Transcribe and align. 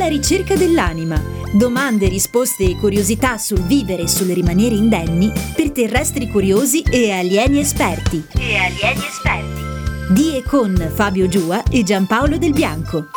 Alla 0.00 0.08
ricerca 0.08 0.56
dell'anima. 0.56 1.22
Domande, 1.52 2.08
risposte 2.08 2.64
e 2.64 2.76
curiosità 2.78 3.36
sul 3.36 3.60
vivere 3.60 4.04
e 4.04 4.08
sul 4.08 4.28
rimanere 4.28 4.74
indenni 4.74 5.30
per 5.54 5.72
terrestri 5.72 6.26
curiosi 6.26 6.80
e 6.80 7.10
alieni 7.10 7.58
esperti. 7.58 8.24
E 8.34 8.56
alieni 8.56 9.04
esperti. 9.06 9.60
Di 10.14 10.36
e 10.36 10.42
con 10.42 10.74
Fabio 10.94 11.28
Giua 11.28 11.62
e 11.64 11.82
Giampaolo 11.82 12.38
Del 12.38 12.54
Bianco. 12.54 13.08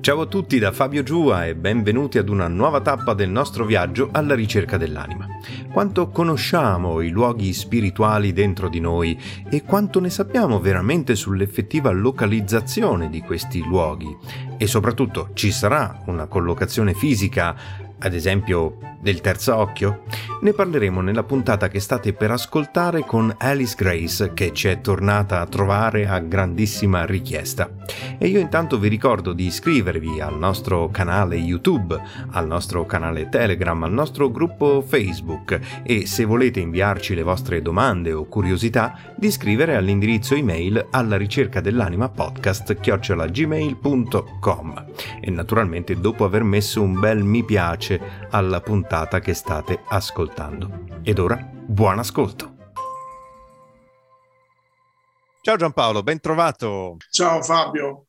Ciao 0.00 0.20
a 0.20 0.26
tutti 0.26 0.58
da 0.58 0.70
Fabio 0.70 1.02
Giua 1.02 1.46
e 1.46 1.56
benvenuti 1.56 2.18
ad 2.18 2.28
una 2.28 2.46
nuova 2.46 2.80
tappa 2.80 3.14
del 3.14 3.28
nostro 3.28 3.66
viaggio 3.66 4.08
alla 4.12 4.34
ricerca 4.34 4.76
dell'anima. 4.76 5.26
Quanto 5.70 6.08
conosciamo 6.10 7.00
i 7.00 7.10
luoghi 7.10 7.52
spirituali 7.52 8.32
dentro 8.32 8.68
di 8.68 8.80
noi 8.80 9.20
e 9.50 9.64
quanto 9.64 10.00
ne 10.00 10.08
sappiamo 10.08 10.60
veramente 10.60 11.14
sull'effettiva 11.14 11.90
localizzazione 11.90 13.10
di 13.10 13.20
questi 13.20 13.62
luoghi 13.62 14.16
e 14.56 14.66
soprattutto 14.66 15.30
ci 15.34 15.50
sarà 15.50 16.02
una 16.06 16.26
collocazione 16.26 16.94
fisica 16.94 17.87
ad 17.98 18.14
esempio 18.14 18.76
del 19.00 19.20
terzo 19.20 19.56
occhio? 19.56 20.02
Ne 20.40 20.52
parleremo 20.52 21.00
nella 21.00 21.24
puntata 21.24 21.68
che 21.68 21.80
state 21.80 22.12
per 22.12 22.30
ascoltare 22.30 23.00
con 23.00 23.34
Alice 23.38 23.74
Grace 23.76 24.32
che 24.34 24.52
ci 24.52 24.68
è 24.68 24.80
tornata 24.80 25.40
a 25.40 25.46
trovare 25.46 26.06
a 26.06 26.20
grandissima 26.20 27.04
richiesta. 27.04 27.68
E 28.18 28.28
io 28.28 28.38
intanto 28.38 28.78
vi 28.78 28.86
ricordo 28.88 29.32
di 29.32 29.46
iscrivervi 29.46 30.20
al 30.20 30.38
nostro 30.38 30.90
canale 30.90 31.34
YouTube, 31.36 32.00
al 32.30 32.46
nostro 32.46 32.86
canale 32.86 33.28
Telegram, 33.28 33.82
al 33.82 33.92
nostro 33.92 34.30
gruppo 34.30 34.80
Facebook 34.80 35.58
e 35.82 36.06
se 36.06 36.24
volete 36.24 36.60
inviarci 36.60 37.16
le 37.16 37.22
vostre 37.22 37.60
domande 37.60 38.12
o 38.12 38.26
curiosità 38.26 38.96
di 39.16 39.32
scrivere 39.32 39.74
all'indirizzo 39.74 40.34
email 40.34 40.86
alla 40.90 41.16
ricerca 41.16 41.60
dell'anima 41.60 42.08
podcast 42.08 42.78
chiocciolagmail.com 42.78 44.84
e 45.20 45.30
naturalmente 45.30 45.98
dopo 45.98 46.24
aver 46.24 46.44
messo 46.44 46.80
un 46.80 47.00
bel 47.00 47.24
mi 47.24 47.44
piace 47.44 47.87
alla 48.30 48.60
puntata 48.60 49.20
che 49.20 49.34
state 49.34 49.82
ascoltando. 49.88 51.00
Ed 51.02 51.18
ora, 51.18 51.36
buon 51.36 51.98
ascolto! 51.98 52.56
Ciao 55.40 55.56
Giampaolo, 55.56 56.02
ben 56.02 56.20
trovato. 56.20 56.96
Ciao 57.10 57.42
Fabio. 57.42 58.08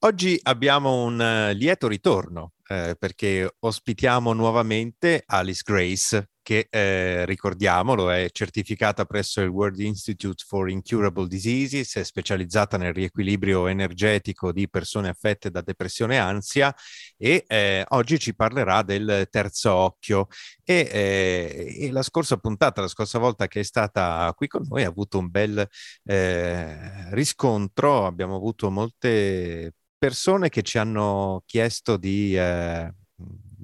Oggi 0.00 0.38
abbiamo 0.42 1.02
un 1.04 1.18
uh, 1.18 1.54
lieto 1.54 1.88
ritorno 1.88 2.52
eh, 2.66 2.96
perché 2.98 3.56
ospitiamo 3.58 4.32
nuovamente 4.32 5.22
Alice 5.26 5.62
Grace, 5.64 6.30
che 6.44 6.66
eh, 6.68 7.24
ricordiamolo 7.24 8.10
è 8.10 8.28
certificata 8.30 9.06
presso 9.06 9.40
il 9.40 9.48
World 9.48 9.80
Institute 9.80 10.44
for 10.46 10.68
Incurable 10.68 11.26
Diseases, 11.26 11.96
è 11.96 12.04
specializzata 12.04 12.76
nel 12.76 12.92
riequilibrio 12.92 13.66
energetico 13.66 14.52
di 14.52 14.68
persone 14.68 15.08
affette 15.08 15.50
da 15.50 15.62
depressione 15.62 16.16
e 16.16 16.18
ansia 16.18 16.74
e 17.16 17.44
eh, 17.48 17.84
oggi 17.88 18.18
ci 18.18 18.34
parlerà 18.34 18.82
del 18.82 19.26
terzo 19.30 19.72
occhio. 19.72 20.26
E, 20.62 20.88
eh, 20.92 21.76
e, 21.86 21.90
la 21.90 22.02
scorsa 22.02 22.36
puntata, 22.36 22.82
la 22.82 22.88
scorsa 22.88 23.18
volta 23.18 23.48
che 23.48 23.60
è 23.60 23.62
stata 23.64 24.30
qui 24.36 24.46
con 24.46 24.66
noi 24.68 24.84
ha 24.84 24.88
avuto 24.88 25.18
un 25.18 25.30
bel 25.30 25.66
eh, 26.04 27.14
riscontro, 27.14 28.04
abbiamo 28.04 28.36
avuto 28.36 28.70
molte 28.70 29.72
persone 29.96 30.50
che 30.50 30.60
ci 30.62 30.76
hanno 30.76 31.42
chiesto 31.46 31.96
di, 31.96 32.36
eh, 32.36 32.92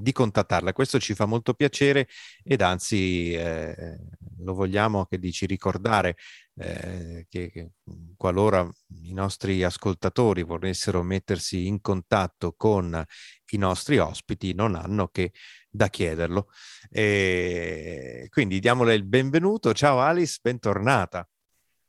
di 0.00 0.12
contattarla. 0.12 0.72
Questo 0.72 0.98
ci 0.98 1.14
fa 1.14 1.26
molto 1.26 1.54
piacere 1.54 2.08
ed 2.42 2.60
anzi 2.60 3.32
eh, 3.32 3.98
lo 4.38 4.54
vogliamo 4.54 5.06
che 5.06 5.18
dici 5.18 5.46
ricordare 5.46 6.16
eh, 6.56 7.26
che, 7.28 7.50
che, 7.50 7.70
qualora 8.16 8.68
i 9.02 9.12
nostri 9.12 9.62
ascoltatori 9.62 10.42
volessero 10.42 11.02
mettersi 11.02 11.66
in 11.66 11.80
contatto 11.80 12.54
con 12.56 13.04
i 13.52 13.56
nostri 13.56 13.98
ospiti 13.98 14.54
non 14.54 14.74
hanno 14.74 15.08
che 15.08 15.32
da 15.68 15.88
chiederlo. 15.88 16.48
E 16.90 18.26
quindi 18.30 18.58
diamole 18.58 18.94
il 18.94 19.04
benvenuto. 19.04 19.72
Ciao 19.72 20.00
Alice, 20.00 20.38
bentornata. 20.42 21.26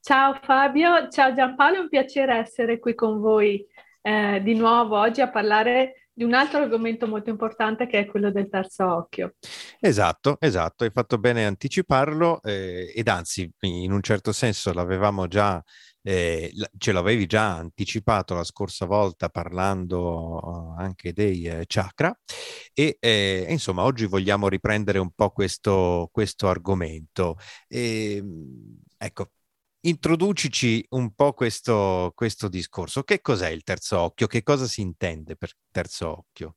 Ciao 0.04 0.40
Fabio, 0.42 1.10
ciao 1.10 1.34
Giampaolo, 1.36 1.76
è 1.76 1.80
un 1.80 1.90
piacere 1.90 2.36
essere 2.36 2.80
qui 2.80 2.96
con 2.96 3.20
voi 3.20 3.64
eh, 4.02 4.42
di 4.44 4.56
nuovo 4.56 4.98
oggi 4.98 5.22
a 5.22 5.30
parlare 5.30 6.01
di 6.14 6.24
un 6.24 6.34
altro 6.34 6.60
argomento 6.60 7.08
molto 7.08 7.30
importante 7.30 7.88
che 7.88 8.00
è 8.00 8.06
quello 8.06 8.32
del 8.32 8.50
terzo 8.50 8.86
occhio. 8.86 9.36
Esatto, 9.80 10.38
esatto, 10.40 10.84
hai 10.84 10.92
fatto 10.92 11.18
bene 11.18 11.46
anticiparlo 11.46 12.42
eh, 12.42 12.92
ed 12.96 13.08
anzi 13.08 13.50
in 13.62 13.92
un 13.92 14.02
certo 14.02 14.32
senso 14.32 14.74
l'avevamo 14.74 15.28
già, 15.28 15.64
eh, 16.04 16.52
ce 16.78 16.92
l'avevi 16.92 17.26
già 17.26 17.56
anticipato 17.56 18.36
la 18.36 18.44
scorsa 18.44 18.86
volta 18.86 19.30
parlando 19.30 20.76
anche 20.78 21.14
dei 21.14 21.44
eh, 21.46 21.64
chakra 21.66 22.14
e 22.74 22.98
eh, 23.00 23.46
insomma 23.50 23.84
oggi 23.84 24.06
vogliamo 24.06 24.48
riprendere 24.48 25.00
un 25.00 25.12
po' 25.12 25.30
questo, 25.30 26.10
questo 26.12 26.48
argomento. 26.50 27.38
E, 27.68 28.16
ehm, 28.18 28.80
ecco, 28.98 29.32
introducici 29.82 30.86
un 30.90 31.14
po' 31.14 31.34
questo, 31.34 32.12
questo 32.16 32.48
discorso. 32.48 33.04
Che 33.04 33.22
cos'è 33.22 33.50
il 33.50 33.64
terzo 33.64 34.00
occhio? 34.00 34.28
Che 34.28 34.44
cosa 34.44 34.66
si 34.66 34.82
intende 34.82 35.36
per 35.36 35.52
terzo 35.72 36.10
occhio? 36.10 36.56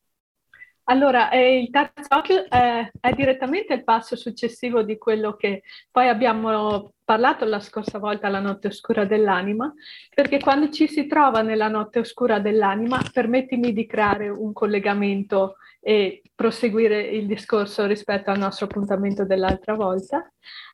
Allora, 0.87 1.31
eh, 1.31 1.61
il 1.61 1.71
terzo 1.71 2.15
occhio 2.15 2.47
è, 2.47 2.91
è, 3.01 3.13
direttamente 3.15 3.73
il 3.73 3.85
passo 3.85 4.17
successivo 4.17 4.83
di 4.83 4.99
quello 4.99 5.35
che 5.35 5.63
poi 5.91 6.09
abbiamo 6.09 6.93
parlato 7.03 7.47
la 7.47 7.61
scorsa 7.61 7.99
volta, 7.99 8.29
la 8.29 8.41
notte 8.41 8.69
oscura 8.69 9.07
dell'anima, 9.07 9.73
perché 10.15 10.39
quando 10.39 10.69
ci 10.69 10.87
si 10.87 11.07
trova 11.07 11.41
nella 11.41 11.69
notte 11.69 12.01
oscura 12.01 12.39
dell'anima, 12.39 13.01
permettimi 13.11 13.73
di 13.73 13.87
creare 13.87 14.29
un 14.29 14.53
collegamento 14.53 15.57
e 15.87 16.23
proseguire 16.35 17.03
il 17.03 17.27
discorso 17.27 17.85
rispetto 17.85 18.31
al 18.31 18.39
nostro 18.39 18.65
appuntamento 18.65 19.27
dell'altra 19.27 19.75
volta. 19.75 20.27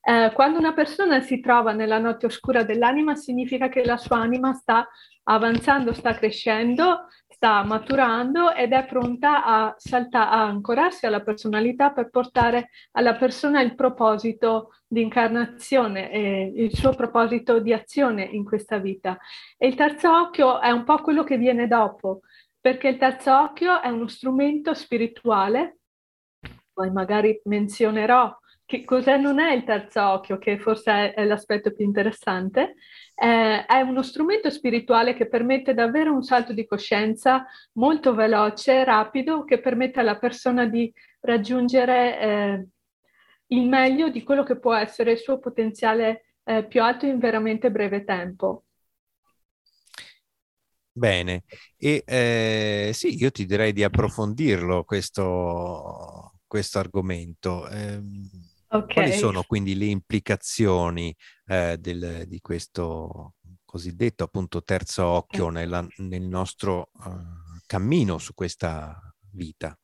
Eh, 0.02 0.30
quando 0.32 0.58
una 0.60 0.72
persona 0.72 1.20
si 1.20 1.40
trova 1.40 1.72
nella 1.72 1.98
notte 1.98 2.26
oscura 2.26 2.62
dell'anima, 2.62 3.16
significa 3.16 3.68
che 3.68 3.84
la 3.84 3.96
sua 3.96 4.18
anima 4.18 4.52
sta 4.52 4.88
avanzando, 5.24 5.92
sta 5.92 6.14
crescendo, 6.14 7.08
sta 7.26 7.64
maturando 7.64 8.52
ed 8.52 8.72
è 8.72 8.84
pronta 8.86 9.44
a, 9.44 9.74
salta- 9.76 10.30
a 10.30 10.44
ancorarsi 10.44 11.06
alla 11.06 11.22
personalità 11.22 11.90
per 11.90 12.08
portare 12.08 12.70
alla 12.92 13.16
persona 13.16 13.60
il 13.62 13.74
proposito 13.74 14.70
di 14.86 15.02
incarnazione 15.02 16.10
e 16.10 16.52
il 16.54 16.74
suo 16.74 16.94
proposito 16.94 17.58
di 17.58 17.72
azione 17.72 18.22
in 18.22 18.44
questa 18.44 18.78
vita. 18.78 19.18
E 19.56 19.66
il 19.66 19.74
terzo 19.74 20.10
occhio 20.12 20.60
è 20.60 20.70
un 20.70 20.84
po' 20.84 20.98
quello 20.98 21.24
che 21.24 21.36
viene 21.36 21.66
dopo, 21.66 22.20
perché 22.60 22.88
il 22.88 22.98
terzo 22.98 23.34
occhio 23.34 23.80
è 23.80 23.88
uno 23.88 24.06
strumento 24.08 24.74
spirituale, 24.74 25.78
poi 26.72 26.90
magari 26.90 27.40
menzionerò 27.44 28.36
che 28.70 28.84
cos'è 28.84 29.16
non 29.16 29.40
è 29.40 29.52
il 29.52 29.64
terzo 29.64 30.00
occhio, 30.00 30.38
che 30.38 30.56
forse 30.60 31.12
è, 31.12 31.24
l'aspetto 31.24 31.72
più 31.72 31.84
interessante, 31.84 32.76
eh, 33.16 33.66
è 33.66 33.80
uno 33.80 34.00
strumento 34.02 34.48
spirituale 34.48 35.14
che 35.14 35.26
permette 35.26 35.74
davvero 35.74 36.12
un 36.12 36.22
salto 36.22 36.52
di 36.52 36.64
coscienza 36.66 37.46
molto 37.72 38.14
veloce, 38.14 38.84
rapido, 38.84 39.42
che 39.42 39.58
permette 39.58 39.98
alla 39.98 40.18
persona 40.18 40.66
di 40.66 40.92
raggiungere 41.22 42.20
eh, 42.20 42.66
il 43.48 43.68
meglio 43.68 44.08
di 44.08 44.22
quello 44.22 44.44
che 44.44 44.60
può 44.60 44.72
essere 44.72 45.12
il 45.12 45.18
suo 45.18 45.40
potenziale 45.40 46.26
eh, 46.44 46.64
più 46.64 46.80
alto 46.80 47.06
in 47.06 47.18
veramente 47.18 47.72
breve 47.72 48.04
tempo. 48.04 48.66
Bene, 51.00 51.44
e 51.78 52.02
eh, 52.04 52.90
sì, 52.92 53.16
io 53.18 53.30
ti 53.30 53.46
direi 53.46 53.72
di 53.72 53.82
approfondirlo 53.82 54.84
questo, 54.84 56.34
questo 56.46 56.78
argomento. 56.78 57.66
Eh, 57.68 58.02
Okay. 58.72 58.94
Quali 58.94 59.12
sono 59.14 59.42
quindi 59.42 59.76
le 59.76 59.86
implicazioni 59.86 61.12
eh, 61.46 61.76
del, 61.80 62.22
di 62.28 62.38
questo 62.40 63.34
cosiddetto 63.64 64.22
appunto 64.22 64.62
terzo 64.62 65.04
occhio 65.04 65.48
nella, 65.48 65.84
nel 65.96 66.22
nostro 66.22 66.90
uh, 66.92 67.58
cammino 67.66 68.18
su 68.18 68.32
questa 68.32 69.12
vita? 69.32 69.76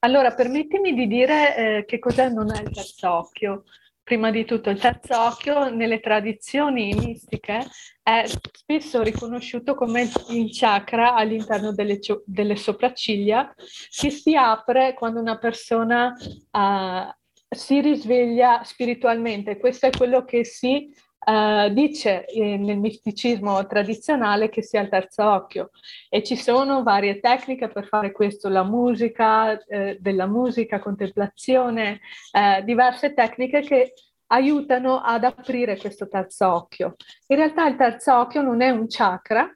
Allora, 0.00 0.34
permettimi 0.34 0.92
di 0.92 1.06
dire 1.06 1.56
eh, 1.56 1.84
che 1.86 1.98
cos'è 1.98 2.28
non 2.28 2.54
è 2.54 2.60
il 2.60 2.70
terzo 2.70 3.10
occhio. 3.10 3.64
Prima 4.06 4.30
di 4.30 4.44
tutto, 4.44 4.70
il 4.70 4.78
terzo 4.78 5.20
occhio 5.20 5.68
nelle 5.68 5.98
tradizioni 5.98 6.94
mistiche 6.94 7.66
è 8.00 8.22
spesso 8.52 9.02
riconosciuto 9.02 9.74
come 9.74 10.08
il 10.28 10.48
chakra 10.52 11.16
all'interno 11.16 11.72
delle, 11.72 11.98
delle 12.24 12.54
sopracciglia 12.54 13.52
che 13.90 14.10
si 14.10 14.36
apre 14.36 14.94
quando 14.94 15.18
una 15.18 15.38
persona 15.38 16.14
uh, 16.52 17.12
si 17.48 17.80
risveglia 17.80 18.62
spiritualmente. 18.62 19.58
Questo 19.58 19.86
è 19.86 19.90
quello 19.90 20.24
che 20.24 20.44
si 20.44 20.88
Uh, 21.18 21.70
dice 21.70 22.24
eh, 22.26 22.56
nel 22.56 22.78
misticismo 22.78 23.66
tradizionale 23.66 24.48
che 24.48 24.62
sia 24.62 24.80
il 24.80 24.88
terzo 24.88 25.28
occhio 25.28 25.70
e 26.08 26.22
ci 26.22 26.36
sono 26.36 26.84
varie 26.84 27.18
tecniche 27.18 27.66
per 27.66 27.88
fare 27.88 28.12
questo, 28.12 28.48
la 28.48 28.62
musica, 28.62 29.58
eh, 29.64 29.96
della 29.98 30.26
musica, 30.26 30.78
contemplazione, 30.78 31.98
eh, 32.30 32.62
diverse 32.62 33.12
tecniche 33.12 33.60
che 33.62 33.94
aiutano 34.28 35.00
ad 35.00 35.24
aprire 35.24 35.76
questo 35.76 36.06
terzo 36.06 36.52
occhio. 36.52 36.94
In 37.26 37.36
realtà 37.36 37.66
il 37.66 37.76
terzo 37.76 38.16
occhio 38.16 38.42
non 38.42 38.60
è 38.60 38.70
un 38.70 38.86
chakra, 38.86 39.52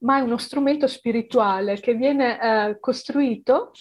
ma 0.00 0.18
è 0.18 0.20
uno 0.20 0.36
strumento 0.36 0.86
spirituale 0.86 1.80
che 1.80 1.94
viene 1.94 2.38
eh, 2.38 2.80
costruito 2.80 3.72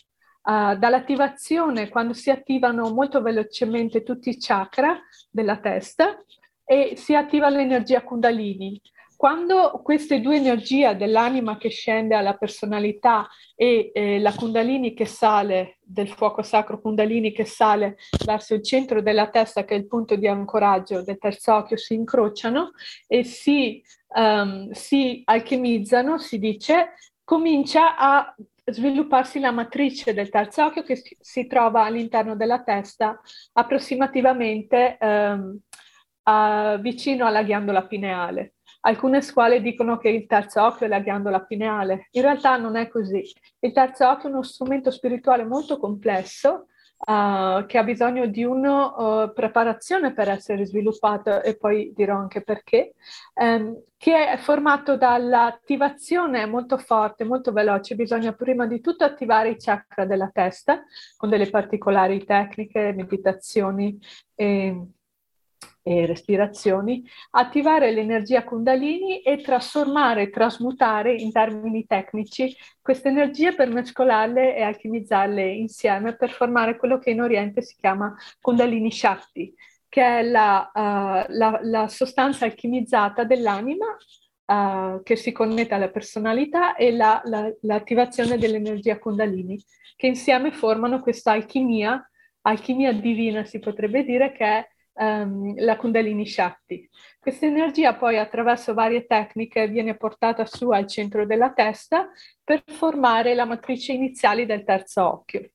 Uh, 0.46 0.76
dall'attivazione, 0.76 1.88
quando 1.88 2.12
si 2.12 2.30
attivano 2.30 2.94
molto 2.94 3.22
velocemente 3.22 4.04
tutti 4.04 4.28
i 4.28 4.38
chakra 4.38 5.00
della 5.32 5.56
testa, 5.56 6.22
e 6.66 6.94
si 6.96 7.16
attiva 7.16 7.50
l'energia 7.50 8.02
Kundalini. 8.04 8.82
Quando 9.24 9.80
queste 9.82 10.20
due 10.20 10.36
energie 10.36 10.98
dell'anima 10.98 11.56
che 11.58 11.70
scende 11.70 12.14
alla 12.14 12.34
personalità 12.34 13.30
e 13.56 13.90
eh, 13.94 14.20
la 14.20 14.34
Kundalini 14.34 14.94
che 14.94 15.06
sale, 15.06 15.78
del 15.80 16.10
fuoco 16.10 16.42
sacro 16.42 16.82
Kundalini 16.82 17.32
che 17.32 17.46
sale 17.46 17.96
verso 18.26 18.54
il 18.54 18.64
centro 18.64 19.02
della 19.02 19.30
testa, 19.30 19.64
che 19.64 19.76
è 19.76 19.78
il 19.78 19.88
punto 19.88 20.18
di 20.18 20.28
ancoraggio 20.28 21.04
del 21.04 21.18
terzo 21.20 21.56
occhio, 21.56 21.78
si 21.78 21.94
incrociano 21.94 22.72
e 23.08 23.24
si, 23.24 23.82
um, 24.10 24.70
si 24.72 25.22
alchemizzano, 25.24 26.18
si 26.18 26.38
dice, 26.38 26.96
comincia 27.24 27.96
a 27.96 28.36
svilupparsi 28.66 29.40
la 29.40 29.52
matrice 29.52 30.14
del 30.14 30.30
terzo 30.30 30.66
occhio 30.66 30.84
che 30.84 31.02
si, 31.18 31.48
trova 31.48 31.84
all'interno 31.84 32.36
della 32.36 32.62
testa 32.62 33.20
approssimativamente 33.54 34.98
um, 35.00 35.60
uh, 36.24 36.80
vicino 36.80 37.26
alla 37.26 37.44
ghiandola 37.44 37.86
pineale. 37.86 38.56
Alcune 38.86 39.22
scuole 39.22 39.62
dicono 39.62 39.98
che 39.98 40.10
il 40.10 40.26
terzo 40.26 40.62
occhio 40.62 40.86
è 40.86 40.90
la 40.90 41.00
ghiandola 41.00 41.46
pineale. 41.46 42.08
In 42.12 42.22
realtà 42.22 42.58
non 42.58 42.76
è 42.76 42.90
così. 42.90 43.24
Il 43.60 43.72
terzo 43.72 44.10
occhio 44.10 44.30
è 44.30 44.32
uno 44.32 44.44
strumento 44.44 44.92
spirituale 44.92 45.46
molto 45.46 45.78
complesso 45.78 46.68
uh, 47.06 47.66
che 47.66 47.78
ha 47.78 47.84
bisogno 47.84 48.26
di 48.26 48.44
una 48.44 49.24
uh, 49.24 49.34
preparazione 49.34 50.14
per 50.14 50.30
essere 50.30 50.66
sviluppato 50.66 51.42
e 51.42 51.56
poi 51.58 51.94
dirò 51.96 52.18
anche 52.18 52.42
perché, 52.42 52.94
um, 53.36 53.82
che 53.96 54.28
è 54.32 54.38
formato 54.38 54.98
dall'attivazione 54.98 56.46
molto 56.46 56.78
forte, 56.78 57.24
molto 57.24 57.54
veloce. 57.54 57.96
Bisogna 57.96 58.34
prima 58.34 58.66
di 58.66 58.82
tutto 58.82 59.06
attivare 59.06 59.52
i 59.52 59.58
chakra 59.58 60.06
della 60.06 60.30
testa 60.30 60.84
con 61.16 61.30
delle 61.30 61.50
particolari 61.50 62.24
tecniche, 62.26 62.94
meditazioni 62.94 63.98
e 64.36 64.88
e 65.84 66.06
respirazioni, 66.06 67.06
attivare 67.32 67.92
l'energia 67.92 68.46
Kundalini 68.46 69.22
e 69.22 69.42
trasformare, 69.42 70.30
trasmutare 70.30 71.14
in 71.14 71.32
termini 71.32 71.86
tecnici 71.86 72.56
queste 72.82 73.10
energie 73.10 73.54
per 73.54 73.70
mescolarle 73.70 74.56
e 74.56 74.62
alchimizzarle 74.62 75.46
insieme 75.46 76.16
per 76.16 76.32
formare 76.32 76.78
quello 76.78 76.98
che 77.00 77.10
in 77.10 77.22
Oriente 77.22 77.62
si 77.62 77.76
chiama 77.78 78.16
Kundalini 78.40 78.92
Shakti, 78.92 79.54
che 79.90 80.20
è 80.20 80.24
la, 80.24 80.72
uh, 80.74 81.34
la, 81.34 81.60
la 81.62 81.88
sostanza 81.90 82.46
alchimizzata 82.46 83.26
dell'anima 83.26 83.86
uh, 84.46 85.04
che 85.04 85.18
si 85.18 85.34
connette 85.34 85.74
alla 85.74 85.90
personalità 85.90 86.76
e 86.76 86.94
la, 86.94 87.22
l'attivazione 87.62 88.38
dell'energia 88.38 88.98
Kundalini, 89.00 89.62
che 89.98 90.08
insieme 90.08 90.54
formano 90.54 91.02
questa 91.02 91.34
alchimia, 91.34 92.10
alchimia 92.44 92.94
divina 92.94 93.44
si 93.44 93.60
potrebbe 93.60 94.06
dire, 94.06 94.32
che 94.32 94.46
è 94.46 94.68
um, 94.94 95.54
la 95.58 95.76
Kundalini 95.78 96.26
Shakti. 96.26 96.90
Questa 97.20 97.46
energia 97.46 97.96
poi 97.96 98.18
attraverso 98.18 98.74
varie 98.74 99.06
tecniche 99.06 99.68
viene 99.68 99.96
portata 99.96 100.46
su 100.46 100.70
al 100.70 100.88
centro 100.88 101.26
della 101.26 101.54
testa 101.54 102.10
per 102.44 102.64
formare 102.66 103.34
la 103.34 103.46
matrice 103.46 103.94
iniziale 103.94 104.46
del 104.46 104.64
terzo 104.64 105.08
occhio. 105.08 105.50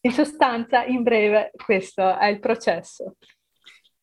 In 0.00 0.12
sostanza, 0.12 0.84
in 0.84 1.02
breve, 1.02 1.50
questo 1.56 2.16
è 2.16 2.26
il 2.26 2.38
processo. 2.38 3.16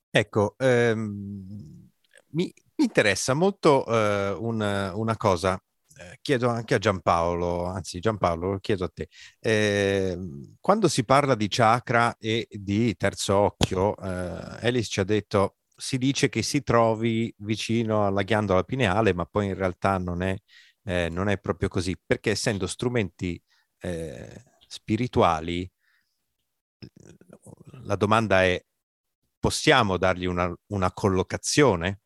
Ecco, 0.09 0.56
ehm, 0.57 1.89
mi, 2.31 2.53
interessa 2.75 3.33
molto 3.33 3.86
eh, 3.86 4.36
una, 4.38 4.95
una 4.95 5.15
cosa 5.15 5.62
eh, 5.97 6.19
chiedo 6.21 6.49
anche 6.49 6.75
a 6.75 6.77
Giampaolo, 6.77 7.65
anzi 7.65 7.99
Giampaolo 7.99 8.51
lo 8.51 8.59
chiedo 8.59 8.85
a 8.85 8.89
te, 8.93 9.07
eh, 9.39 10.17
quando 10.59 10.87
si 10.87 11.03
parla 11.05 11.35
di 11.35 11.47
chakra 11.49 12.15
e 12.17 12.47
di 12.49 12.95
terzo 12.95 13.35
occhio, 13.37 13.95
eh, 13.97 14.07
Alice 14.67 14.89
ci 14.89 14.99
ha 14.99 15.03
detto 15.03 15.57
si 15.75 15.97
dice 15.97 16.29
che 16.29 16.43
si 16.43 16.63
trovi 16.63 17.33
vicino 17.39 18.05
alla 18.05 18.21
ghiandola 18.23 18.63
pineale, 18.63 19.13
ma 19.13 19.25
poi 19.25 19.47
in 19.47 19.55
realtà 19.55 19.97
non 19.97 20.21
è, 20.21 20.35
eh, 20.83 21.09
non 21.09 21.29
è 21.29 21.39
proprio 21.39 21.67
così, 21.69 21.97
perché 22.05 22.31
essendo 22.31 22.67
strumenti 22.67 23.41
eh, 23.79 24.43
spirituali, 24.67 25.69
la 27.83 27.95
domanda 27.95 28.43
è 28.43 28.63
possiamo 29.39 29.97
dargli 29.97 30.25
una, 30.25 30.53
una 30.67 30.91
collocazione 30.93 32.01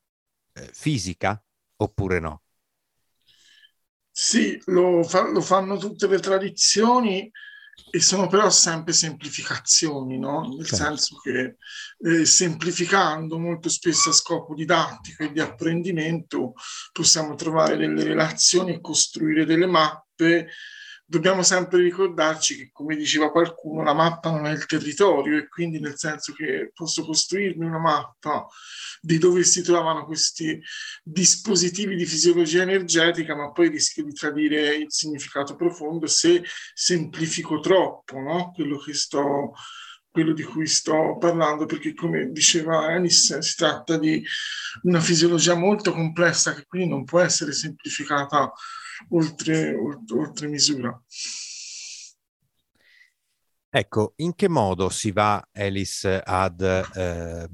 eh, 0.53 0.69
fisica 0.73 1.41
oppure 1.77 2.19
no? 2.19 2.41
Sì, 4.19 4.59
lo, 4.65 5.03
fa, 5.03 5.29
lo, 5.29 5.41
fanno 5.41 5.77
tutte 5.77 6.07
le 6.07 6.17
tradizioni 6.17 7.31
e 7.91 8.01
sono 8.01 8.25
però 8.25 8.49
sempre 8.49 8.91
semplificazioni, 8.91 10.17
no? 10.17 10.41
Nel 10.41 10.65
certo. 10.65 10.85
senso 10.85 11.17
che 11.17 11.57
eh, 11.99 12.25
semplificando 12.25 13.37
molto 13.37 13.69
spesso 13.69 14.09
a 14.09 14.13
scopo 14.13 14.55
didattico 14.55 15.21
e 15.21 15.31
di 15.31 15.39
apprendimento 15.39 16.53
possiamo 16.91 17.35
trovare 17.35 17.77
delle 17.77 18.03
relazioni 18.03 18.73
e 18.73 18.81
costruire 18.81 19.45
delle 19.45 19.67
mappe 19.67 20.47
dobbiamo 21.09 21.41
sempre 21.41 21.81
ricordarci 21.81 22.57
che, 22.57 22.69
come 22.73 22.97
diceva 22.97 23.31
qualcuno, 23.31 23.81
la 23.81 23.93
mappa 23.93 24.29
non 24.29 24.45
è 24.45 24.51
il 24.51 24.65
territorio 24.65 25.37
e 25.37 25.47
quindi 25.47 25.79
nel 25.79 25.97
senso 25.97 26.33
che 26.33 26.71
posso 26.73 27.05
costruirmi 27.05 27.65
una 27.65 27.79
mappa 27.79 28.45
di 28.99 29.17
dove 29.17 29.43
si 29.45 29.63
trovano 29.63 30.05
questi 30.05 30.61
dispositivi 31.01 31.95
di 31.95 32.05
fisiologia 32.05 32.63
energetica, 32.63 33.35
ma 33.35 33.51
poi 33.51 33.69
rischio 33.69 34.03
di 34.03 34.11
tradire 34.11 34.75
il 34.75 34.91
significato 34.91 35.55
profondo 35.55 36.07
se 36.07 36.43
semplifico 36.73 37.59
troppo 37.61 38.19
no? 38.19 38.51
quello 38.53 38.77
che 38.77 38.93
sto 38.93 39.53
quello 40.17 40.33
di 40.33 40.41
cui 40.41 40.65
sto 40.65 41.15
parlando, 41.19 41.67
perché 41.67 41.93
come 41.93 42.31
diceva 42.31 42.87
Anis, 42.87 43.37
si 43.37 43.55
tratta 43.55 43.99
di 43.99 44.25
una 44.81 44.99
fisiologia 44.99 45.53
molto 45.53 45.91
complessa 45.91 46.55
che 46.55 46.65
quindi 46.65 46.89
non 46.89 47.03
può 47.03 47.19
essere 47.19 47.51
semplificata 47.51 48.51
oltre, 49.09 49.75
oltre, 49.75 50.17
oltre 50.17 50.47
misura. 50.47 50.99
Ecco, 53.69 54.13
in 54.15 54.33
che 54.33 54.49
modo 54.49 54.89
si 54.89 55.11
va, 55.11 55.49
Alice, 55.53 56.19
ad 56.25 56.61
eh, 56.61 57.47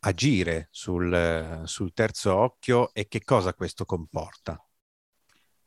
agire 0.00 0.66
sul, 0.72 1.62
sul, 1.64 1.92
terzo 1.92 2.34
occhio 2.34 2.92
e 2.92 3.06
che 3.06 3.22
cosa 3.22 3.54
questo 3.54 3.84
comporta? 3.84 4.60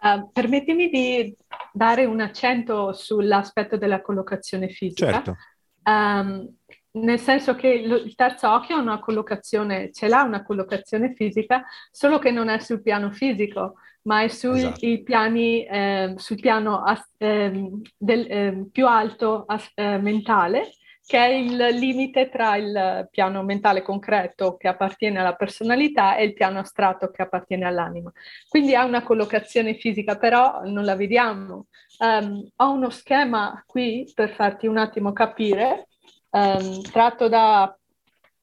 Uh, 0.01 0.29
permettimi 0.29 0.89
di 0.89 1.33
dare 1.71 2.03
un 2.03 2.19
accento 2.19 2.91
sull'aspetto 2.91 3.77
della 3.77 4.01
collocazione 4.01 4.67
fisica. 4.67 5.09
Certo. 5.09 5.37
Um, 5.85 6.55
nel 6.95 7.19
senso 7.19 7.55
che 7.55 7.67
il 7.69 8.13
terzo 8.15 8.51
occhio 8.51 8.75
ha 8.75 8.79
una 8.79 8.99
collocazione, 8.99 9.91
ce 9.91 10.07
l'ha 10.07 10.21
una 10.23 10.43
collocazione 10.43 11.13
fisica, 11.15 11.65
solo 11.91 12.19
che 12.19 12.29
non 12.29 12.49
è 12.49 12.59
sul 12.59 12.83
piano 12.83 13.11
fisico, 13.11 13.75
ma 14.03 14.21
è 14.21 14.27
sui 14.27 14.59
esatto. 14.59 15.03
piani, 15.03 15.65
eh, 15.65 16.13
sul 16.17 16.39
piano 16.39 16.83
eh, 17.17 17.69
del, 17.97 18.27
eh, 18.29 18.67
più 18.71 18.87
alto 18.87 19.45
eh, 19.75 19.97
mentale, 19.97 20.73
che 21.05 21.17
è 21.17 21.27
il 21.27 21.57
limite 21.77 22.29
tra 22.29 22.55
il 22.55 23.07
piano 23.11 23.43
mentale 23.43 23.81
concreto 23.81 24.55
che 24.55 24.69
appartiene 24.69 25.19
alla 25.19 25.35
personalità 25.35 26.15
e 26.15 26.23
il 26.23 26.33
piano 26.33 26.59
astratto 26.59 27.11
che 27.11 27.21
appartiene 27.21 27.65
all'anima. 27.65 28.11
Quindi 28.47 28.73
ha 28.73 28.85
una 28.85 29.03
collocazione 29.03 29.75
fisica, 29.75 30.17
però 30.17 30.61
non 30.63 30.85
la 30.85 30.95
vediamo. 30.95 31.67
Um, 31.99 32.47
ho 32.55 32.71
uno 32.71 32.89
schema 32.89 33.63
qui 33.67 34.09
per 34.15 34.33
farti 34.33 34.65
un 34.67 34.77
attimo 34.77 35.11
capire, 35.11 35.89
um, 36.31 36.81
tratto 36.81 37.27
da 37.27 37.77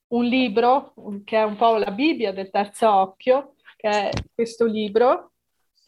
un 0.08 0.24
libro 0.24 0.92
che 1.24 1.38
è 1.38 1.42
un 1.42 1.56
po' 1.56 1.76
la 1.76 1.90
Bibbia 1.90 2.32
del 2.32 2.50
terzo 2.50 2.92
occhio, 2.92 3.54
che 3.76 3.88
è 3.88 4.10
questo 4.34 4.66
libro, 4.66 5.29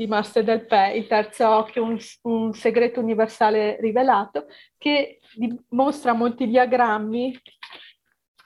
Master 0.06 0.44
del 0.44 0.66
Pè, 0.66 0.88
il 0.88 1.06
terzo 1.06 1.48
occhio, 1.48 1.84
un, 1.84 1.98
un 2.22 2.52
segreto 2.52 3.00
universale 3.00 3.76
rivelato, 3.80 4.46
che 4.78 5.20
mostra 5.68 6.12
molti 6.12 6.46
diagrammi 6.46 7.38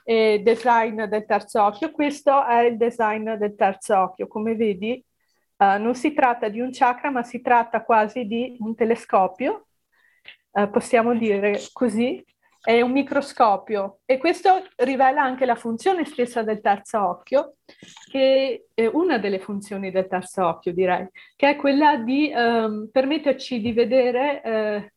e 0.03 0.41
design 0.43 1.03
del 1.03 1.25
terzo 1.25 1.63
occhio. 1.63 1.91
Questo 1.91 2.45
è 2.45 2.61
il 2.61 2.77
design 2.77 3.33
del 3.33 3.55
terzo 3.55 3.99
occhio. 3.99 4.27
Come 4.27 4.55
vedi, 4.55 5.03
uh, 5.57 5.79
non 5.79 5.95
si 5.95 6.13
tratta 6.13 6.47
di 6.47 6.59
un 6.59 6.69
chakra, 6.71 7.09
ma 7.09 7.23
si 7.23 7.41
tratta 7.41 7.83
quasi 7.83 8.25
di 8.25 8.55
un 8.59 8.73
telescopio, 8.73 9.67
uh, 10.51 10.69
possiamo 10.69 11.13
dire 11.13 11.59
così, 11.73 12.23
è 12.61 12.81
un 12.81 12.91
microscopio. 12.91 13.99
E 14.05 14.17
questo 14.17 14.65
rivela 14.77 15.21
anche 15.21 15.45
la 15.45 15.55
funzione 15.55 16.05
stessa 16.05 16.43
del 16.43 16.61
terzo 16.61 17.01
occhio, 17.01 17.55
che 18.09 18.67
è 18.73 18.85
una 18.85 19.17
delle 19.17 19.39
funzioni 19.39 19.91
del 19.91 20.07
terzo 20.07 20.45
occhio, 20.45 20.73
direi, 20.73 21.07
che 21.35 21.49
è 21.49 21.55
quella 21.55 21.97
di 21.97 22.31
um, 22.33 22.89
permetterci 22.91 23.61
di 23.61 23.71
vedere 23.71 24.41
uh, 24.83 24.95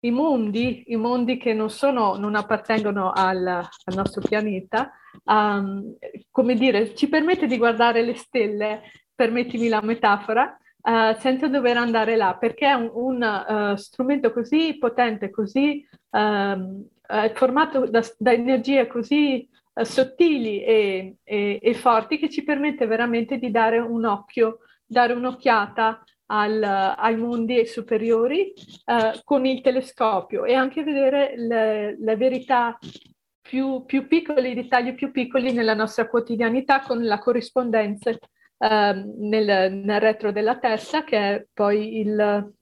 i 0.00 0.10
mondi, 0.10 0.84
i 0.88 0.96
mondi 0.96 1.36
che 1.36 1.52
non, 1.52 1.70
sono, 1.70 2.16
non 2.16 2.34
appartengono 2.34 3.12
al, 3.12 3.46
al 3.46 3.94
nostro 3.94 4.20
pianeta, 4.20 4.92
um, 5.24 5.96
come 6.30 6.54
dire, 6.54 6.94
ci 6.94 7.08
permette 7.08 7.46
di 7.46 7.56
guardare 7.56 8.02
le 8.02 8.14
stelle, 8.14 8.82
permettimi 9.14 9.68
la 9.68 9.80
metafora, 9.82 10.56
uh, 10.82 11.18
senza 11.18 11.48
dover 11.48 11.76
andare 11.76 12.16
là, 12.16 12.36
perché 12.36 12.66
è 12.66 12.74
un, 12.74 12.90
un 12.92 13.72
uh, 13.72 13.76
strumento 13.76 14.32
così 14.32 14.76
potente, 14.78 15.30
così 15.30 15.86
um, 16.10 16.86
uh, 17.08 17.34
formato 17.34 17.86
da, 17.88 18.04
da, 18.18 18.32
energie 18.32 18.86
così 18.86 19.48
sottili 19.82 20.62
e, 20.62 21.16
e, 21.22 21.58
e 21.60 21.74
forti 21.74 22.18
che 22.18 22.30
ci 22.30 22.42
permette 22.42 22.86
veramente 22.86 23.38
di 23.38 23.50
dare 23.50 23.78
un 23.78 24.06
occhio, 24.06 24.60
dare 24.86 25.12
un'occhiata 25.12 26.02
al, 26.26 26.62
ai 26.62 27.16
mondi 27.16 27.66
superiori 27.66 28.52
uh, 28.86 29.20
con 29.24 29.44
il 29.44 29.60
telescopio 29.60 30.44
e 30.44 30.54
anche 30.54 30.82
vedere 30.82 31.34
le, 31.36 31.96
le 31.98 32.16
verità 32.16 32.78
più, 33.40 33.84
più, 33.84 34.06
piccole, 34.08 34.48
i 34.48 34.54
dettagli 34.54 34.94
più 34.94 35.12
piccoli 35.12 35.52
nella 35.52 35.74
nostra 35.74 36.08
quotidianità 36.08 36.80
con 36.80 37.04
la 37.04 37.18
corrispondenza 37.18 38.10
uh, 38.10 38.16
nel, 38.58 39.72
nel, 39.72 40.00
retro 40.00 40.32
della 40.32 40.58
testa, 40.58 41.04
che 41.04 41.18
è 41.18 41.46
poi 41.52 42.00
il, 42.00 42.52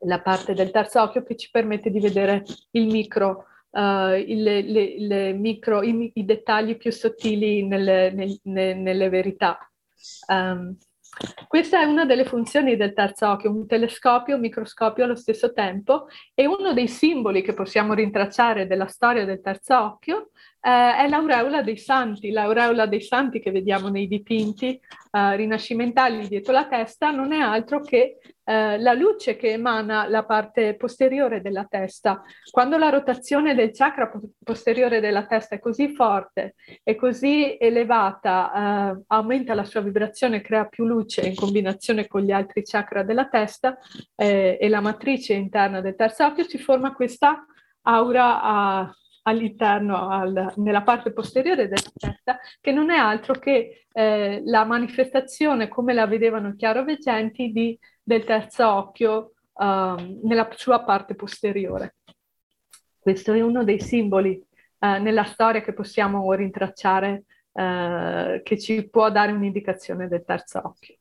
la 0.00 0.20
parte 0.20 0.52
del 0.52 0.70
terzo 0.70 1.00
occhio 1.00 1.22
che 1.22 1.36
ci 1.36 1.48
permette 1.50 1.90
di 1.90 2.00
vedere 2.00 2.44
il 2.72 2.86
micro. 2.86 3.46
Uh, 3.74 4.14
il, 4.14 4.42
le, 4.44 4.98
le 4.98 5.32
micro, 5.32 5.82
i, 5.82 6.12
i, 6.14 6.24
dettagli 6.24 6.76
più 6.76 6.92
sottili 6.92 7.66
nelle, 7.66 8.12
nelle, 8.12 8.74
nelle 8.74 9.08
verità. 9.08 9.58
Um, 10.28 10.76
questa 11.48 11.80
è 11.80 11.84
una 11.84 12.04
delle 12.04 12.24
funzioni 12.24 12.76
del 12.76 12.92
terzo 12.92 13.30
occhio, 13.30 13.50
un 13.50 13.66
telescopio, 13.66 14.34
un 14.34 14.40
microscopio 14.40 15.04
allo 15.04 15.16
stesso 15.16 15.52
tempo 15.52 16.06
e 16.34 16.46
uno 16.46 16.72
dei 16.72 16.88
simboli 16.88 17.42
che 17.42 17.54
possiamo 17.54 17.94
rintracciare 17.94 18.66
della 18.66 18.86
storia 18.86 19.24
del 19.24 19.40
terzo 19.40 19.76
occhio 19.76 20.30
eh, 20.64 20.96
è 20.96 21.08
l'aureola 21.08 21.60
dei 21.60 21.76
santi. 21.76 22.30
L'aureola 22.30 22.86
dei 22.86 23.02
santi 23.02 23.38
che 23.38 23.50
vediamo 23.50 23.88
nei 23.88 24.08
dipinti 24.08 24.80
eh, 25.10 25.36
rinascimentali 25.36 26.26
dietro 26.26 26.54
la 26.54 26.66
testa 26.66 27.10
non 27.10 27.32
è 27.32 27.38
altro 27.38 27.82
che 27.82 28.16
eh, 28.44 28.78
la 28.78 28.94
luce 28.94 29.36
che 29.36 29.52
emana 29.52 30.08
la 30.08 30.24
parte 30.24 30.74
posteriore 30.74 31.42
della 31.42 31.66
testa. 31.68 32.22
Quando 32.50 32.78
la 32.78 32.88
rotazione 32.88 33.54
del 33.54 33.72
chakra 33.72 34.10
posteriore 34.42 35.00
della 35.00 35.26
testa 35.26 35.54
è 35.54 35.58
così 35.58 35.94
forte 35.94 36.54
e 36.82 36.96
così 36.96 37.58
elevata, 37.60 38.94
eh, 38.96 39.02
aumenta 39.08 39.52
la 39.52 39.64
sua 39.64 39.82
vibrazione, 39.82 40.40
crea 40.40 40.64
più 40.64 40.86
luce 40.86 41.26
in 41.26 41.34
combinazione 41.34 42.06
con 42.06 42.22
gli 42.22 42.32
altri 42.32 42.62
chakra 42.62 43.02
della 43.02 43.28
testa 43.28 43.76
eh, 44.16 44.56
e 44.58 44.68
la 44.70 44.80
matrice 44.80 45.34
interna 45.34 45.82
del 45.82 45.94
terzo 45.94 46.24
occhio, 46.24 46.44
si 46.44 46.56
forma 46.56 46.94
questa 46.94 47.44
aura 47.82 48.42
a, 48.42 48.94
all'interno, 49.26 50.08
al, 50.08 50.52
nella 50.56 50.82
parte 50.82 51.12
posteriore 51.12 51.68
della 51.68 51.90
testa, 51.94 52.38
che 52.60 52.72
non 52.72 52.90
è 52.90 52.96
altro 52.96 53.34
che 53.34 53.86
eh, 53.92 54.42
la 54.44 54.64
manifestazione, 54.64 55.68
come 55.68 55.92
la 55.92 56.06
vedevano 56.06 56.54
chiaroveggenti, 56.54 57.78
del 58.06 58.24
terzo 58.24 58.68
occhio 58.68 59.32
um, 59.54 60.20
nella 60.24 60.48
sua 60.54 60.82
parte 60.82 61.14
posteriore. 61.14 61.96
Questo 62.98 63.32
è 63.32 63.40
uno 63.40 63.64
dei 63.64 63.80
simboli 63.80 64.32
uh, 64.78 65.00
nella 65.00 65.24
storia 65.24 65.62
che 65.62 65.72
possiamo 65.72 66.30
rintracciare, 66.32 67.24
uh, 67.52 68.42
che 68.42 68.58
ci 68.58 68.88
può 68.88 69.10
dare 69.10 69.32
un'indicazione 69.32 70.06
del 70.06 70.24
terzo 70.24 70.60
occhio. 70.62 70.96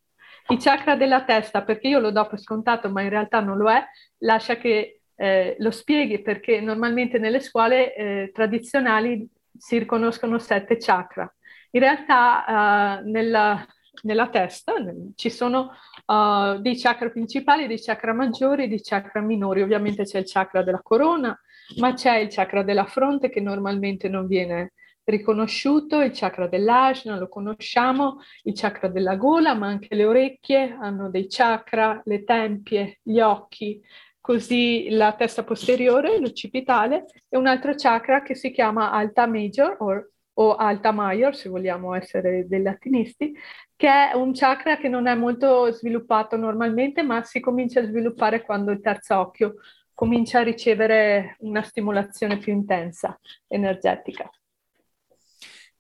Il 0.48 0.60
chakra 0.60 0.96
della 0.96 1.24
testa, 1.24 1.64
perché 1.64 1.88
io 1.90 2.00
lo 2.00 2.12
do 2.12 2.26
per 2.28 2.40
scontato, 2.40 2.90
ma 2.90 3.02
in 3.02 3.10
realtà 3.10 3.42
non 3.42 3.58
lo 3.58 3.70
è, 3.70 3.84
lascia 4.20 4.56
che 4.56 5.02
eh, 5.16 5.56
lo 5.60 5.72
spieghi 5.72 6.22
perché 6.22 6.60
normalmente 6.62 7.20
nelle 7.20 7.40
scuole 7.40 7.96
eh, 7.96 8.32
tradizionali 8.34 9.28
si 9.58 9.78
riconoscono 9.78 10.40
sette 10.40 10.78
chakra. 10.78 11.32
In 11.72 11.82
realtà 11.82 13.00
uh, 13.02 13.10
nella, 13.10 13.66
nella, 14.04 14.30
testa 14.30 14.74
ci 15.16 15.30
sono 15.30 15.72
uh, 16.06 16.60
dei 16.60 16.78
chakra 16.78 17.10
principali, 17.10 17.68
dei 17.68 17.82
chakra 17.82 18.14
maggiori 18.14 18.68
dei 18.68 18.82
chakra 18.82 19.22
minori. 19.22 19.62
Ovviamente 19.62 20.04
c'è 20.04 20.20
il 20.20 20.26
chakra 20.30 20.64
della 20.64 20.82
corona, 20.82 21.38
ma 21.78 21.94
c'è 21.94 22.18
il 22.18 22.30
chakra 22.30 22.64
della 22.64 22.86
fronte 22.86 23.30
che 23.30 23.42
normalmente 23.42 24.08
non 24.08 24.28
viene 24.28 24.74
riconosciuto, 25.06 26.02
il 26.02 26.12
chakra 26.14 26.48
dell'ajna 26.48 27.18
lo 27.18 27.28
conosciamo, 27.28 28.20
il 28.44 28.54
chakra 28.56 28.88
della 28.88 29.16
gola, 29.16 29.54
ma 29.54 29.68
anche 29.68 29.96
le 29.96 30.06
orecchie 30.06 30.78
hanno 30.80 31.10
dei 31.10 31.28
chakra, 31.28 32.02
le 32.06 32.24
tempie, 32.24 33.00
gli 33.02 33.20
occhi, 33.20 33.82
così 34.24 34.88
la 34.92 35.12
testa 35.18 35.44
posteriore, 35.44 36.18
l'occipitale, 36.18 37.08
e 37.28 37.36
un 37.36 37.46
altro 37.46 37.74
chakra 37.76 38.22
che 38.22 38.36
si 38.36 38.52
chiama 38.52 38.90
alta 38.90 39.28
major 39.28 39.76
or, 39.80 40.12
o 40.36 40.56
alta 40.56 40.92
major, 40.92 41.36
se 41.36 41.50
vogliamo 41.50 41.94
essere 41.94 42.48
dei 42.48 42.62
latinisti, 42.62 43.36
che 43.76 43.90
è 43.90 44.14
un 44.16 44.32
chakra 44.34 44.78
che 44.78 44.88
non 44.88 45.08
è 45.08 45.16
molto 45.16 45.70
sviluppato 45.74 46.38
normalmente, 46.38 47.04
ma 47.04 47.22
si 47.24 47.42
comincia 47.42 47.82
a 47.82 47.86
sviluppare 47.86 48.44
quando 48.44 48.72
il 48.72 48.80
terzo 48.80 49.20
occhio 49.20 49.56
comincia 49.94 50.40
a 50.40 50.44
ricevere 50.44 51.36
una 51.40 51.62
stimolazione 51.62 52.38
più 52.38 52.54
intensa, 52.54 53.20
energetica. 53.50 54.30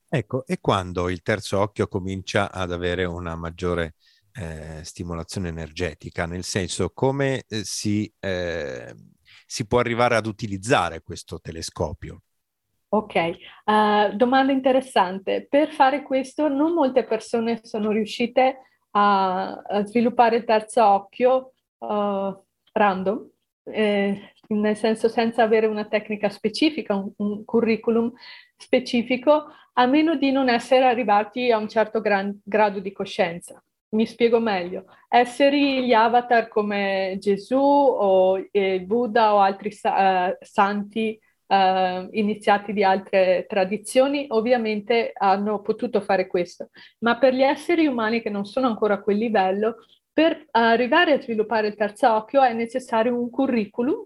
Ecco, 0.10 0.46
e 0.46 0.58
quando 0.60 1.08
il 1.08 1.22
terzo 1.22 1.62
occhio 1.62 1.88
comincia 1.88 2.52
ad 2.52 2.74
avere 2.74 3.06
una 3.06 3.38
maggiore 3.38 3.96
eh, 4.36 4.84
stimolazione 4.84 5.50
energetica, 5.50 6.25
nel 6.25 6.44
senso 6.44 6.90
come 6.90 7.44
eh, 7.48 7.63
si, 7.63 8.12
eh, 8.20 8.94
si, 9.46 9.68
può 9.68 9.80
arrivare 9.80 10.16
ad 10.16 10.25
utilizzare 10.25 11.02
questo 11.02 11.40
telescopio. 11.40 12.22
Ok, 12.90 13.16
uh, 13.66 14.16
domanda 14.16 14.52
interessante. 14.52 15.48
Per 15.50 15.72
fare 15.72 16.04
questo 16.04 16.48
non 16.48 16.74
molte 16.74 17.04
persone 17.06 17.60
sono 17.63 17.92
riuscite 17.92 18.58
a, 18.92 19.54
a 19.54 19.86
sviluppare 19.86 20.38
il 20.38 20.44
terzo 20.44 20.86
occhio 20.86 21.54
uh, 21.80 22.44
random, 22.72 23.30
eh, 23.63 24.34
nel 24.50 24.75
senso 24.75 25.08
senza 25.08 25.42
avere 25.42 25.66
una 25.66 25.86
tecnica 25.86 26.30
specifica, 26.30 26.94
un, 26.94 27.12
un, 27.18 27.46
curriculum 27.46 28.12
specifico, 28.58 29.46
a 29.74 29.86
meno 29.88 30.16
di 30.16 30.32
non 30.32 30.48
essere 30.50 30.86
arrivati 30.86 31.52
a 31.52 31.58
un 31.58 31.68
certo 31.68 32.00
gran, 32.00 32.40
grado 32.44 32.80
di 32.80 32.92
coscienza 32.92 33.63
mi 33.94 34.06
spiego 34.06 34.40
meglio, 34.40 34.86
essere 35.08 35.84
gli 35.84 35.94
avatar 35.94 36.48
come 36.48 37.18
Gesù 37.20 37.58
o 37.58 38.38
il 38.52 38.86
Buddha 38.86 39.34
o 39.34 39.40
altri 39.40 39.70
uh, 39.84 40.36
santi 40.40 41.20
uh, 41.48 42.08
iniziati 42.12 42.74
di 42.74 42.84
altre 42.84 43.46
tradizioni 43.48 44.26
ovviamente 44.30 45.12
hanno 45.14 45.62
potuto 45.62 46.02
fare 46.02 46.28
questo, 46.28 46.70
ma 47.00 47.18
per 47.18 47.34
gli 47.34 47.44
esseri 47.44 47.86
umani 47.86 48.22
che 48.22 48.30
non 48.30 48.46
sono 48.46 48.68
ancora 48.68 48.96
a 48.96 49.02
quel 49.02 49.18
livello, 49.18 49.78
per 50.12 50.46
arrivare 50.52 51.14
a 51.14 51.22
sviluppare 51.22 51.68
il 51.68 51.76
terzo 51.76 52.12
occhio 52.14 52.42
è 52.44 52.54
necessario 52.54 53.20
un 53.20 53.30
curriculum 53.30 54.06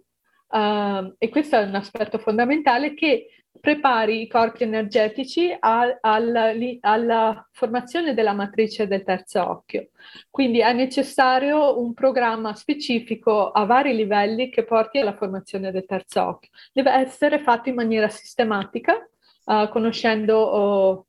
uh, 0.50 1.16
e 1.18 1.30
questo 1.30 1.58
è 1.58 1.64
un 1.64 1.76
aspetto 1.76 2.18
fondamentale 2.18 2.94
che 2.94 3.28
prepari 3.68 4.22
i 4.22 4.28
corpi 4.28 4.64
energetici 4.64 5.54
a, 5.60 5.98
alla, 6.00 6.54
alla, 6.80 7.50
formazione 7.52 8.14
della 8.14 8.32
matrice 8.32 8.88
del 8.88 9.04
terzo 9.04 9.46
occhio. 9.46 9.90
Quindi 10.30 10.60
è 10.60 10.72
necessario 10.72 11.78
un 11.78 11.94
programma 11.94 12.54
specifico 12.54 13.52
a 13.52 13.66
vari 13.66 13.94
livelli 13.94 14.50
che 14.50 14.64
porti 14.64 15.00
alla 15.00 15.18
formazione 15.18 15.74
del 15.74 15.86
terzo 15.86 16.26
occhio. 16.26 16.50
Deve 16.72 16.92
essere 16.92 17.40
fatto 17.40 17.68
in 17.68 17.76
maniera 17.76 18.08
sistematica, 18.08 19.06
uh, 19.44 19.68
conoscendo 19.68 20.96
uh, 20.96 21.06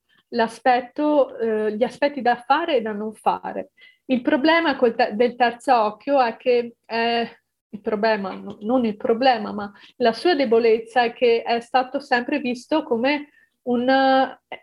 uh, 1.41 1.69
gli 1.69 1.85
aspetti 1.85 2.23
da 2.23 2.43
fare 2.45 2.79
e 2.79 2.83
da 2.83 2.91
non 2.91 3.15
fare. 3.15 3.71
Il 4.07 4.21
problema 4.21 4.77
te- 4.77 5.13
del 5.13 5.37
terzo 5.37 5.81
occhio 5.81 6.21
è 6.21 6.37
che 6.37 6.75
è 6.85 7.31
il 7.71 7.81
problema, 7.81 8.35
no, 8.35 8.59
non 8.61 8.85
il 8.85 8.97
problema, 8.97 9.53
ma 9.53 9.73
la 9.97 10.13
sua 10.13 10.35
debolezza 10.35 11.03
è 11.03 11.13
che 11.13 11.43
è 11.43 11.61
stato 11.61 12.01
sempre 12.01 12.39
visto 12.39 12.83
come 12.83 13.29
un, 13.63 13.87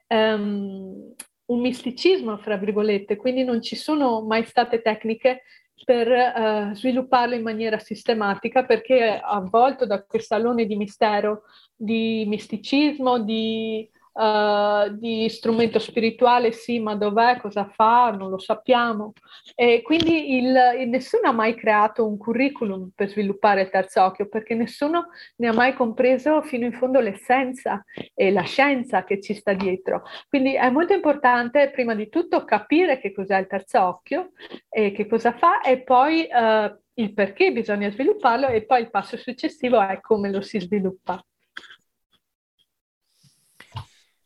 um, 0.07 1.13
un 1.45 1.59
misticismo, 1.59 2.37
fra 2.37 2.57
virgolette, 2.57 3.15
quindi 3.15 3.43
non 3.43 3.61
ci 3.61 3.75
sono 3.75 4.21
mai 4.21 4.43
state 4.45 4.81
tecniche 4.81 5.43
per 5.83 6.07
uh, 6.07 6.73
svilupparlo 6.73 7.35
in 7.35 7.43
maniera 7.43 7.77
sistematica 7.77 8.65
perché 8.65 8.97
è 8.99 9.21
avvolto 9.23 9.85
da 9.85 10.03
questo 10.03 10.33
alone 10.33 10.65
di 10.65 10.75
mistero, 10.75 11.43
di 11.75 12.23
misticismo, 12.27 13.19
di 13.19 13.87
uh, 14.15 14.89
di 14.97 15.27
strumento 15.29 15.79
spirituale, 15.79 16.51
sì, 16.51 16.79
ma 16.79 16.95
dov'è, 16.95 17.37
cosa 17.39 17.65
fa, 17.65 18.11
non 18.11 18.29
lo 18.29 18.39
sappiamo. 18.39 19.13
E 19.53 19.81
quindi 19.81 20.37
il, 20.37 20.87
nessuno 20.87 21.29
ha 21.29 21.31
mai 21.31 21.55
creato 21.55 22.07
un 22.07 22.17
curriculum 22.17 22.91
per 22.95 23.09
sviluppare 23.09 23.61
il 23.61 23.69
terzo 23.69 24.03
occhio, 24.03 24.27
perché 24.27 24.55
nessuno 24.55 25.07
ne 25.37 25.47
ha 25.47 25.53
mai 25.53 25.73
compreso 25.73 26.41
fino 26.41 26.65
in 26.65 26.73
fondo 26.73 26.99
l'essenza 26.99 27.83
e 28.13 28.31
la 28.31 28.43
scienza 28.43 29.03
che 29.03 29.21
ci 29.21 29.33
sta 29.33 29.53
dietro. 29.53 30.03
Quindi 30.29 30.55
è 30.55 30.69
molto 30.69 30.93
importante, 30.93 31.69
prima 31.71 31.93
di 31.93 32.09
tutto, 32.09 32.45
capire 32.45 32.99
che 32.99 33.13
cos'è 33.13 33.37
il 33.37 33.47
terzo 33.47 33.81
occhio 33.81 34.31
e 34.69 34.91
che 34.91 35.07
cosa 35.07 35.33
fa, 35.33 35.61
e 35.61 35.81
poi 35.83 36.27
uh, 36.31 36.83
il 36.95 37.13
perché 37.13 37.51
bisogna 37.51 37.91
svilupparlo, 37.91 38.47
e 38.47 38.65
poi 38.65 38.81
il 38.81 38.89
passo 38.89 39.17
successivo 39.17 39.81
è 39.81 39.99
come 39.99 40.31
lo 40.31 40.41
si 40.41 40.59
sviluppa. 40.59 41.21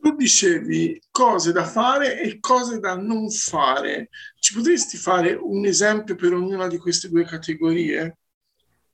Tu 0.02 0.16
dicevi 0.16 1.02
cose 1.12 1.52
da 1.52 1.66
fare 1.66 2.22
e 2.22 2.40
cose 2.40 2.80
da 2.80 2.96
non 2.96 3.30
fare. 3.30 4.10
Ci 4.40 4.54
potresti 4.54 4.96
fare 4.96 5.34
un 5.34 5.66
esempio 5.66 6.16
per 6.16 6.34
ognuna 6.34 6.68
di 6.68 6.78
queste 6.78 7.10
due 7.10 7.26
categorie? 7.26 8.18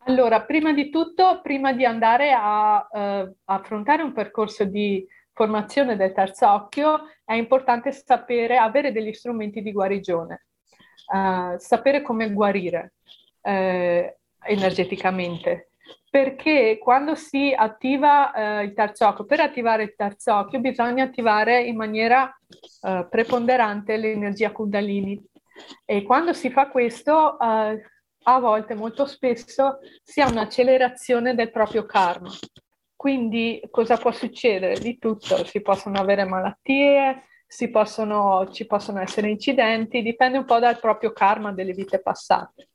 Allora, 0.07 0.41
prima 0.41 0.73
di 0.73 0.89
tutto, 0.89 1.41
prima 1.41 1.73
di 1.73 1.85
andare 1.85 2.31
a 2.31 2.87
uh, 2.91 3.35
affrontare 3.45 4.03
un 4.03 4.13
percorso 4.13 4.63
di 4.63 5.05
formazione 5.31 5.95
del 5.95 6.13
terzo 6.13 6.49
occhio, 6.49 7.09
è 7.23 7.33
importante 7.33 7.91
sapere, 7.91 8.57
avere 8.57 8.91
degli 8.91 9.13
strumenti 9.13 9.61
di 9.61 9.71
guarigione, 9.71 10.45
uh, 11.13 11.57
sapere 11.57 12.01
come 12.01 12.31
guarire 12.31 12.93
uh, 13.41 14.13
energeticamente 14.43 15.69
perché 16.09 16.77
quando 16.81 17.15
si 17.15 17.53
attiva 17.53 18.33
eh, 18.33 18.63
il 18.63 18.73
terzo 18.73 19.07
occhio, 19.07 19.25
per 19.25 19.41
attivare 19.41 19.83
il 19.83 19.95
terzo 19.95 20.33
occhio 20.33 20.59
bisogna 20.59 21.03
attivare 21.03 21.61
in 21.63 21.75
maniera 21.75 22.33
eh, 22.81 23.07
preponderante 23.09 23.97
l'energia 23.97 24.51
Kundalini 24.51 25.21
e 25.85 26.03
quando 26.03 26.33
si 26.33 26.49
fa 26.49 26.69
questo 26.69 27.39
eh, 27.39 27.81
a 28.27 28.39
volte, 28.39 28.73
molto 28.73 29.05
spesso, 29.05 29.79
si 30.03 30.21
ha 30.21 30.27
un'accelerazione 30.27 31.35
del 31.35 31.51
proprio 31.51 31.85
karma. 31.85 32.31
Quindi 32.95 33.61
cosa 33.69 33.97
può 33.97 34.11
succedere? 34.11 34.79
Di 34.79 34.97
tutto, 34.97 35.45
si 35.45 35.61
possono 35.61 35.99
avere 35.99 36.25
malattie, 36.25 37.23
possono, 37.69 38.49
ci 38.51 38.65
possono 38.65 38.99
essere 39.01 39.29
incidenti, 39.29 40.01
dipende 40.01 40.39
un 40.39 40.45
po' 40.45 40.59
dal 40.59 40.79
proprio 40.79 41.11
karma 41.11 41.51
delle 41.51 41.73
vite 41.73 42.01
passate. 42.01 42.69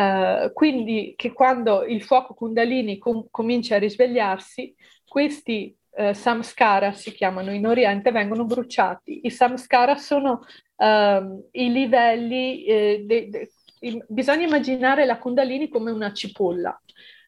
Uh, 0.00 0.52
quindi 0.54 1.12
che 1.16 1.30
quando 1.32 1.84
il 1.84 2.02
fuoco 2.02 2.32
Kundalini 2.32 2.96
com- 2.96 3.26
comincia 3.30 3.74
a 3.74 3.78
risvegliarsi, 3.78 4.74
questi 5.06 5.76
uh, 5.90 6.12
samskara 6.12 6.92
si 6.92 7.12
chiamano 7.12 7.52
in 7.52 7.66
Oriente, 7.66 8.10
vengono 8.10 8.44
bruciati. 8.44 9.26
I 9.26 9.30
samskara 9.30 9.96
sono 9.96 10.40
uh, 10.76 11.48
i 11.50 11.70
livelli, 11.70 12.64
eh, 12.64 13.02
de- 13.04 13.28
de- 13.28 13.50
i- 13.80 14.02
bisogna 14.08 14.46
immaginare 14.46 15.04
la 15.04 15.18
Kundalini 15.18 15.68
come 15.68 15.90
una 15.90 16.12
cipolla. 16.12 16.80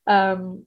Um, 0.05 0.64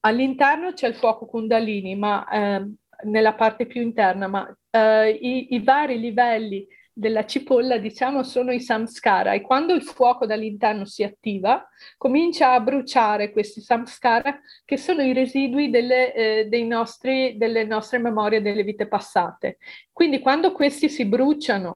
all'interno 0.00 0.72
c'è 0.72 0.88
il 0.88 0.94
fuoco 0.94 1.26
Kundalini, 1.26 1.94
ma 1.94 2.26
ehm, 2.30 2.74
nella 3.04 3.34
parte 3.34 3.66
più 3.66 3.82
interna, 3.82 4.28
ma 4.28 4.56
i-, 4.72 5.54
i 5.54 5.62
vari 5.62 5.98
livelli 5.98 6.66
della 6.98 7.24
cipolla, 7.26 7.78
diciamo, 7.78 8.24
sono 8.24 8.50
i 8.50 8.60
samskara 8.60 9.32
e 9.32 9.40
quando 9.40 9.72
il 9.72 9.82
fuoco 9.82 10.26
dall'interno 10.26 10.84
si 10.84 11.04
attiva, 11.04 11.68
comincia 11.96 12.52
a 12.52 12.60
bruciare 12.60 13.30
questi 13.30 13.60
samskara 13.60 14.40
che 14.64 14.76
sono 14.76 15.02
i 15.02 15.12
residui 15.12 15.70
delle, 15.70 16.12
eh, 16.12 16.64
nostri, 16.64 17.36
delle 17.36 17.62
nostre 17.64 17.98
memorie 17.98 18.42
delle 18.42 18.64
vite 18.64 18.88
passate. 18.88 19.58
Quindi 19.92 20.18
quando 20.18 20.50
questi 20.50 20.88
si 20.88 21.04
bruciano 21.04 21.74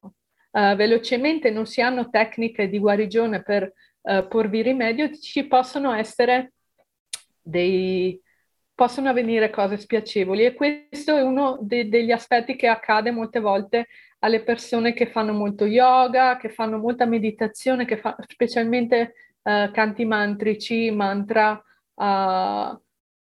eh, 0.51 0.75
velocemente, 0.75 1.51
non 1.51 1.67
si 1.67 1.81
hanno 1.81 2.11
tecniche 2.11 2.69
di 2.69 2.81
guarigione 2.81 3.45
per 3.45 3.73
eh, 4.03 4.27
porvi 4.29 4.61
rimedio, 4.63 5.17
ci 5.17 5.47
possono 5.47 5.93
essere 5.93 6.55
dei, 7.41 8.21
possono 8.75 9.11
avvenire 9.11 9.51
cose 9.51 9.77
spiacevoli 9.77 10.45
e 10.45 10.55
questo 10.55 11.17
è 11.17 11.23
uno 11.23 11.59
de- 11.61 11.89
degli 11.89 12.11
aspetti 12.11 12.57
che 12.57 12.67
accade 12.67 13.13
molte 13.13 13.39
volte 13.39 13.87
alle 14.25 14.43
persone 14.43 14.93
che 14.93 15.07
fanno 15.07 15.33
molto 15.33 15.65
yoga, 15.65 16.37
che 16.37 16.49
fanno 16.49 16.79
molta 16.79 17.07
meditazione, 17.07 17.85
che 17.85 17.97
fa, 17.99 18.17
specialmente 18.29 19.15
uh, 19.43 19.71
canti 19.73 20.05
mantrici, 20.05 20.91
mantra 20.93 21.61
uh, 21.95 22.81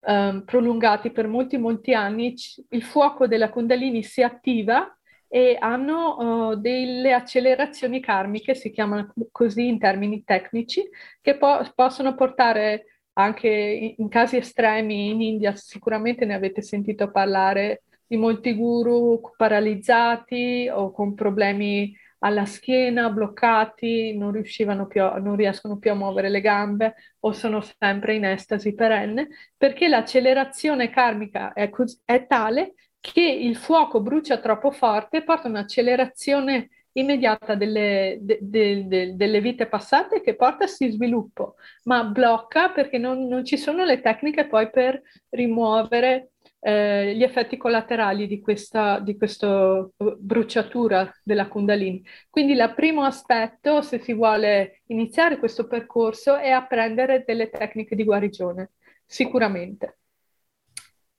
um, 0.01 0.43
prolungati 0.45 1.11
per 1.11 1.27
molti, 1.27 1.57
molti 1.57 1.95
anni, 1.95 2.35
il 2.69 2.83
fuoco 2.83 3.27
della 3.27 3.49
Kundalini 3.49 4.03
si 4.03 4.23
attiva 4.23 4.95
e 5.27 5.57
hanno 5.59 6.51
uh, 6.51 6.55
delle 6.57 7.15
accelerazioni 7.15 8.01
karmiche, 8.01 8.55
si 8.55 8.71
chiamano 8.71 9.11
così 9.33 9.67
in 9.67 9.79
termini 9.79 10.23
tecnici, 10.23 10.87
che 11.23 11.39
po- 11.39 11.67
possono 11.75 12.15
portare 12.15 13.01
anche 13.15 13.49
in, 13.49 13.95
in 13.97 14.09
casi 14.11 14.37
estremi 14.37 15.09
in 15.09 15.23
India, 15.23 15.55
sicuramente 15.57 16.27
ne 16.27 16.35
avete 16.35 16.61
sentito 16.61 17.11
parlare, 17.11 17.85
di 18.07 18.17
molti 18.17 18.55
guru 18.55 19.21
paralizzati 19.37 20.69
o 20.73 20.91
con 20.93 21.15
problemi 21.15 21.95
alla 22.25 22.47
schiena, 22.47 23.11
bloccati, 23.11 24.17
non, 24.17 24.33
riuscivano 24.33 24.87
più, 24.87 25.03
non 25.03 25.37
riescono 25.37 25.79
più 25.79 25.91
a 25.91 25.95
muovere 25.95 26.31
le 26.31 26.41
gambe 26.41 26.95
o 27.21 27.33
sono 27.33 27.63
sempre 27.79 28.15
in 28.15 28.25
estasi 28.25 28.75
perenne, 28.75 29.29
perché 29.57 29.89
l'accelerazione 29.89 30.89
karmica 30.89 31.53
è, 31.53 31.71
è 32.05 32.27
tale 32.27 32.75
che 32.99 33.21
il 33.21 33.57
fuoco 33.57 34.01
brucia 34.01 34.39
troppo 34.39 34.71
forte 34.71 35.19
e 35.19 35.25
porta 35.25 35.49
un'accelerazione 35.49 36.71
immediata 36.93 37.55
delle, 37.55 38.19
de, 38.21 38.39
de, 38.41 38.87
de, 38.87 39.17
delle, 39.17 39.41
vite 39.41 39.67
passate 39.67 40.23
che 40.23 40.37
porta 40.37 40.65
a 40.65 40.69
si 40.69 40.91
sviluppo, 40.91 41.57
ma 41.85 42.05
blocca 42.05 42.71
perché 42.71 42.99
non, 42.99 43.27
non, 43.27 43.45
ci 43.45 43.59
sono 43.59 43.85
le 43.85 44.01
tecniche 44.01 44.47
poi 44.47 44.71
per 44.71 45.03
rimuovere 45.31 46.31
eh, 46.67 47.15
gli 47.15 47.23
effetti 47.23 47.59
collaterali 47.59 48.27
di 48.27 48.41
questa 48.41 48.99
di 48.99 49.19
questo 49.19 49.93
bruciatura 50.19 51.13
della 51.23 51.47
Kundalini. 51.47 52.03
Quindi 52.31 52.53
il 52.55 52.73
primo 52.75 53.03
aspetto, 53.03 53.83
se 53.83 53.99
si 53.99 54.15
vuole 54.15 54.81
iniziare 54.87 55.39
questo 55.39 55.67
percorso, 55.67 56.37
è 56.37 56.49
apprendere 56.51 57.23
delle 57.27 57.51
tecniche 57.51 57.95
di 57.95 58.05
guarigione, 58.05 58.71
sicuramente, 59.05 59.99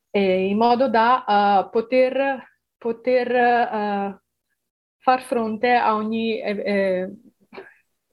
e 0.09 0.47
in 0.47 0.57
modo 0.57 0.89
da 0.89 1.23
uh, 1.27 1.69
poter, 1.69 2.57
poter 2.77 3.29
uh, 3.31 4.19
far 4.97 5.21
fronte 5.21 5.73
a 5.73 5.93
ogni 5.93 6.39
eh, 6.41 6.57
eh, 6.65 7.13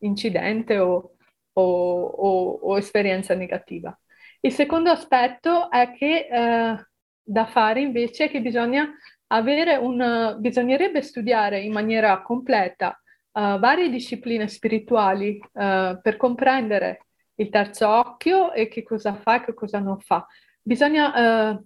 incidente 0.01 0.79
o, 0.79 1.15
o, 1.55 1.63
o, 1.63 2.53
o, 2.63 2.77
esperienza 2.77 3.35
negativa. 3.35 3.99
Il 4.41 4.53
secondo 4.53 4.91
aspetto 4.91 5.71
è 5.71 5.93
che 5.93 6.27
eh, 6.31 6.91
da 7.23 7.47
fare 7.47 7.81
invece 7.81 8.29
che 8.29 8.41
bisogna 8.41 8.91
avere 9.29 9.77
un, 9.77 10.37
bisognerebbe 10.39 11.03
studiare 11.03 11.61
in 11.61 11.73
maniera 11.73 12.21
completa 12.23 13.01
uh, 13.33 13.59
varie 13.59 13.89
discipline 13.89 14.49
spirituali 14.49 15.39
uh, 15.41 16.01
per 16.01 16.17
comprendere 16.17 17.07
il 17.37 17.49
terzo 17.49 17.89
occhio 17.89 18.53
e 18.53 18.69
che 18.69 18.83
cosa 18.83 19.15
fa 19.15 19.37
e 19.37 19.45
che 19.45 19.55
cosa 19.55 19.79
non 19.79 19.99
fa. 20.01 20.27
Bisogna, 20.61 21.51
uh, 21.51 21.65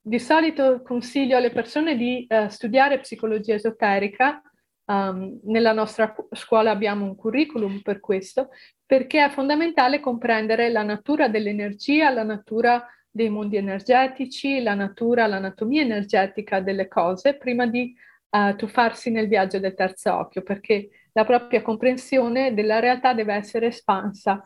di 0.00 0.18
solito 0.18 0.82
consiglio 0.82 1.36
alle 1.36 1.50
persone 1.50 1.96
di 1.96 2.26
studiare 2.48 3.00
psicologia 3.00 3.54
esoterica. 3.54 4.42
Um, 4.86 5.40
nella 5.44 5.72
nostra 5.72 6.14
scuola 6.32 6.70
abbiamo 6.70 7.06
un 7.06 7.16
curriculum 7.16 7.80
per 7.80 8.00
questo, 8.00 8.50
perché 8.84 9.24
è 9.24 9.30
fondamentale 9.30 9.98
comprendere 9.98 10.68
la 10.68 10.82
natura 10.82 11.28
dell'energia, 11.28 12.10
la 12.10 12.22
natura 12.22 12.86
dei 13.14 13.28
mondi 13.28 13.56
energetici, 13.56 14.60
la 14.60 14.74
natura, 14.74 15.28
l'anatomia 15.28 15.82
energetica 15.82 16.58
delle 16.58 16.88
cose 16.88 17.36
prima 17.36 17.64
di 17.64 17.94
uh, 18.30 18.56
tuffarsi 18.56 19.12
nel 19.12 19.28
viaggio 19.28 19.60
del 19.60 19.74
terzo 19.74 20.12
occhio, 20.12 20.42
perché 20.42 20.88
la 21.12 21.24
propria 21.24 21.62
comprensione 21.62 22.54
della 22.54 22.80
realtà 22.80 23.14
deve 23.14 23.34
essere 23.34 23.68
espansa 23.68 24.42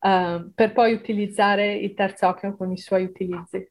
uh, 0.00 0.50
per 0.52 0.72
poi 0.72 0.94
utilizzare 0.94 1.76
il 1.76 1.94
terzo 1.94 2.26
occhio 2.26 2.56
con 2.56 2.72
i 2.72 2.78
suoi 2.78 3.04
utilizzi. 3.04 3.70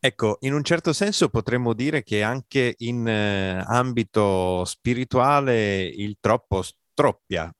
Ecco, 0.00 0.38
in 0.40 0.54
un 0.54 0.62
certo 0.62 0.94
senso 0.94 1.28
potremmo 1.28 1.74
dire 1.74 2.02
che 2.02 2.22
anche 2.22 2.76
in 2.78 3.06
eh, 3.06 3.62
ambito 3.66 4.64
spirituale 4.64 5.84
il 5.84 6.16
troppo 6.18 6.62
rattroppia, 6.98 7.54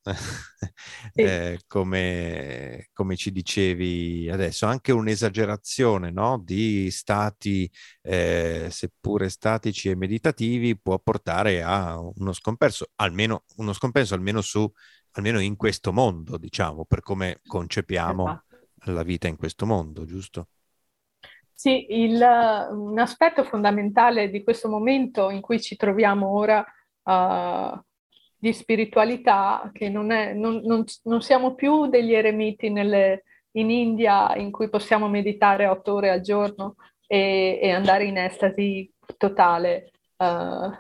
eh, 1.14 1.60
come, 1.68 2.88
come, 2.92 3.16
ci 3.16 3.30
dicevi 3.30 4.28
adesso, 4.30 4.66
anche 4.66 4.90
un'esagerazione 4.90 6.10
no? 6.10 6.40
di 6.42 6.90
stati, 6.90 7.70
eh, 8.02 8.66
seppure 8.70 9.28
statici 9.28 9.90
e 9.90 9.96
meditativi, 9.96 10.78
può 10.78 10.98
portare 10.98 11.62
a 11.62 11.98
uno 11.98 12.32
scompenso, 12.32 12.86
almeno, 12.96 13.44
uno 13.56 13.72
scompenso 13.72 14.14
almeno, 14.14 14.40
su, 14.40 14.70
almeno 15.12 15.38
in 15.38 15.56
questo 15.56 15.92
mondo, 15.92 16.36
diciamo, 16.36 16.84
per 16.84 17.00
come 17.00 17.40
concepiamo 17.46 18.24
esatto. 18.24 18.92
la 18.92 19.02
vita 19.04 19.28
in 19.28 19.36
questo 19.36 19.66
mondo, 19.66 20.04
giusto? 20.04 20.48
Sì, 21.52 21.86
il, 21.88 22.14
un 22.14 22.98
aspetto 22.98 23.42
fondamentale 23.42 24.30
di 24.30 24.44
questo 24.44 24.68
momento 24.68 25.30
in 25.30 25.40
cui 25.40 25.60
ci 25.60 25.74
troviamo 25.74 26.28
ora 26.28 26.64
uh, 27.02 27.82
di 28.38 28.52
spiritualità, 28.52 29.68
che 29.72 29.88
non, 29.88 30.10
è, 30.10 30.32
non, 30.32 30.60
non, 30.64 30.84
non 31.04 31.20
siamo 31.22 31.54
più 31.54 31.86
degli 31.86 32.14
eremiti 32.14 32.70
nelle, 32.70 33.24
in 33.52 33.70
India 33.70 34.34
in 34.36 34.50
cui 34.50 34.68
possiamo 34.68 35.08
meditare 35.08 35.66
otto 35.66 35.94
ore 35.94 36.10
al 36.10 36.20
giorno 36.20 36.76
e, 37.06 37.58
e 37.60 37.70
andare 37.70 38.04
in 38.04 38.16
estasi 38.16 38.90
totale. 39.16 39.90
Uh, 40.16 40.70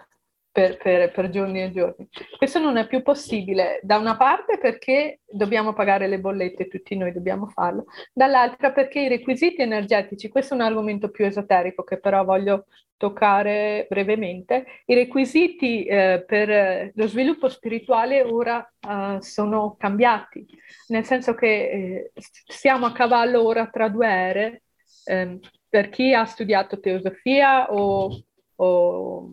per, 0.58 0.76
per, 0.76 1.12
per, 1.12 1.30
giorni 1.30 1.62
e 1.62 1.70
giorni. 1.70 2.08
Questo 2.36 2.58
non 2.58 2.76
è 2.78 2.86
più 2.88 3.00
possibile, 3.02 3.78
da 3.82 3.96
una 3.96 4.16
parte 4.16 4.58
perché 4.58 5.20
dobbiamo 5.24 5.72
pagare 5.72 6.08
le 6.08 6.18
bollette, 6.18 6.66
tutti 6.66 6.96
noi 6.96 7.12
dobbiamo 7.12 7.46
farlo, 7.46 7.84
dall'altra 8.12 8.72
perché 8.72 8.98
i 9.02 9.08
requisiti 9.08 9.62
energetici, 9.62 10.28
questo 10.28 10.54
è 10.54 10.56
un 10.56 10.64
argomento 10.64 11.10
più 11.10 11.24
esoterico 11.24 11.84
che 11.84 12.00
però 12.00 12.24
voglio 12.24 12.66
toccare 12.96 13.86
brevemente, 13.88 14.64
i 14.86 14.94
requisiti 14.94 15.84
eh, 15.84 16.24
per 16.26 16.90
lo 16.92 17.06
sviluppo 17.06 17.48
spirituale 17.48 18.22
ora 18.22 18.60
eh, 18.80 19.18
sono 19.20 19.76
cambiati, 19.78 20.44
nel 20.88 21.04
senso 21.04 21.34
che 21.34 21.46
eh, 21.46 22.12
siamo 22.48 22.86
a 22.86 22.92
cavallo 22.92 23.44
ora 23.44 23.68
tra 23.68 23.88
due 23.88 24.08
ere, 24.08 24.62
ehm, 25.04 25.38
per 25.68 25.88
chi 25.88 26.12
ha 26.14 26.24
studiato 26.24 26.80
teosofia 26.80 27.70
o, 27.70 28.24
o 28.56 29.32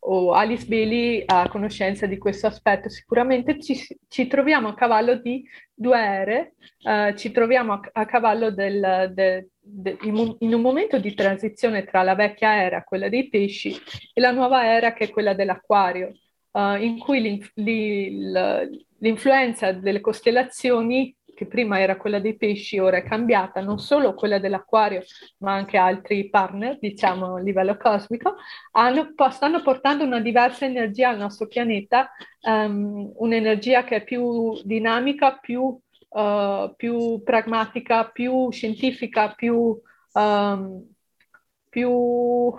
o 0.00 0.32
Alice 0.32 0.66
Bailey 0.66 1.22
ha 1.26 1.48
conoscenza 1.48 2.06
di 2.06 2.18
questo 2.18 2.46
aspetto. 2.46 2.88
Sicuramente 2.88 3.60
ci, 3.60 3.76
ci 4.08 4.26
troviamo 4.26 4.68
a 4.68 4.74
cavallo 4.74 5.16
di 5.16 5.44
due 5.74 5.98
ere, 5.98 6.54
uh, 6.82 7.14
ci 7.14 7.30
troviamo 7.30 7.72
a, 7.74 7.80
a 7.92 8.06
cavallo 8.06 8.50
del, 8.50 9.12
de, 9.14 9.48
de, 9.60 9.96
in 10.02 10.54
un 10.54 10.60
momento 10.60 10.98
di 10.98 11.14
transizione 11.14 11.84
tra 11.84 12.02
la 12.02 12.14
vecchia 12.14 12.62
era, 12.62 12.84
quella 12.84 13.08
dei 13.08 13.28
pesci, 13.28 13.76
e 14.12 14.20
la 14.20 14.30
nuova 14.30 14.64
era 14.64 14.92
che 14.92 15.04
è 15.04 15.10
quella 15.10 15.34
dell'acquario, 15.34 16.12
uh, 16.52 16.74
in 16.76 16.98
cui 16.98 17.42
l'influenza 18.98 19.72
delle 19.72 20.00
costellazioni 20.00 21.14
che 21.38 21.46
prima 21.46 21.78
era 21.78 21.96
quella 21.96 22.18
dei 22.18 22.36
pesci, 22.36 22.80
ora 22.80 22.96
è 22.96 23.04
cambiata, 23.04 23.60
non 23.60 23.78
solo 23.78 24.12
quella 24.14 24.40
dell'acquario, 24.40 25.04
ma 25.38 25.52
anche 25.52 25.76
altri 25.76 26.28
partner, 26.28 26.80
diciamo 26.80 27.36
a 27.36 27.40
livello 27.40 27.76
cosmico, 27.76 28.34
hanno, 28.72 29.14
stanno 29.30 29.62
portando 29.62 30.02
una 30.02 30.18
diversa 30.18 30.64
energia 30.64 31.10
al 31.10 31.18
nostro 31.18 31.46
pianeta, 31.46 32.10
um, 32.42 33.12
un'energia 33.18 33.84
che 33.84 33.96
è 33.96 34.04
più 34.04 34.60
dinamica, 34.64 35.36
più, 35.36 35.60
uh, 35.60 36.74
più 36.74 37.22
pragmatica, 37.22 38.08
più 38.08 38.50
scientifica, 38.50 39.32
più... 39.32 39.80
Um, 40.14 40.96
più 41.68 42.54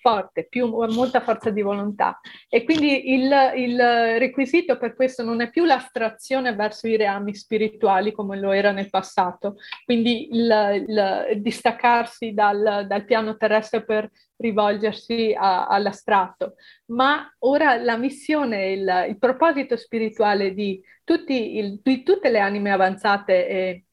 forte, 0.00 0.46
più, 0.48 0.66
molta 0.68 1.20
forza 1.20 1.50
di 1.50 1.62
volontà. 1.62 2.20
E 2.48 2.64
quindi 2.64 3.12
il, 3.12 3.30
il, 3.56 3.78
requisito 4.18 4.78
per 4.78 4.94
questo 4.94 5.22
non 5.22 5.40
è 5.40 5.50
più 5.50 5.64
l'astrazione 5.64 6.54
verso 6.54 6.86
i 6.86 6.96
reami 6.96 7.34
spirituali 7.34 8.12
come 8.12 8.38
lo 8.38 8.52
era 8.52 8.72
nel 8.72 8.90
passato, 8.90 9.56
quindi 9.84 10.28
il, 10.32 10.84
il 10.86 11.42
distaccarsi 11.42 12.32
dal, 12.32 12.86
dal, 12.86 13.04
piano 13.04 13.36
terrestre 13.36 13.84
per 13.84 14.10
rivolgersi 14.36 15.34
a, 15.36 15.66
all'astratto, 15.66 16.54
ma 16.86 17.32
ora 17.40 17.76
la 17.76 17.96
missione, 17.96 18.72
il, 18.72 19.06
il 19.08 19.18
proposito 19.18 19.76
spirituale 19.76 20.52
di, 20.52 20.80
tutti, 21.04 21.80
di 21.82 22.02
tutte 22.02 22.28
le 22.30 22.40
anime 22.40 22.70
avanzate 22.70 23.48
e 23.48 23.84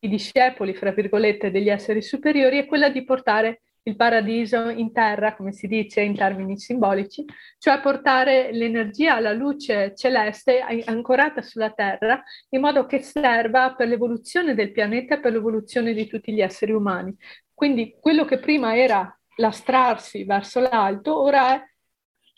i 0.00 0.08
discepoli, 0.08 0.74
fra 0.74 0.92
virgolette, 0.92 1.50
degli 1.50 1.68
esseri 1.68 2.02
superiori 2.02 2.58
è 2.58 2.66
quella 2.66 2.88
di 2.88 3.04
portare 3.04 3.62
il 3.86 3.94
paradiso 3.94 4.68
in 4.68 4.92
terra, 4.92 5.36
come 5.36 5.52
si 5.52 5.68
dice 5.68 6.00
in 6.00 6.16
termini 6.16 6.58
simbolici, 6.58 7.24
cioè 7.58 7.80
portare 7.80 8.50
l'energia, 8.52 9.20
la 9.20 9.32
luce 9.32 9.94
celeste 9.94 10.60
ancorata 10.84 11.40
sulla 11.40 11.70
terra 11.70 12.20
in 12.50 12.60
modo 12.60 12.84
che 12.86 13.00
serva 13.00 13.74
per 13.74 13.86
l'evoluzione 13.86 14.54
del 14.54 14.72
pianeta 14.72 15.14
e 15.14 15.20
per 15.20 15.32
l'evoluzione 15.32 15.92
di 15.94 16.08
tutti 16.08 16.32
gli 16.32 16.40
esseri 16.40 16.72
umani. 16.72 17.16
Quindi 17.54 17.96
quello 18.00 18.24
che 18.24 18.38
prima 18.38 18.76
era 18.76 19.16
lastrarsi 19.36 20.24
verso 20.24 20.58
l'alto, 20.58 21.20
ora 21.20 21.54
è 21.54 21.62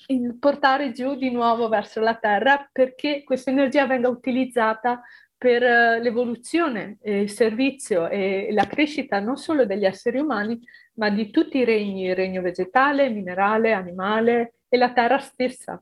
il 0.09 0.39
portare 0.39 0.93
giù 0.93 1.17
di 1.17 1.31
nuovo 1.31 1.69
verso 1.69 2.01
la 2.01 2.15
terra 2.17 2.69
perché 2.71 3.25
questa 3.25 3.51
energia 3.51 3.87
venga 3.87 4.09
utilizzata 4.09 5.03
per 5.39 5.63
eh, 5.63 6.03
l'evoluzione, 6.03 6.99
il 7.05 7.31
servizio 7.31 8.09
e 8.09 8.49
la 8.51 8.67
crescita 8.67 9.21
non 9.21 9.37
solo 9.37 9.65
degli 9.65 9.85
esseri 9.85 10.19
umani, 10.19 10.61
ma 10.95 11.09
di 11.11 11.31
tutti 11.31 11.59
i 11.59 11.65
regni, 11.65 12.07
il 12.07 12.17
regno 12.17 12.43
vegetale, 12.43 13.09
minerale, 13.09 13.73
animale 13.73 14.55
e 14.69 14.77
la 14.77 14.93
terra 14.93 15.19
stessa. 15.19 15.81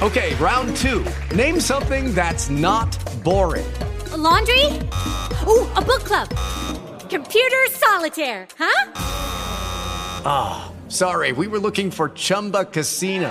Ok, 0.00 0.36
round 0.38 0.76
two. 0.76 1.02
Name 1.34 1.58
something 1.58 2.12
that's 2.12 2.48
not 2.48 2.94
boring. 3.22 3.64
A 4.12 4.16
laundry? 4.16 4.66
Ooh, 5.46 5.66
a 5.74 5.80
book 5.80 6.04
club. 6.04 6.28
Computer 7.08 7.66
solitaire, 7.70 8.46
huh? 8.58 8.92
Ah, 10.24 10.66
oh, 10.66 10.72
sorry, 10.88 11.32
we 11.32 11.46
were 11.46 11.58
looking 11.58 11.90
for 11.90 12.10
Chumba 12.10 12.66
Casino. 12.66 13.30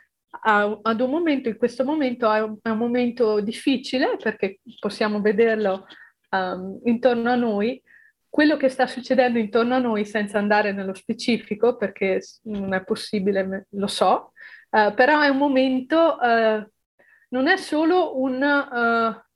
ad 0.31 1.01
un 1.01 1.09
momento, 1.09 1.49
in 1.49 1.57
questo 1.57 1.83
momento 1.83 2.31
è 2.31 2.41
un, 2.41 2.57
è 2.61 2.69
un 2.69 2.77
momento 2.77 3.41
difficile 3.41 4.15
perché 4.17 4.59
possiamo 4.79 5.19
vederlo 5.19 5.85
um, 6.29 6.79
intorno 6.85 7.29
a 7.29 7.35
noi, 7.35 7.81
quello 8.29 8.55
che 8.55 8.69
sta 8.69 8.87
succedendo 8.87 9.37
intorno 9.39 9.75
a 9.75 9.79
noi 9.79 10.05
senza 10.05 10.37
andare 10.37 10.71
nello 10.71 10.93
specifico 10.93 11.75
perché 11.75 12.21
non 12.43 12.73
è 12.73 12.83
possibile, 12.83 13.67
lo 13.71 13.87
so, 13.87 14.31
uh, 14.69 14.93
però 14.93 15.19
è 15.19 15.27
un 15.27 15.37
momento, 15.37 16.17
uh, 16.19 16.65
non 17.29 17.47
è 17.47 17.57
solo 17.57 18.17
un 18.21 18.41
uh, 18.41 19.29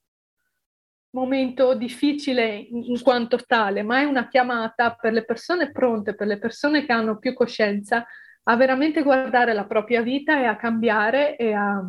momento 1.10 1.76
difficile 1.76 2.56
in 2.56 3.02
quanto 3.02 3.38
tale, 3.46 3.84
ma 3.84 4.00
è 4.00 4.04
una 4.06 4.30
chiamata 4.30 4.96
per 4.96 5.12
le 5.12 5.26
persone 5.26 5.72
pronte, 5.72 6.16
per 6.16 6.28
le 6.28 6.40
persone 6.40 6.86
che 6.86 6.94
hanno 6.94 7.18
più 7.18 7.34
coscienza, 7.34 8.06
a 8.48 8.56
veramente 8.56 9.02
guardare 9.02 9.54
la 9.54 9.66
propria 9.66 10.02
vita 10.02 10.40
e 10.40 10.46
a 10.46 10.56
cambiare 10.56 11.36
e 11.36 11.54
a, 11.54 11.84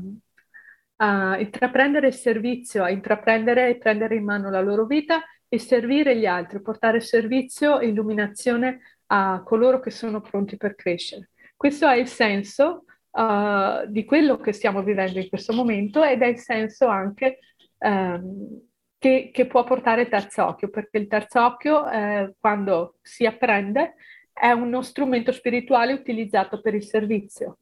a 0.96 1.38
intraprendere 1.38 2.08
il 2.08 2.14
servizio, 2.14 2.82
a 2.82 2.90
intraprendere 2.90 3.68
e 3.68 3.78
prendere 3.78 4.16
in 4.16 4.24
mano 4.24 4.50
la 4.50 4.60
loro 4.60 4.86
vita 4.86 5.22
e 5.48 5.58
servire 5.58 6.16
gli 6.16 6.26
altri, 6.26 6.62
portare 6.62 7.00
servizio 7.00 7.78
e 7.78 7.88
illuminazione 7.88 8.80
a 9.06 9.42
coloro 9.44 9.80
che 9.80 9.90
sono 9.90 10.20
pronti 10.20 10.56
per 10.56 10.74
crescere. 10.74 11.30
Questo 11.56 11.86
è 11.86 11.96
il 11.96 12.08
senso 12.08 12.84
uh, 13.10 13.86
di 13.86 14.04
quello 14.04 14.38
che 14.38 14.52
stiamo 14.52 14.82
vivendo 14.82 15.18
in 15.18 15.28
questo 15.28 15.52
momento 15.52 16.02
ed 16.02 16.22
è 16.22 16.26
il 16.26 16.38
senso 16.38 16.86
anche 16.86 17.38
um, 17.78 18.60
che, 18.98 19.30
che, 19.32 19.46
può 19.46 19.62
portare 19.62 20.02
il 20.02 20.08
terzo 20.08 20.44
occhio, 20.44 20.68
perché 20.68 20.98
il 20.98 21.06
terzo 21.06 21.44
occhio, 21.44 21.88
eh, 21.88 22.34
quando 22.40 22.96
si 23.02 23.26
apprende, 23.26 23.94
è 24.38 24.50
uno 24.50 24.82
strumento 24.82 25.32
spirituale 25.32 25.94
utilizzato 25.94 26.60
per 26.60 26.74
il 26.74 26.84
servizio. 26.84 27.56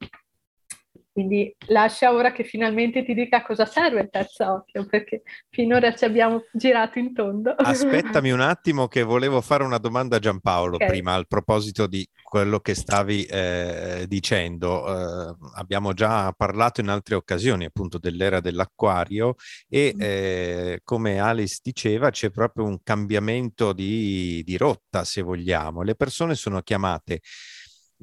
Quindi 1.15 1.55
lascia 1.69 2.13
ora 2.13 2.33
che 2.33 2.43
finalmente 2.43 3.05
ti 3.05 3.15
dica 3.15 3.41
cosa 3.43 3.67
serve 3.67 4.01
il 4.01 4.09
terzo 4.11 4.53
occhio, 4.53 4.85
perché 4.85 5.23
finora 5.49 5.95
ci 5.95 6.05
abbiamo 6.05 6.43
girato 6.53 6.99
in 6.99 7.15
tondo. 7.15 7.55
Aspettami 7.57 8.33
un 8.33 8.41
attimo 8.41 8.89
che 8.89 9.05
volevo 9.05 9.41
fare 9.41 9.63
una 9.63 9.79
domanda 9.79 10.17
a 10.17 10.19
Giampaolo 10.19 10.75
okay. 10.75 10.89
prima 10.89 11.15
al 11.15 11.29
proposito 11.29 11.87
di 11.87 12.05
quello 12.21 12.59
che 12.59 12.75
stavi 12.75 13.27
eh, 13.27 14.07
dicendo. 14.09 14.89
Eh, 14.89 15.37
abbiamo 15.55 15.93
già 15.93 16.33
parlato 16.33 16.81
in 16.81 16.89
altre 16.89 17.15
occasioni 17.15 17.65
appunto 17.65 17.99
dell'era 17.99 18.41
dell'acquario 18.41 19.37
e 19.69 19.93
mm. 19.95 20.01
eh, 20.01 20.81
come 20.83 21.21
Alice 21.21 21.61
diceva 21.63 22.11
c'è 22.11 22.31
proprio 22.31 22.65
un 22.65 22.79
cambiamento 22.83 23.73
di, 23.73 24.43
di 24.45 24.57
rotta 24.57 25.05
se 25.05 25.23
vogliamo. 25.23 25.83
Le 25.83 25.95
persone 25.95 26.35
sono 26.35 26.61
chiamate 26.61 27.21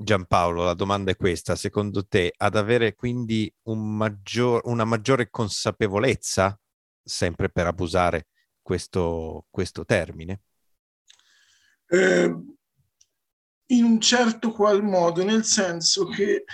Giampaolo, 0.03 0.63
la 0.63 0.73
domanda 0.73 1.11
è 1.11 1.15
questa, 1.15 1.55
secondo 1.55 2.05
te, 2.05 2.33
ad 2.35 2.55
avere 2.55 2.95
quindi 2.95 3.51
un 3.63 3.95
maggior, 3.95 4.61
una 4.65 4.85
maggiore 4.85 5.29
consapevolezza, 5.29 6.59
sempre 7.03 7.49
per 7.49 7.67
abusare 7.67 8.27
questo, 8.61 9.45
questo 9.49 9.85
termine? 9.85 10.41
Eh, 11.87 12.35
in 13.67 13.83
un 13.83 13.99
certo 13.99 14.51
qual 14.51 14.83
modo, 14.83 15.23
nel 15.23 15.43
senso 15.43 16.07
che 16.07 16.45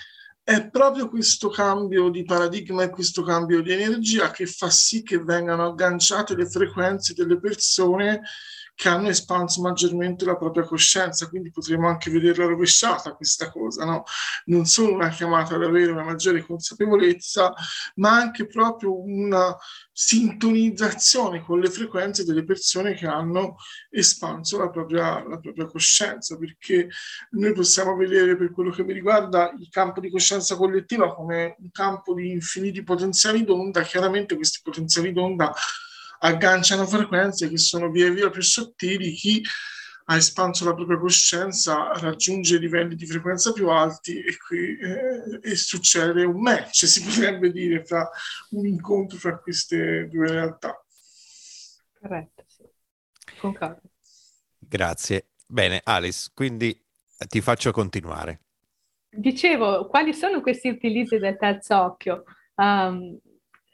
è 0.43 0.69
proprio 0.69 1.09
questo 1.09 1.49
cambio 1.49 2.09
di 2.09 2.23
paradigma 2.23 2.83
e 2.83 2.89
questo 2.89 3.21
cambio 3.21 3.61
di 3.61 3.73
energia 3.73 4.31
che 4.31 4.45
fa 4.45 4.69
sì 4.69 5.03
che 5.03 5.21
vengano 5.21 5.65
agganciate 5.65 6.35
le 6.35 6.49
frequenze 6.49 7.13
delle 7.13 7.37
persone 7.37 8.21
che 8.77 8.89
hanno 8.89 9.07
espanso 9.07 9.63
maggiormente 9.63 10.23
la 10.23 10.37
propria 10.37 10.63
coscienza, 10.63 11.27
quindi 11.27 11.49
potremmo 11.49 11.87
anche 11.87 12.11
vederla 12.11 12.45
rovesciata 12.45 13.15
questa 13.15 13.49
cosa, 13.49 13.85
no? 13.85 14.03
non 14.45 14.67
solo 14.67 14.93
una 14.93 15.09
chiamata 15.09 15.55
ad 15.55 15.63
avere 15.63 15.91
una 15.91 16.03
maggiore 16.03 16.45
consapevolezza, 16.45 17.55
ma 17.95 18.11
anche 18.11 18.45
proprio 18.45 19.01
una 19.01 19.57
sintonizzazione 19.91 21.41
con 21.43 21.59
le 21.59 21.71
frequenze 21.71 22.23
delle 22.23 22.43
persone 22.43 22.93
che 22.93 23.07
hanno 23.07 23.55
espanso 23.89 24.59
la 24.59 24.69
propria, 24.69 25.27
la 25.27 25.39
propria 25.39 25.65
coscienza, 25.65 26.37
perché 26.37 26.87
noi 27.31 27.53
possiamo 27.53 27.95
vedere 27.95 28.37
per 28.37 28.51
quello 28.51 28.69
che 28.69 28.83
mi 28.83 28.93
riguarda 28.93 29.51
il 29.57 29.69
campo 29.69 29.99
di 29.99 30.11
coscienza 30.11 30.55
collettiva 30.55 31.15
come 31.15 31.55
un 31.57 31.71
campo 31.71 32.13
di 32.13 32.29
infiniti 32.29 32.83
potenziali 32.83 33.43
d'onda, 33.43 33.81
chiaramente 33.81 34.35
questi 34.35 34.59
potenziali 34.61 35.11
d'onda 35.11 35.51
agganciano 36.19 36.85
frequenze 36.85 37.49
che 37.49 37.57
sono 37.57 37.89
via 37.89 38.09
via 38.09 38.29
più 38.29 38.41
sottili, 38.41 39.11
chi 39.11 39.43
ha 40.09 40.15
espanso 40.15 40.63
la 40.63 40.73
propria 40.73 40.97
coscienza 40.97 41.91
raggiunge 41.99 42.57
livelli 42.57 42.95
di 42.95 43.05
frequenza 43.05 43.51
più 43.51 43.69
alti 43.69 44.21
e 44.21 44.37
qui 44.37 44.77
eh, 44.77 45.39
e 45.41 45.55
succede 45.55 46.23
un 46.23 46.41
match, 46.41 46.87
si 46.87 47.03
potrebbe 47.03 47.51
dire, 47.51 47.83
fra 47.83 48.09
un 48.51 48.65
incontro 48.65 49.17
fra 49.17 49.37
queste 49.37 50.07
due 50.07 50.31
realtà. 50.31 50.81
Corretto, 51.99 52.43
sì. 52.47 52.63
Concordo. 53.37 53.81
Grazie. 54.57 55.27
Bene, 55.45 55.81
Alice, 55.83 56.31
quindi 56.33 56.77
ti 57.27 57.41
faccio 57.41 57.71
continuare. 57.71 58.41
Dicevo, 59.09 59.87
quali 59.87 60.13
sono 60.13 60.41
questi 60.41 60.69
utilizzi 60.69 61.17
del 61.17 61.37
terzo 61.37 61.81
occhio? 61.81 62.23
Um, 62.55 63.17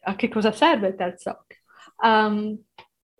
a 0.01 0.15
che 0.15 0.29
cosa 0.29 0.51
serve 0.51 0.89
il 0.89 0.95
terzo 0.95 1.29
occhio? 1.31 1.57
Um, 2.03 2.57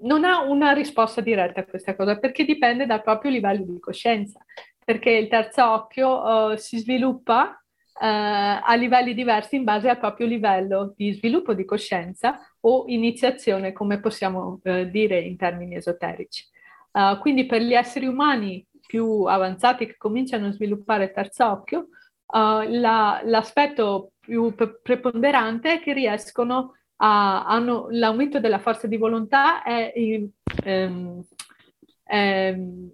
non 0.04 0.26
ha 0.26 0.42
una 0.42 0.72
risposta 0.74 1.22
diretta 1.22 1.62
a 1.62 1.66
questa 1.66 1.96
cosa 1.96 2.18
perché 2.18 2.46
dipende 2.46 2.86
dal 2.86 3.02
proprio 3.02 3.32
livello 3.32 3.64
di 3.66 3.80
coscienza, 3.80 4.40
perché 4.84 5.12
il 5.12 5.28
terzo 5.28 5.72
occhio 5.72 6.22
uh, 6.22 6.56
si 6.58 6.78
sviluppa 6.80 7.50
uh, 7.50 7.98
a 8.00 8.76
livelli 8.76 9.14
diversi 9.14 9.56
in 9.56 9.64
base 9.64 9.90
al 9.90 10.00
proprio 10.00 10.28
livello 10.28 10.94
di 10.96 11.14
sviluppo 11.14 11.54
di 11.54 11.66
coscienza 11.66 12.40
o 12.62 12.84
iniziazione, 12.88 13.72
come 13.72 14.00
possiamo 14.00 14.60
uh, 14.62 14.84
dire 14.90 15.20
in 15.20 15.38
termini 15.38 15.76
esoterici. 15.76 16.46
quindi 17.22 17.48
per 17.48 17.62
gli 17.62 17.74
esseri 17.74 18.06
umani 18.06 18.64
più 18.86 19.24
avanzati 19.24 19.88
che 19.88 19.98
cominciano 19.98 20.48
a 20.48 20.52
sviluppare 20.52 21.06
il 21.06 21.12
terzo 21.12 21.50
occhio, 21.50 21.88
la, 22.34 23.22
l'aspetto 23.24 24.12
più 24.20 24.54
preponderante 24.54 25.74
è 25.74 25.80
che 25.80 25.94
riescono 25.94 26.74
a, 27.04 27.44
hanno 27.46 27.88
l'aumento 27.90 28.40
della 28.40 28.60
forza 28.60 28.88
di 28.88 28.98
volontà 28.98 29.62
è, 29.62 29.94
ehm, 30.64 31.24
ehm, 32.06 32.92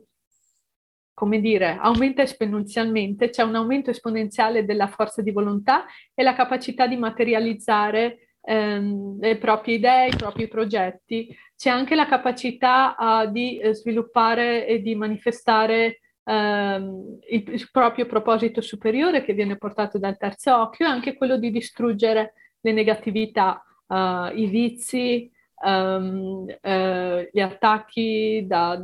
come 1.14 1.40
dire, 1.40 1.78
aumenta 1.80 2.24
esponenzialmente, 2.24 3.30
c'è 3.30 3.44
un 3.44 3.56
aumento 3.56 3.92
esponenziale 3.92 4.66
della 4.66 4.88
forza 4.88 5.22
di 5.22 5.32
volontà 5.32 5.86
e 6.16 6.24
la 6.24 6.34
capacità 6.34 6.88
di 6.88 6.96
materializzare 6.96 8.36
ehm, 8.42 9.20
le 9.20 9.38
proprie 9.38 9.76
idee, 9.76 10.08
i 10.08 10.16
propri 10.16 10.48
progetti. 10.48 11.36
C'è 11.56 11.70
anche 11.70 11.94
la 11.94 12.08
capacità 12.08 12.96
uh, 12.98 13.30
di 13.30 13.60
sviluppare 13.74 14.66
e 14.66 14.82
di 14.82 14.96
manifestare 14.96 16.00
ehm, 16.24 17.20
il, 17.30 17.44
il 17.50 17.70
proprio 17.70 18.06
proposito 18.06 18.62
superiore 18.62 19.24
che 19.24 19.34
viene 19.34 19.58
portato 19.58 20.00
dal 20.00 20.18
terzo 20.18 20.56
occhio 20.56 20.86
e 20.86 20.90
anche 20.90 21.16
quello 21.16 21.38
di 21.38 21.52
distruggere 21.52 22.34
le 22.62 22.72
negatività 22.72 23.62
uh, 23.90 24.38
i 24.38 24.46
vizi, 24.48 25.32
um, 25.66 26.46
uh, 26.46 27.28
gli 27.32 27.40
attacchi 27.40 28.46
da, 28.48 28.82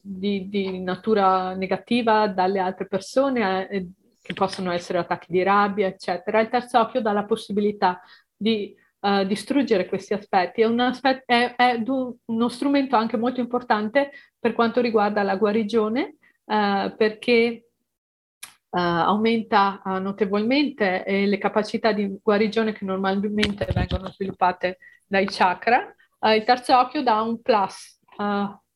di, 0.00 0.48
di, 0.48 0.80
natura 0.80 1.54
negativa 1.54 2.28
dalle 2.28 2.58
altre 2.58 2.86
persone, 2.86 3.68
eh, 3.68 3.88
che 4.20 4.34
possono 4.34 4.72
essere 4.72 4.98
attacchi 4.98 5.32
di 5.32 5.42
rabbia, 5.42 5.86
eccetera. 5.86 6.40
Il 6.40 6.48
terzo 6.48 6.80
occhio 6.80 7.00
dà 7.00 7.12
la 7.12 7.24
possibilità 7.24 8.00
di 8.36 8.74
uh, 9.00 9.24
distruggere 9.24 9.86
questi 9.86 10.12
aspetti. 10.12 10.62
È, 10.62 10.66
un 10.66 10.80
aspetto, 10.80 11.24
è, 11.26 11.54
è 11.56 11.82
uno 11.86 12.48
strumento 12.48 12.96
anche 12.96 13.16
molto 13.16 13.40
importante 13.40 14.10
per 14.38 14.52
quanto 14.52 14.80
riguarda 14.80 15.22
la 15.22 15.36
guarigione, 15.36 16.16
perché 16.44 17.62
Uh, 17.62 17.67
aumenta 18.70 19.80
uh, 19.84 19.98
notevolmente 19.98 21.04
eh, 21.04 21.26
le 21.26 21.38
capacità 21.38 21.92
di 21.92 22.18
guarigione 22.22 22.72
che 22.72 22.84
normalmente 22.84 23.66
vengono 23.72 24.10
sviluppate 24.10 24.78
dai 25.06 25.26
chakra. 25.26 25.94
Uh, 26.18 26.30
il 26.30 26.44
terzo 26.44 26.76
occhio 26.78 27.02
dà 27.02 27.20
un 27.22 27.40
plus 27.40 27.98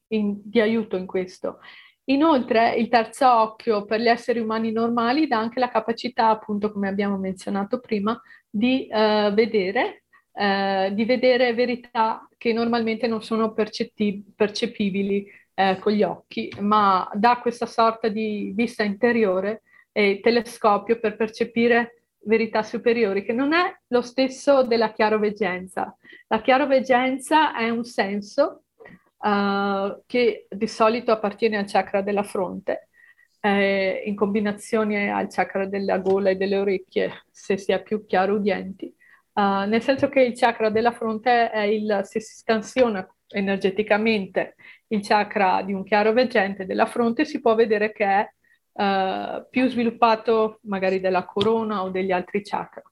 in, 0.09 0.41
di 0.43 0.61
aiuto 0.61 0.97
in 0.97 1.07
questo. 1.07 1.59
Inoltre 2.05 2.75
il 2.77 2.89
terzo 2.89 3.31
occhio 3.31 3.85
per 3.85 4.01
gli 4.01 4.09
esseri 4.09 4.39
umani 4.39 4.73
normali 4.73 5.27
dà 5.27 5.39
anche 5.39 5.61
la 5.61 5.69
capacità, 5.69 6.29
appunto 6.29 6.73
come 6.73 6.89
abbiamo 6.89 7.17
menzionato 7.17 7.81
prima, 7.81 8.21
di 8.49 8.89
vedere, 8.91 10.05
di 10.33 11.05
vedere 11.05 11.55
verità 11.55 12.29
che 12.37 12.53
normalmente 12.53 13.07
non 13.07 13.23
sono 13.23 13.53
percetti- 13.53 14.25
percepibili 14.35 15.27
con 15.81 15.93
gli 15.93 16.03
occhi, 16.03 16.53
ma 16.61 17.09
dà 17.15 17.39
questa 17.41 17.67
sorta 17.67 18.09
di 18.09 18.53
vista 18.55 18.83
interiore 18.83 19.63
e 19.93 20.21
telescopio 20.23 20.99
per 20.99 21.17
percepire 21.17 22.03
verità 22.25 22.63
superiori, 22.63 23.25
che 23.25 23.33
non 23.33 23.53
è 23.53 23.75
lo 23.89 24.01
stesso 24.01 24.63
della 24.63 24.93
chiaroveggenza. 24.93 25.97
La 26.29 26.41
chiaroveggenza 26.41 27.55
è 27.55 27.69
un 27.69 27.85
senso 27.85 28.65
uh, 29.19 30.03
che 30.07 30.47
di 30.49 30.69
solito 30.69 31.13
appartiene 31.13 31.59
al 31.59 31.67
chakra 31.67 32.01
della 32.01 32.23
fronte, 32.23 32.89
eh, 33.41 34.03
in 34.07 34.15
combinazione 34.15 35.11
al 35.11 35.29
chakra 35.29 35.67
della 35.67 35.99
gola 35.99 36.31
e 36.31 36.37
delle 36.37 36.59
orecchie, 36.59 37.25
se 37.31 37.57
si 37.57 37.73
è 37.73 37.83
più 37.83 38.07
chiaro 38.07 38.35
udienti. 38.35 38.95
Uh, 39.35 39.67
nel 39.67 39.83
senso 39.83 40.09
che 40.09 40.21
il 40.21 40.39
chakra 40.39 40.69
della 40.69 40.93
fronte 40.93 41.51
è 41.51 41.63
il, 41.63 42.01
se 42.05 42.21
si 42.21 42.35
scansiona 42.37 43.07
energeticamente 43.29 44.57
il 44.89 45.01
chakra 45.03 45.63
di 45.63 45.73
un 45.73 45.85
chiaro 45.85 46.13
veggente 46.13 46.67
della 46.67 46.87
fronte, 46.87 47.25
si 47.25 47.41
può 47.41 47.55
vedere 47.55 47.93
che 47.93 48.05
è 48.05 48.31
uh, 48.73 49.47
più 49.51 49.69
sviluppato 49.69 50.59
magari 50.63 51.01
della 51.01 51.25
corona 51.25 51.83
o 51.83 51.91
degli 51.91 52.13
altri 52.13 52.43
chakra. 52.43 52.83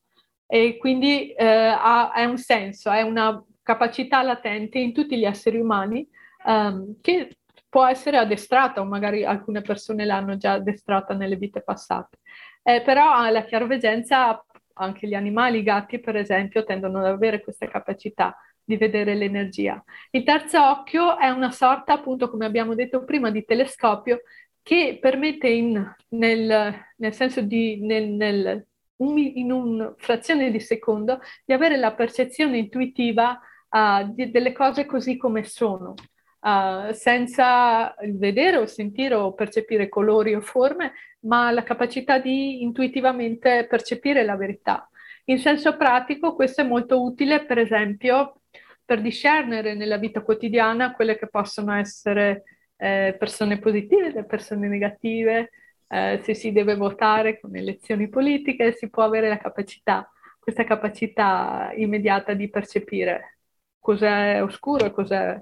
E 0.47 0.79
quindi 0.79 1.35
uh, 1.37 1.43
ha, 1.43 2.13
è 2.13 2.25
un 2.25 2.39
senso, 2.39 2.91
è 2.91 3.03
una 3.03 3.43
capacità 3.63 4.23
latente 4.23 4.79
in 4.79 4.93
tutti 4.93 5.17
gli 5.17 5.25
esseri 5.25 5.59
umani 5.59 6.09
um, 6.45 6.97
che 7.01 7.37
può 7.69 7.87
essere 7.87 8.17
addestrata 8.17 8.81
o 8.81 8.85
magari 8.85 9.25
alcune 9.25 9.63
persone 9.63 10.05
l'hanno 10.05 10.37
già 10.37 10.53
addestrata 10.55 11.15
nelle 11.15 11.37
vite 11.37 11.63
passate. 11.63 12.19
Eh, 12.63 12.83
però 12.83 13.31
la 13.31 13.45
chiaroveggenza, 13.45 14.45
anche 14.75 15.07
gli 15.07 15.15
animali, 15.15 15.59
i 15.59 15.63
gatti 15.63 16.01
per 16.01 16.17
esempio, 16.17 16.65
tendono 16.65 16.99
ad 16.99 17.07
avere 17.07 17.41
questa 17.41 17.69
capacità 17.69 18.37
di 18.63 18.77
vedere 18.77 19.15
l'energia. 19.15 19.83
Il 20.11 20.25
terzo 20.25 20.61
occhio 20.63 21.17
è 21.17 21.29
una 21.29 21.51
sorta, 21.53 21.95
appunto, 21.95 22.29
come 22.29 22.45
abbiamo 22.45 22.75
detto 22.75 23.05
prima, 23.05 23.31
di 23.31 23.45
telescopio 23.45 24.23
che 24.71 24.99
permette 25.01 25.49
in, 25.49 25.95
nel, 26.11 26.73
nel, 26.97 27.13
senso 27.13 27.41
di 27.41 27.85
nel, 27.85 28.09
nel, 28.09 28.65
in 28.99 29.51
una 29.51 29.93
frazione 29.99 30.53
di 30.53 30.61
secondo 30.61 31.19
di 31.45 31.53
avere 31.53 31.77
la 31.77 31.93
percezione 31.93 32.59
intuitiva 32.59 33.37
uh, 33.69 34.13
di, 34.13 34.31
delle 34.31 34.53
cose 34.53 34.87
così 34.87 35.17
come 35.17 35.43
sono, 35.43 35.95
uh, 36.43 36.93
senza 36.93 37.93
vedere 38.13 38.59
o 38.59 38.67
sentire 38.67 39.17
o 39.17 39.35
percepire 39.35 39.89
colori 39.89 40.37
o 40.37 40.41
forme, 40.41 40.93
ma 41.23 41.51
la 41.51 41.65
capacità 41.65 42.21
di 42.21 42.63
intuitivamente 42.63 43.67
percepire 43.69 44.23
la 44.23 44.37
verità. 44.37 44.89
In 45.25 45.41
senso 45.41 45.77
pratico, 45.77 46.37
questo 46.37 46.61
è 46.61 46.65
molto 46.65 47.03
utile, 47.03 47.45
per 47.45 47.59
esempio, 47.59 48.43
per 48.85 49.01
discernere 49.01 49.75
nella 49.75 49.97
vita 49.97 50.23
quotidiana 50.23 50.93
quelle 50.93 51.19
che 51.19 51.27
possono 51.29 51.75
essere 51.75 52.45
eh, 52.81 53.15
persone 53.19 53.59
positive 53.59 54.11
da 54.13 54.23
persone 54.23 54.67
negative, 54.67 55.51
eh, 55.87 56.21
se 56.23 56.35
si 56.35 56.51
deve 56.51 56.77
votare 56.77 57.39
con 57.39 57.55
elezioni 57.55 58.09
politiche, 58.09 58.73
si 58.73 58.89
può 58.89 59.03
avere 59.03 59.29
la 59.29 59.37
capacità, 59.37 60.11
questa 60.39 60.65
capacità 60.65 61.73
immediata 61.77 62.33
di 62.33 62.49
percepire 62.49 63.39
cos'è 63.79 64.43
oscuro 64.43 64.87
e 64.87 64.93
cos'è 64.93 65.41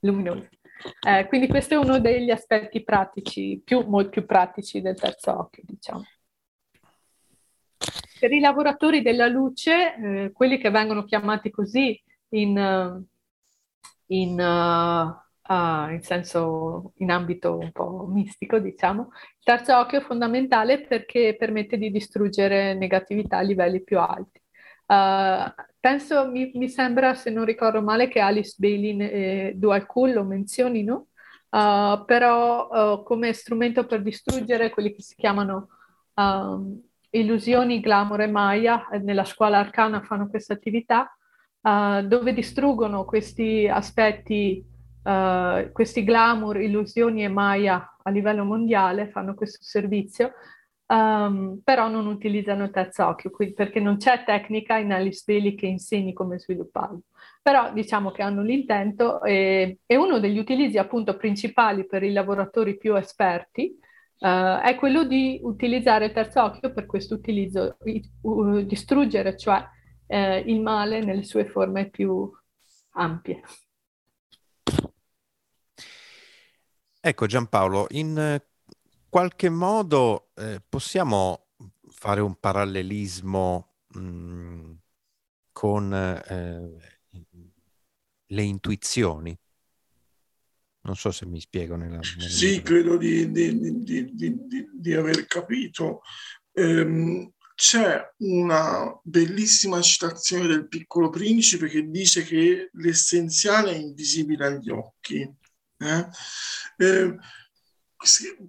luminoso. 0.00 0.48
Eh, 1.06 1.26
quindi 1.26 1.48
questo 1.48 1.74
è 1.74 1.76
uno 1.76 1.98
degli 1.98 2.30
aspetti 2.30 2.82
pratici, 2.84 3.60
più, 3.64 3.84
molto 3.86 4.10
più 4.10 4.26
pratici 4.26 4.80
del 4.80 4.98
terzo 4.98 5.36
occhio, 5.36 5.62
diciamo. 5.66 6.04
Per 8.20 8.32
i 8.32 8.38
lavoratori 8.38 9.02
della 9.02 9.26
luce, 9.26 9.96
eh, 9.96 10.32
quelli 10.32 10.58
che 10.58 10.70
vengono 10.70 11.04
chiamati 11.04 11.50
così 11.50 12.00
in, 12.30 13.04
in, 14.06 14.40
uh, 14.40 15.21
uh, 15.48 15.90
in 15.90 16.00
senso, 16.02 16.92
in 16.98 17.10
ambito 17.10 17.58
un 17.58 17.72
po' 17.72 18.06
mistico, 18.08 18.58
diciamo, 18.58 19.10
il 19.12 19.42
terzo 19.42 19.76
occhio 19.76 19.98
è 19.98 20.02
fondamentale 20.02 20.82
perché 20.82 21.36
permette 21.38 21.76
di 21.76 21.90
distruggere 21.90 22.74
negatività 22.74 23.38
a 23.38 23.42
livelli 23.42 23.82
più 23.82 23.98
alti. 23.98 24.40
Uh, 24.86 25.50
penso, 25.80 26.28
mi, 26.28 26.52
mi, 26.54 26.68
sembra, 26.68 27.14
se 27.14 27.30
non 27.30 27.44
ricordo 27.44 27.82
male, 27.82 28.08
che 28.08 28.20
Alice 28.20 28.54
Bailey 28.58 28.98
e 29.00 29.52
Dual 29.56 29.86
Cool 29.86 30.12
lo 30.12 30.24
menzionino, 30.24 31.08
uh, 31.50 32.04
però 32.04 33.02
come 33.02 33.32
strumento 33.32 33.86
per 33.86 34.02
distruggere 34.02 34.70
quelli 34.70 34.92
che 34.94 35.02
si 35.02 35.14
chiamano 35.16 35.68
um, 36.14 36.80
illusioni, 37.10 37.80
glamour 37.80 38.22
e 38.22 38.26
Maya, 38.26 38.88
nella 39.02 39.24
scuola 39.24 39.58
arcana 39.58 40.02
fanno 40.02 40.28
questa 40.28 40.54
attività, 40.54 41.14
dove 41.62 42.32
distruggono 42.32 43.04
questi 43.04 43.68
aspetti, 43.68 44.64
questi 45.02 46.04
glamour, 46.04 46.60
illusioni 46.60 47.24
e 47.24 47.28
Maya 47.28 47.96
a 48.02 48.10
livello 48.10 48.44
mondiale, 48.44 49.08
fanno 49.10 49.34
questo 49.34 49.58
servizio, 49.62 50.32
um, 50.86 51.60
però 51.64 51.88
non 51.88 52.06
utilizzano 52.06 52.64
il 52.64 52.70
terzo 52.70 53.06
occhio, 53.06 53.30
perché 53.54 53.80
non 53.80 53.96
c'è 53.96 54.24
tecnica 54.24 54.76
in 54.76 54.92
Alice 54.92 55.22
Bailey 55.26 55.54
che 55.54 55.66
insegni 55.66 56.12
come 56.12 56.38
svilupparlo. 56.38 57.02
Però 57.40 57.72
diciamo 57.72 58.10
che 58.10 58.22
hanno 58.22 58.42
l'intento 58.42 59.22
e, 59.22 59.78
e 59.84 59.96
uno 59.96 60.20
degli 60.20 60.38
utilizzi 60.38 60.78
appunto 60.78 61.16
principali 61.16 61.86
per 61.86 62.02
i 62.02 62.12
lavoratori 62.12 62.76
più 62.76 62.94
esperti 62.96 63.76
uh, 64.18 64.60
è 64.60 64.76
quello 64.78 65.04
di 65.04 65.40
utilizzare 65.42 66.06
il 66.06 66.12
terzo 66.12 66.42
occhio 66.42 66.72
per 66.72 66.86
questo 66.86 67.14
utilizzo, 67.14 67.76
uh, 68.20 68.62
distruggere 68.62 69.36
cioè 69.36 69.64
uh, 70.06 70.42
il 70.44 70.60
male 70.60 71.02
nelle 71.02 71.24
sue 71.24 71.46
forme 71.46 71.88
più 71.90 72.30
ampie. 72.92 73.42
Ecco 77.04 77.26
Giampaolo, 77.26 77.86
in 77.90 78.40
qualche 79.08 79.48
modo 79.48 80.30
eh, 80.36 80.62
possiamo 80.66 81.48
fare 81.88 82.20
un 82.20 82.38
parallelismo 82.38 83.74
mh, 83.94 84.00
mm, 84.00 84.72
con 85.52 85.92
eh, 85.92 86.76
le 88.26 88.42
intuizioni. 88.42 89.38
Non 90.84 90.96
so 90.96 91.10
se 91.10 91.26
mi 91.26 91.40
spiego 91.40 91.76
nella... 91.76 91.98
nella 91.98 92.28
sì, 92.28 92.60
credo 92.62 92.96
di, 92.96 93.30
di, 93.30 93.82
di, 93.84 94.68
di, 94.72 94.94
aver 94.94 95.26
capito. 95.26 96.00
Ehm, 96.52 97.32
c'è 97.62 98.04
una 98.18 98.92
bellissima 99.04 99.80
citazione 99.80 100.48
del 100.48 100.66
piccolo 100.66 101.10
principe 101.10 101.68
che 101.68 101.88
dice 101.88 102.24
che 102.24 102.70
l'essenziale 102.72 103.70
è 103.70 103.76
invisibile 103.76 104.46
agli 104.46 104.68
occhi. 104.68 105.20
Eh? 105.78 106.08
Eh, 106.76 107.16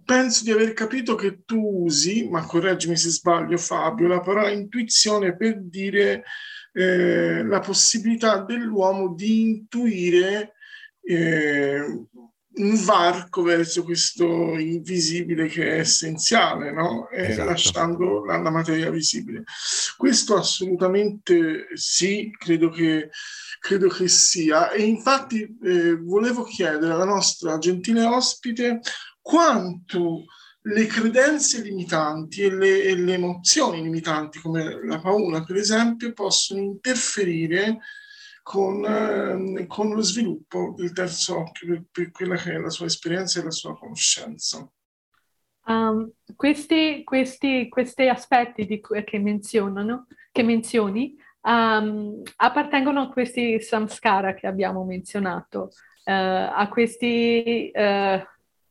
penso 0.03 0.43
di 0.43 0.49
aver 0.49 0.73
capito 0.73 1.13
che 1.13 1.43
tu 1.45 1.83
usi, 1.83 2.27
ma 2.27 2.43
correggimi 2.43 2.97
se 2.97 3.09
sbaglio 3.09 3.57
Fabio, 3.57 4.07
la 4.07 4.19
parola 4.19 4.49
intuizione 4.49 5.37
per 5.37 5.61
dire 5.61 6.23
eh, 6.71 7.43
la 7.43 7.59
possibilità 7.59 8.39
dell'uomo 8.39 9.13
di 9.13 9.41
intuire 9.41 10.55
eh, 11.01 12.07
un 12.55 12.83
varco 12.83 13.41
verso 13.41 13.83
questo 13.83 14.25
invisibile 14.57 15.47
che 15.47 15.75
è 15.75 15.79
essenziale, 15.79 16.71
no? 16.71 17.09
esatto. 17.09 17.49
lasciando 17.49 18.23
la, 18.23 18.37
la, 18.37 18.51
materia 18.51 18.91
visibile. 18.91 19.43
Questo 19.97 20.35
assolutamente 20.35 21.67
sì, 21.73 22.29
credo 22.37 22.69
che, 22.69 23.09
credo 23.59 23.87
che 23.87 24.07
sia. 24.07 24.71
E 24.71 24.83
infatti 24.83 25.57
eh, 25.63 25.95
volevo 25.97 26.43
chiedere 26.43 26.93
alla 26.93 27.05
nostra 27.05 27.57
gentile 27.57 28.03
ospite 28.05 28.81
quanto 29.19 30.25
le 30.65 30.85
credenze 30.85 31.61
limitanti 31.61 32.41
e 32.41 32.53
le, 32.53 32.83
e 32.83 32.95
le, 32.95 33.13
emozioni 33.13 33.81
limitanti, 33.81 34.39
come 34.39 34.85
la 34.85 34.99
paura 34.99 35.43
per 35.43 35.55
esempio, 35.57 36.13
possono 36.13 36.61
interferire 36.61 37.79
con, 38.43 38.85
eh, 38.85 39.65
con 39.67 39.89
lo 39.93 40.01
sviluppo 40.01 40.73
del 40.75 40.91
terzo 40.91 41.39
occhio 41.39 41.67
per, 41.67 41.83
per, 41.89 42.11
quella 42.11 42.35
che 42.35 42.51
è 42.51 42.57
la 42.57 42.69
sua 42.69 42.85
esperienza 42.85 43.39
e 43.39 43.43
la 43.45 43.51
sua 43.51 43.75
conoscenza. 43.75 44.69
Um, 45.65 46.11
questi, 46.35 47.03
questi, 47.05 47.69
questi, 47.69 48.09
aspetti 48.09 48.65
di, 48.65 48.81
che, 49.05 49.17
menzionano, 49.17 50.07
che 50.29 50.43
menzioni 50.43 51.15
um, 51.41 52.21
appartengono 52.35 53.03
a 53.03 53.09
questi 53.09 53.61
samskara 53.61 54.33
che 54.33 54.45
abbiamo 54.45 54.83
menzionato, 54.83 55.69
uh, 56.03 56.11
a 56.11 56.67
questi 56.69 57.71
uh, 57.73 58.21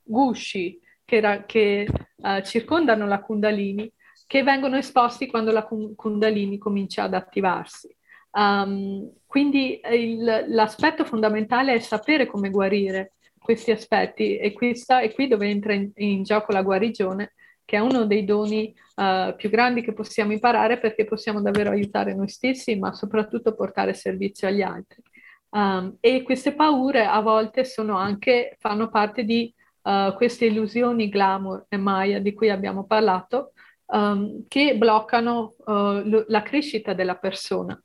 gusci 0.03 0.79
che, 1.03 1.45
che 1.47 1.89
uh, 2.17 2.43
circondano 2.43 3.07
la 3.07 3.23
Kundalini, 3.23 3.91
che 4.27 4.43
vengono 4.43 4.77
esposti 4.77 5.29
quando 5.29 5.51
la 5.51 5.65
Kundalini 5.65 6.59
comincia 6.59 7.05
ad 7.05 7.15
attivarsi. 7.15 7.97
Um, 8.33 9.13
quindi 9.27 9.81
il, 9.91 10.47
l'aspetto 10.49 11.05
fondamentale 11.05 11.75
è 11.75 11.79
sapere 11.81 12.27
come 12.27 12.51
guarire 12.51 13.13
questi 13.39 13.71
aspetti 13.71 14.37
e, 14.37 14.53
questa, 14.53 15.01
è 15.01 15.13
qui 15.13 15.29
dove 15.29 15.49
entra 15.49 15.75
in, 15.75 15.91
in, 15.97 16.23
gioco 16.23 16.53
la 16.53 16.63
guarigione, 16.63 17.35
che 17.65 17.77
è 17.77 17.81
uno 17.81 18.07
dei 18.07 18.25
doni 18.25 18.75
uh, 18.97 19.35
più 19.37 19.51
grandi 19.51 19.83
che 19.83 19.93
possiamo 19.93 20.33
imparare 20.33 20.79
perché 20.79 21.05
possiamo 21.05 21.43
davvero 21.43 21.71
aiutare 21.71 22.15
noi 22.15 22.29
stessi, 22.29 22.77
ma 22.79 22.93
soprattutto 22.93 23.55
portare 23.55 23.95
servizio 23.95 24.49
agli 24.49 24.63
altri. 24.63 25.03
Um, 25.51 25.97
e 26.01 26.23
queste 26.23 26.55
paure 26.55 27.05
a 27.05 27.21
volte 27.21 27.65
sono 27.65 27.97
anche, 27.97 28.57
fanno 28.59 28.89
parte 28.89 29.25
di 29.25 29.53
uh, 29.83 30.15
queste 30.15 30.47
illusioni 30.47 31.11
glamour 31.11 31.67
e 31.69 31.77
Maya 31.77 32.21
di 32.21 32.33
cui 32.33 32.49
abbiamo 32.49 32.85
parlato, 32.87 33.53
um, 33.87 34.45
che 34.49 34.77
bloccano 34.77 35.55
uh, 35.59 36.03
lo, 36.05 36.25
la 36.29 36.43
crescita 36.43 36.95
della 36.95 37.17
persona. 37.17 37.79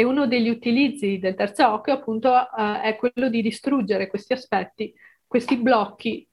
E 0.00 0.04
uno 0.04 0.26
degli 0.26 0.48
utilizzi 0.48 1.18
del 1.18 1.34
terzo 1.34 1.68
occhio 1.68 1.92
appunto 1.92 2.30
uh, 2.30 2.80
è 2.80 2.96
quello 2.96 3.28
di 3.28 3.42
distruggere 3.42 4.06
questi 4.06 4.32
aspetti, 4.32 4.94
questi 5.26 5.56
blocchi 5.56 6.26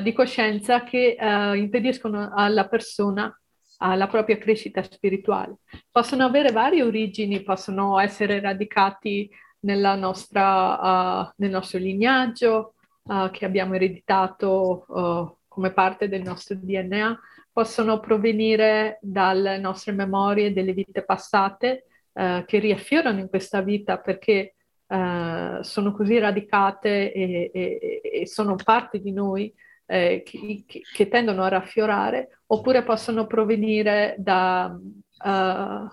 di 0.00 0.12
coscienza 0.12 0.84
che 0.84 1.16
impediscono 1.56 2.30
alla 2.32 2.68
persona 2.68 3.36
alla 3.78 4.06
propria 4.06 4.38
crescita 4.38 4.80
spirituale. 4.82 5.56
Possono 5.90 6.24
avere 6.24 6.52
varie 6.52 6.84
origini, 6.84 7.42
possono 7.42 7.98
essere 7.98 8.38
radicati 8.38 9.28
nostra, 9.60 11.24
uh, 11.26 11.32
nel 11.36 11.50
nostro 11.50 11.78
lignaggio, 11.78 12.74
uh, 13.02 13.30
che 13.30 13.44
abbiamo 13.44 13.74
ereditato 13.74 14.84
uh, 14.88 15.36
come 15.48 15.72
parte 15.72 16.08
del 16.08 16.22
nostro 16.22 16.56
DNA 16.56 17.18
possono 17.52 18.00
provenire 18.00 18.98
dalle 19.02 19.58
nostre 19.58 19.92
memorie 19.92 20.54
delle 20.54 20.72
vite 20.72 21.04
passate 21.04 21.84
uh, 22.12 22.44
che 22.44 22.58
riaffiorano 22.58 23.20
in 23.20 23.28
questa 23.28 23.60
vita 23.60 23.98
perché 23.98 24.54
sono 24.92 25.92
così 25.92 26.18
radicate 26.18 27.14
e, 27.14 27.50
e, 27.50 28.00
e, 28.02 28.26
sono 28.26 28.56
parte 28.62 29.00
di 29.00 29.10
noi 29.10 29.50
eh, 29.86 30.22
che, 30.24 30.64
che, 30.66 31.08
tendono 31.08 31.42
a 31.42 31.48
raffiorare, 31.48 32.40
oppure 32.46 32.82
possono 32.82 33.26
provenire 33.26 34.14
da, 34.18 34.74
uh, 34.74 35.88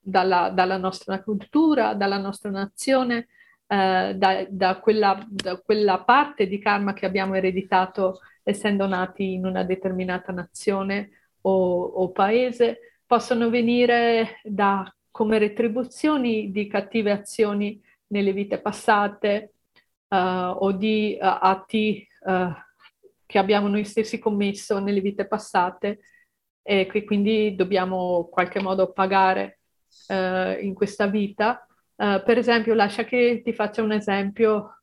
dalla, 0.00 0.50
dalla, 0.50 0.76
nostra 0.76 1.22
cultura, 1.22 1.94
dalla 1.94 2.18
nostra 2.18 2.50
nazione, 2.50 3.28
eh, 3.66 4.14
da, 4.16 4.46
da, 4.48 4.78
quella, 4.80 5.22
da, 5.28 5.58
quella, 5.58 6.02
parte 6.02 6.46
di 6.46 6.58
karma 6.58 6.92
che 6.94 7.06
abbiamo 7.06 7.34
ereditato 7.34 8.20
essendo 8.42 8.86
nati 8.86 9.34
in 9.34 9.44
una 9.44 9.62
determinata 9.62 10.32
nazione 10.32 11.10
o, 11.42 11.82
o 11.82 12.10
paese, 12.10 13.00
possono 13.06 13.50
venire 13.50 14.40
da, 14.42 14.90
come 15.18 15.38
retribuzioni 15.38 16.52
di 16.52 16.68
cattive 16.68 17.10
azioni 17.10 17.82
nelle 18.12 18.32
vite 18.32 18.60
passate 18.60 19.54
uh, 20.10 20.16
o 20.16 20.70
di 20.70 21.18
uh, 21.20 21.24
atti 21.40 22.06
uh, 22.20 22.52
che 23.26 23.38
abbiamo 23.38 23.66
noi 23.66 23.82
stessi 23.82 24.20
commesso 24.20 24.78
nelle 24.78 25.00
vite 25.00 25.26
passate 25.26 25.98
e 26.62 26.86
che 26.86 27.02
quindi 27.02 27.56
dobbiamo 27.56 28.26
in 28.26 28.30
qualche 28.30 28.62
modo 28.62 28.92
pagare 28.92 29.58
in 30.08 30.74
questa 30.74 31.06
vita. 31.06 31.66
Per 31.96 32.38
esempio, 32.38 32.74
lascia 32.74 33.04
che 33.04 33.40
ti 33.42 33.52
faccia 33.52 33.82
un 33.82 33.92
esempio. 33.92 34.82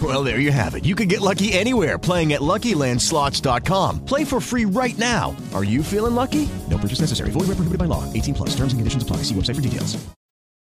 Well, 0.00 0.22
there 0.22 0.38
you 0.38 0.52
have 0.52 0.76
it. 0.76 0.84
You 0.84 0.94
can 0.94 1.08
get 1.08 1.20
lucky 1.20 1.52
anywhere 1.52 1.98
playing 1.98 2.32
at 2.32 2.40
LuckyLandSlots.com. 2.40 4.04
Play 4.04 4.24
for 4.24 4.40
free 4.40 4.64
right 4.64 4.96
now. 4.96 5.36
Are 5.52 5.64
you 5.64 5.82
feeling 5.82 6.14
lucky? 6.14 6.48
No 6.70 6.78
purchase 6.78 7.00
necessary. 7.00 7.30
Void 7.30 7.48
where 7.48 7.56
prohibited 7.56 7.78
by 7.78 7.86
law. 7.86 8.04
18 8.12 8.34
plus. 8.34 8.50
Terms 8.50 8.72
and 8.72 8.78
conditions 8.78 9.02
apply. 9.02 9.24
See 9.24 9.34
website 9.34 9.56
for 9.56 9.62
details. 9.62 9.98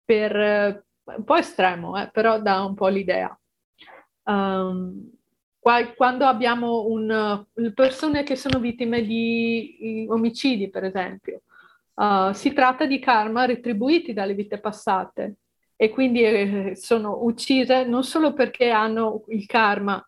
Per 0.06 0.36
uh, 0.36 1.14
un 1.16 1.24
po' 1.24 1.36
estremo, 1.36 1.98
eh, 1.98 2.10
però 2.12 2.40
dà 2.42 2.64
un 2.64 2.76
po' 2.76 2.88
l'idea. 2.88 3.38
Um, 4.26 5.12
quando 5.96 6.26
abbiamo 6.26 6.88
un, 6.88 7.46
uh, 7.56 7.74
persone 7.74 8.24
che 8.24 8.36
sono 8.36 8.60
vittime 8.60 9.02
di 9.02 10.06
omicidi, 10.10 10.70
per 10.70 10.84
esempio, 10.84 11.44
uh, 11.96 12.34
si 12.34 12.52
tratta 12.52 12.86
di 12.86 13.00
karma 13.00 13.46
retribuiti 13.46 14.12
dalle 14.12 14.34
vite 14.34 14.60
passate 14.60 15.38
e 15.84 15.90
quindi 15.90 16.24
eh, 16.24 16.78
sono 16.78 17.26
uccise 17.26 17.84
non 17.84 18.06
solo 18.06 18.32
perché 18.32 18.70
hanno 18.70 19.26
il 19.28 19.46
karma 19.46 20.02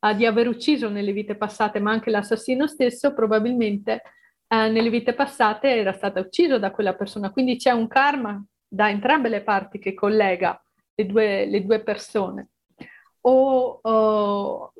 uh, 0.00 0.14
di 0.14 0.26
aver 0.26 0.46
ucciso 0.46 0.90
nelle 0.90 1.12
vite 1.12 1.36
passate, 1.36 1.80
ma 1.80 1.90
anche 1.90 2.10
l'assassino 2.10 2.66
stesso 2.66 3.14
probabilmente 3.14 4.02
eh, 4.46 4.68
nelle 4.68 4.90
vite 4.90 5.14
passate 5.14 5.74
era 5.74 5.94
stato 5.94 6.20
ucciso 6.20 6.58
da 6.58 6.70
quella 6.70 6.94
persona. 6.94 7.30
Quindi 7.30 7.56
c'è 7.56 7.70
un 7.70 7.88
karma 7.88 8.44
da 8.68 8.90
entrambe 8.90 9.30
le 9.30 9.42
parti 9.42 9.78
che 9.78 9.94
collega 9.94 10.62
le 10.94 11.06
due, 11.06 11.46
le 11.46 11.64
due 11.64 11.80
persone. 11.80 12.50
O, 13.22 13.80
o 13.80 14.72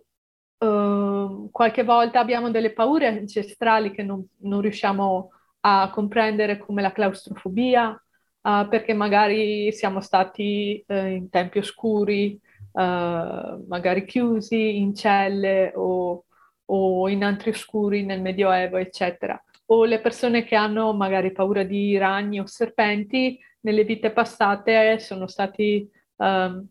uh, 0.58 1.48
qualche 1.50 1.82
volta 1.82 2.20
abbiamo 2.20 2.50
delle 2.50 2.74
paure 2.74 3.06
ancestrali 3.06 3.90
che 3.90 4.02
non, 4.02 4.22
non 4.40 4.60
riusciamo 4.60 5.30
a 5.60 5.88
comprendere 5.90 6.58
come 6.58 6.82
la 6.82 6.92
claustrofobia, 6.92 7.98
uh, 8.42 8.68
perché 8.68 8.92
magari 8.92 9.72
siamo 9.72 10.00
stati 10.00 10.84
uh, 10.86 11.06
in 11.06 11.28
tempi 11.30 11.58
oscuri, 11.58 12.38
uh, 12.72 13.64
magari 13.66 14.04
chiusi 14.04 14.78
in 14.78 14.94
celle 14.94 15.72
o, 15.74 16.24
o, 16.64 17.08
in 17.08 17.24
antri 17.24 17.50
oscuri 17.50 18.04
nel 18.04 18.20
Medioevo, 18.20 18.76
eccetera. 18.76 19.42
O 19.66 19.84
le 19.84 20.00
persone 20.00 20.44
che 20.44 20.54
hanno 20.54 20.92
magari 20.92 21.32
paura 21.32 21.62
di 21.62 21.96
ragni 21.96 22.40
o 22.40 22.46
serpenti, 22.46 23.38
nelle 23.60 23.84
vite 23.84 24.10
passate 24.10 24.98
sono 24.98 25.26
stati 25.26 25.88
um, 26.16 26.66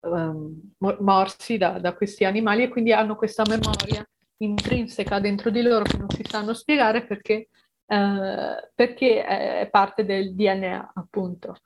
um, 0.00 0.72
morsi 0.78 1.56
da, 1.56 1.78
da, 1.78 1.94
questi 1.94 2.24
animali 2.24 2.64
e 2.64 2.68
quindi 2.68 2.92
hanno 2.92 3.16
questa 3.16 3.44
memoria 3.48 4.06
intrinseca 4.38 5.20
dentro 5.20 5.50
di 5.50 5.62
loro 5.62 5.84
che 5.84 5.96
non 5.96 6.10
si 6.10 6.24
sanno 6.28 6.52
spiegare 6.52 7.06
perché, 7.06 7.48
uh, 7.86 8.68
perché 8.74 9.24
è 9.24 9.68
parte 9.70 10.04
del 10.04 10.34
DNA, 10.34 10.92
appunto. 10.94 11.56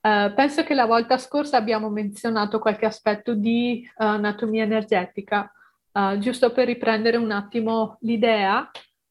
Uh, 0.00 0.32
penso 0.34 0.64
che 0.64 0.74
la 0.74 0.86
volta 0.86 1.18
scorsa 1.18 1.58
abbiamo 1.58 1.90
menzionato 1.90 2.58
qualche 2.58 2.86
aspetto 2.86 3.34
di 3.34 3.86
uh, 3.86 4.04
anatomia 4.04 4.62
energetica, 4.62 5.52
uh, 5.92 6.18
giusto 6.18 6.52
per 6.52 6.66
riprendere 6.66 7.18
un 7.18 7.30
attimo 7.30 7.98
l'idea, 8.00 8.70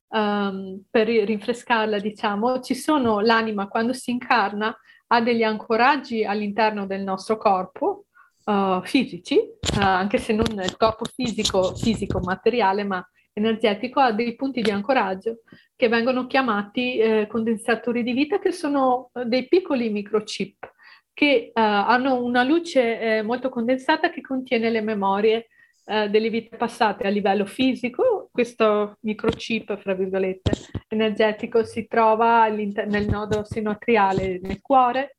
um, 0.10 0.82
per 0.90 1.08
rinfrescarla, 1.08 2.00
diciamo, 2.00 2.60
ci 2.62 2.76
sono 2.76 3.20
l'anima 3.20 3.68
quando 3.68 3.94
si 3.94 4.12
incarna 4.12 4.76
ha 5.12 5.22
degli 5.22 5.44
ancoraggi 5.44 6.24
all'interno 6.24 6.86
del 6.86 7.02
nostro 7.02 7.38
corpo, 7.38 8.06
uh, 8.46 8.82
fisici, 8.84 9.36
uh, 9.38 9.80
anche 9.80 10.18
se 10.18 10.34
non 10.34 10.48
il 10.60 10.78
corpo 10.78 11.06
fisico, 11.06 11.76
fisico, 11.76 12.20
materiale, 12.20 12.84
ma 12.84 13.08
energetico, 13.34 14.00
ha 14.00 14.12
dei 14.12 14.36
punti 14.36 14.62
di 14.62 14.72
ancoraggio 14.72 15.42
che 15.76 15.88
vengono 15.88 16.28
chiamati 16.28 16.98
eh, 16.98 17.28
condensatori 17.28 18.04
di 18.04 18.14
vita, 18.14 18.40
che 18.40 18.52
sono 18.52 19.10
eh, 19.14 19.26
dei 19.26 19.48
piccoli 19.48 19.90
microchip 19.90 20.74
che 21.14 21.52
uh, 21.54 21.60
hanno 21.60 22.24
una 22.24 22.44
luce 22.44 23.00
eh, 23.00 23.22
molto 23.24 23.50
condensata 23.50 24.10
che 24.10 24.22
contiene 24.22 24.70
le 24.70 24.82
memorie 24.82 25.48
delle 25.90 26.30
vite 26.30 26.56
passate 26.56 27.08
a 27.08 27.10
livello 27.10 27.48
fisico. 27.48 28.30
Questo 28.32 28.98
microchip, 29.02 29.76
fra 29.80 29.96
virgolette, 29.96 30.52
energetico 30.88 31.64
si 31.64 31.88
trova 31.88 32.48
nel 32.48 33.08
nodo 33.10 33.44
sinoatriale 33.44 34.40
nel 34.40 34.62
cuore, 34.62 35.18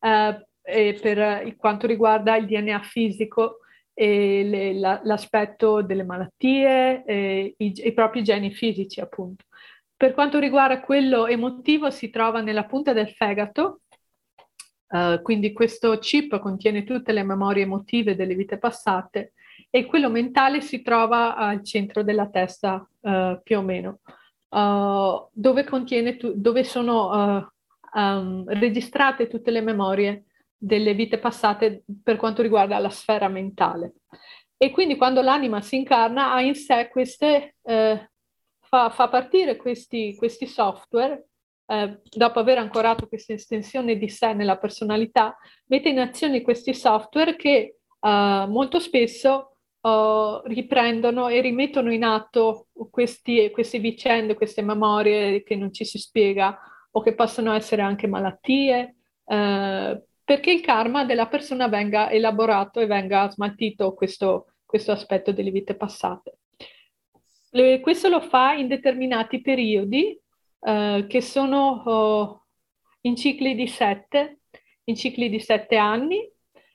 Uh, 0.00 0.36
e 0.62 0.98
per 1.00 1.56
quanto 1.56 1.86
riguarda 1.86 2.36
il 2.36 2.46
DNA 2.46 2.80
fisico 2.82 3.60
le, 4.04 4.74
la, 4.74 5.00
l'aspetto 5.02 5.82
delle 5.82 6.04
malattie 6.04 7.54
i, 7.56 7.72
i, 7.84 7.92
propri 7.92 8.22
geni 8.22 8.52
fisici, 8.52 9.00
appunto. 9.00 9.44
Per 9.98 10.14
quanto 10.14 10.38
riguarda 10.38 10.80
quello 10.80 11.26
emotivo, 11.26 11.90
si 11.90 12.08
trova 12.08 12.40
nella 12.40 12.64
punta 12.64 12.92
del 12.92 13.10
fegato, 13.10 13.80
uh, 14.90 15.20
quindi 15.22 15.52
questo 15.52 15.98
chip 15.98 16.38
contiene 16.38 16.84
tutte 16.84 17.10
le 17.10 17.24
memorie 17.24 17.64
emotive 17.64 18.14
delle 18.14 18.36
vite 18.36 18.58
passate 18.58 19.32
e 19.70 19.86
quello 19.86 20.08
mentale 20.08 20.60
si 20.60 20.82
trova 20.82 21.34
al 21.34 21.64
centro 21.64 22.04
della 22.04 22.28
testa 22.28 22.88
uh, 23.00 23.40
più 23.42 23.58
o 23.58 23.62
meno, 23.62 23.98
uh, 24.50 25.28
dove, 25.32 25.64
tu- 26.16 26.32
dove, 26.36 26.62
sono 26.62 27.50
um, 27.92 28.44
registrate 28.46 29.26
tutte 29.26 29.50
le 29.50 29.62
memorie 29.62 30.24
delle 30.58 30.92
vite 30.92 31.18
passate 31.18 31.84
per 32.02 32.16
quanto 32.16 32.42
riguarda 32.42 32.78
la 32.78 32.90
sfera 32.90 33.28
mentale. 33.28 33.94
E 34.56 34.70
quindi 34.70 34.96
quando 34.96 35.22
l'anima 35.22 35.60
si 35.60 35.76
incarna 35.76 36.32
ha 36.32 36.40
in 36.40 36.56
sé 36.56 36.88
queste, 36.88 37.54
eh, 37.62 38.10
fa, 38.58 38.90
fa, 38.90 39.08
partire 39.08 39.56
questi, 39.56 40.16
questi 40.16 40.46
software, 40.46 41.28
eh, 41.66 42.00
dopo 42.10 42.40
aver 42.40 42.58
ancorato 42.58 43.06
questa 43.06 43.34
estensione 43.34 43.96
di 43.96 44.08
sé 44.08 44.32
nella 44.32 44.58
personalità, 44.58 45.36
mette 45.66 45.90
in 45.90 46.00
azione 46.00 46.42
questi 46.42 46.74
software 46.74 47.36
che 47.36 47.76
eh, 48.00 48.44
molto 48.48 48.80
spesso 48.80 49.58
eh, 49.80 50.40
riprendono 50.46 51.28
e 51.28 51.40
rimettono 51.40 51.92
in 51.92 52.02
atto 52.02 52.66
questi, 52.90 53.50
queste 53.52 53.78
vicende, 53.78 54.34
queste 54.34 54.62
memorie 54.62 55.44
che 55.44 55.54
non 55.54 55.72
ci 55.72 55.84
si 55.84 55.98
spiega 55.98 56.58
o 56.90 57.00
che 57.00 57.14
possono 57.14 57.52
essere 57.52 57.82
anche 57.82 58.08
malattie, 58.08 58.96
eh, 59.24 60.02
perché 60.28 60.50
il 60.50 60.60
karma 60.60 61.06
della 61.06 61.26
persona 61.26 61.68
venga 61.68 62.10
elaborato 62.10 62.80
e 62.80 62.86
venga 62.86 63.30
smaltito 63.30 63.94
questo, 63.94 64.52
questo 64.66 64.92
aspetto 64.92 65.32
delle 65.32 65.50
vite 65.50 65.74
passate. 65.74 66.40
Le, 67.52 67.80
questo 67.80 68.10
lo 68.10 68.20
fa 68.20 68.52
in 68.52 68.68
determinati 68.68 69.40
periodi 69.40 70.20
eh, 70.60 71.06
che 71.08 71.22
sono 71.22 71.82
oh, 71.82 72.44
in 73.00 73.16
cicli 73.16 73.54
di 73.54 73.66
sette, 73.68 74.40
in 74.84 74.96
cicli 74.96 75.30
di 75.30 75.40
sette 75.40 75.76
anni 75.76 76.30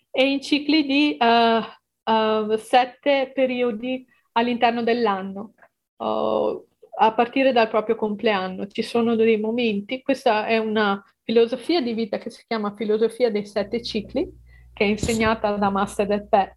e 0.10 0.32
in 0.32 0.41
cicli 0.41 0.84
di 0.84 1.16
uh, 1.20 2.12
uh, 2.12 2.58
sette 2.58 3.34
periodi 3.36 4.04
all'interno 4.32 4.82
dell'anno. 4.82 5.54
Uh, 5.97 6.66
a 6.95 7.14
partire 7.14 7.51
dal 7.51 7.70
proprio 7.70 7.95
compleanno. 7.95 8.66
Ci 8.66 8.82
sono 8.82 9.16
dei 9.16 9.39
momenti, 9.39 10.01
questa 10.01 10.47
è 10.47 10.58
una 10.58 10.99
filosofia 11.24 11.82
di 11.82 11.93
vita 11.93 12.17
che 12.17 12.30
si 12.30 12.43
chiama 12.47 12.76
filosofia 12.76 13.32
dei 13.32 13.45
sette 13.45 13.82
cicli, 13.82 14.30
che 14.74 14.84
è 14.84 14.88
insegnata 14.88 15.55
da 15.55 15.69
Master 15.69 16.07
del 16.07 16.28
Pè, 16.28 16.55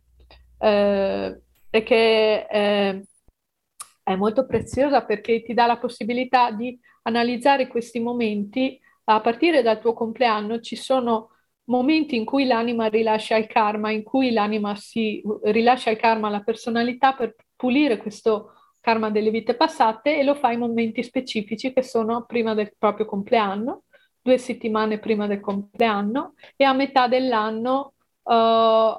eh, 0.58 1.40
e 1.70 1.82
che 1.82 2.46
eh, 2.50 3.06
è 4.02 4.14
molto 4.14 4.46
preziosa 4.46 5.04
perché 5.04 5.42
ti 5.42 5.54
dà 5.54 5.66
la 5.66 5.78
possibilità 5.78 6.50
di 6.50 6.78
analizzare 7.02 7.66
questi 7.66 8.00
momenti. 8.00 8.80
A 9.04 9.20
partire 9.20 9.62
dal 9.62 9.80
tuo 9.80 9.92
compleanno 9.92 10.60
ci 10.60 10.76
sono 10.76 11.30
momenti 11.64 12.16
in 12.16 12.24
cui 12.24 12.46
l'anima 12.46 12.86
rilascia 12.86 13.36
il 13.36 13.46
karma, 13.46 13.90
in 13.90 14.02
cui 14.02 14.32
l'anima 14.32 14.74
si 14.76 15.22
rilascia 15.44 15.90
il 15.90 15.96
karma 15.96 16.28
alla 16.28 16.42
personalità 16.42 17.14
per 17.14 17.34
pulire 17.54 17.96
questo 17.96 18.52
karma 18.80 19.10
delle 19.10 19.30
vite 19.30 19.56
passate 19.56 20.18
e 20.18 20.22
lo 20.22 20.34
fa 20.34 20.52
in 20.52 20.60
momenti 20.60 21.02
specifici 21.02 21.72
che 21.72 21.82
sono 21.82 22.24
prima 22.24 22.54
del 22.54 22.72
proprio 22.78 23.06
compleanno, 23.06 23.82
due 24.26 24.38
settimane 24.38 24.98
prima 24.98 25.28
del 25.28 25.40
compleanno 25.40 26.34
e 26.56 26.64
a 26.64 26.72
metà 26.72 27.06
dell'anno, 27.06 27.94
uh, 28.24 28.32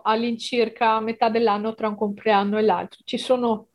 all'incirca 0.04 0.94
a 0.94 1.02
metà 1.02 1.30
dell'anno 1.30 1.74
tra 1.74 1.90
un 1.90 1.96
compleanno 1.98 2.58
e 2.58 2.62
l'altro. 2.62 3.02
Ci 3.04 3.18
sono 3.18 3.68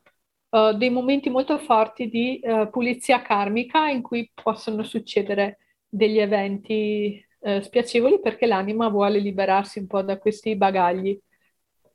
uh, 0.49 0.73
dei 0.73 0.89
momenti 0.89 1.29
molto 1.29 1.59
forti 1.59 2.09
di 2.09 2.41
uh, 2.43 2.69
pulizia 2.71 3.21
karmica 3.21 3.87
in 3.87 4.01
cui 4.01 4.29
possono 4.33 4.83
succedere 4.83 5.59
degli 5.87 6.17
eventi 6.19 7.23
spiacevoli 7.43 8.21
perché 8.21 8.45
l'anima 8.45 8.87
vuole 8.87 9.19
liberarsi 9.19 9.79
un 9.79 9.87
po' 9.87 10.01
da 10.01 10.17
questi 10.17 10.55
bagagli 10.55 11.19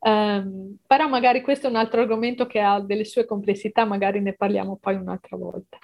Um, 0.01 0.77
però 0.87 1.09
magari 1.09 1.41
questo 1.41 1.67
è 1.67 1.69
un 1.69 1.75
altro 1.75 1.99
argomento 1.99 2.45
che 2.45 2.61
ha 2.61 2.79
delle 2.79 3.03
sue 3.03 3.25
complessità, 3.25 3.83
magari 3.83 4.21
ne 4.21 4.33
parliamo 4.33 4.77
poi 4.77 4.95
un'altra 4.95 5.35
volta. 5.35 5.77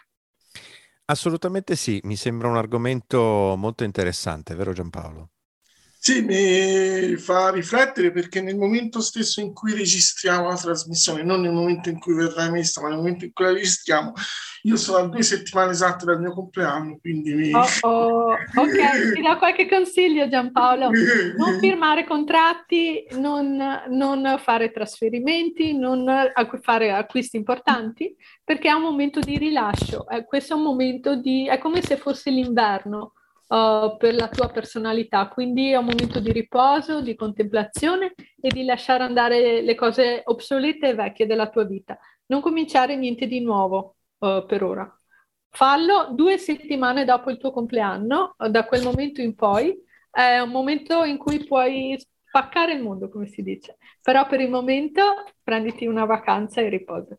Assolutamente 1.10 1.76
sì, 1.76 1.99
mi 2.03 2.16
sembra 2.16 2.47
un 2.47 2.58
argomento 2.58 3.56
molto 3.58 3.84
interessante, 3.84 4.53
vero 4.53 4.72
Giampaolo? 4.74 5.30
Sì, 6.08 6.22
mi 6.22 7.16
fa 7.16 7.49
riflettere 7.49 8.12
perché 8.12 8.39
nel 8.39 8.58
momento 8.58 9.01
stesso 9.01 9.41
in 9.41 9.53
cui 9.53 9.74
registriamo 9.74 10.49
la 10.49 10.56
trasmissione, 10.56 11.24
non 11.24 11.41
nel 11.41 11.51
momento 11.51 11.89
in 11.89 11.97
cui 11.97 12.14
verrà 12.14 12.45
emessa, 12.45 12.80
ma 12.80 12.89
nel 12.89 12.97
momento 12.97 13.26
in 13.26 13.34
cui 13.34 13.45
la 13.45 13.53
registriamo, 13.53 14.14
io 14.62 14.76
sono 14.78 14.97
a 14.99 15.08
due 15.08 15.24
settimane 15.24 15.72
esatte 15.72 16.06
dal 16.06 16.22
mio 16.22 16.32
compleanno, 16.32 16.99
quindi 17.01 17.34
mi... 17.34 17.51
Oh, 17.56 17.66
oh. 17.82 18.34
Ok, 18.34 19.14
ti 19.16 19.22
do 19.24 19.36
qualche 19.39 19.68
consiglio 19.68 20.28
Giampaolo. 20.28 20.91
Non 21.38 21.58
firmare 21.58 22.06
contratti, 22.06 23.08
non, 23.14 23.58
non 23.89 24.39
fare 24.39 24.72
trasferimenti, 24.72 25.76
non 25.76 26.06
fare 26.62 26.91
acquisti 26.91 27.36
importanti, 27.36 28.16
perché 28.43 28.70
è 28.70 28.74
un 28.74 28.84
momento 28.84 29.22
di 29.22 29.39
rilascio. 29.39 30.08
Eh, 30.08 30.24
questo 30.26 30.53
è 30.53 30.56
un 30.56 30.62
momento 30.62 31.16
di... 31.16 31.47
è 31.47 31.58
come 31.58 31.82
se 31.82 31.97
fosse 31.97 32.30
l'inverno 32.30 33.14
uh, 33.48 33.98
per 33.98 34.16
la 34.16 34.30
tua 34.30 34.50
personalità. 34.50 35.28
Quindi 35.28 35.72
è 35.72 35.78
un 35.78 35.86
momento 35.86 36.20
di 36.20 36.32
riposo, 36.32 37.02
di 37.02 37.16
contemplazione 37.16 38.14
e 38.39 38.50
di 38.50 38.66
lasciare 38.66 39.04
andare 39.04 39.62
le 39.62 39.76
cose 39.76 40.22
obsolete 40.26 40.89
e 40.89 40.93
vecchie 40.96 41.26
della 41.26 41.50
tua 41.50 41.64
vita. 41.64 41.98
Non 42.28 42.41
cominciare 42.41 42.96
niente 42.96 43.28
di 43.28 43.41
nuovo 43.41 43.98
uh, 44.20 44.46
per 44.46 44.64
ora. 44.64 45.00
Fallo 45.50 46.10
due 46.12 46.38
settimane 46.38 47.06
dopo 47.06 47.30
il 47.30 47.38
tuo 47.38 47.52
compleanno, 47.52 48.36
da 48.50 48.66
quel 48.66 48.84
momento 48.84 49.22
in 49.22 49.36
poi. 49.36 49.74
È 50.10 50.39
un 50.39 50.50
momento 50.50 51.04
in 51.04 51.18
cui 51.18 51.43
puoi 51.46 51.98
spaccare 52.26 52.74
il 52.74 52.82
mondo, 52.82 53.10
come 53.10 53.28
si 53.28 53.41
dice. 53.41 53.78
Però 54.02 54.28
per 54.28 54.41
il 54.41 54.50
momento 54.50 55.02
prenditi 55.41 55.86
una 55.86 56.04
vacanza 56.06 56.60
e 56.60 56.68
riposa. 56.68 57.16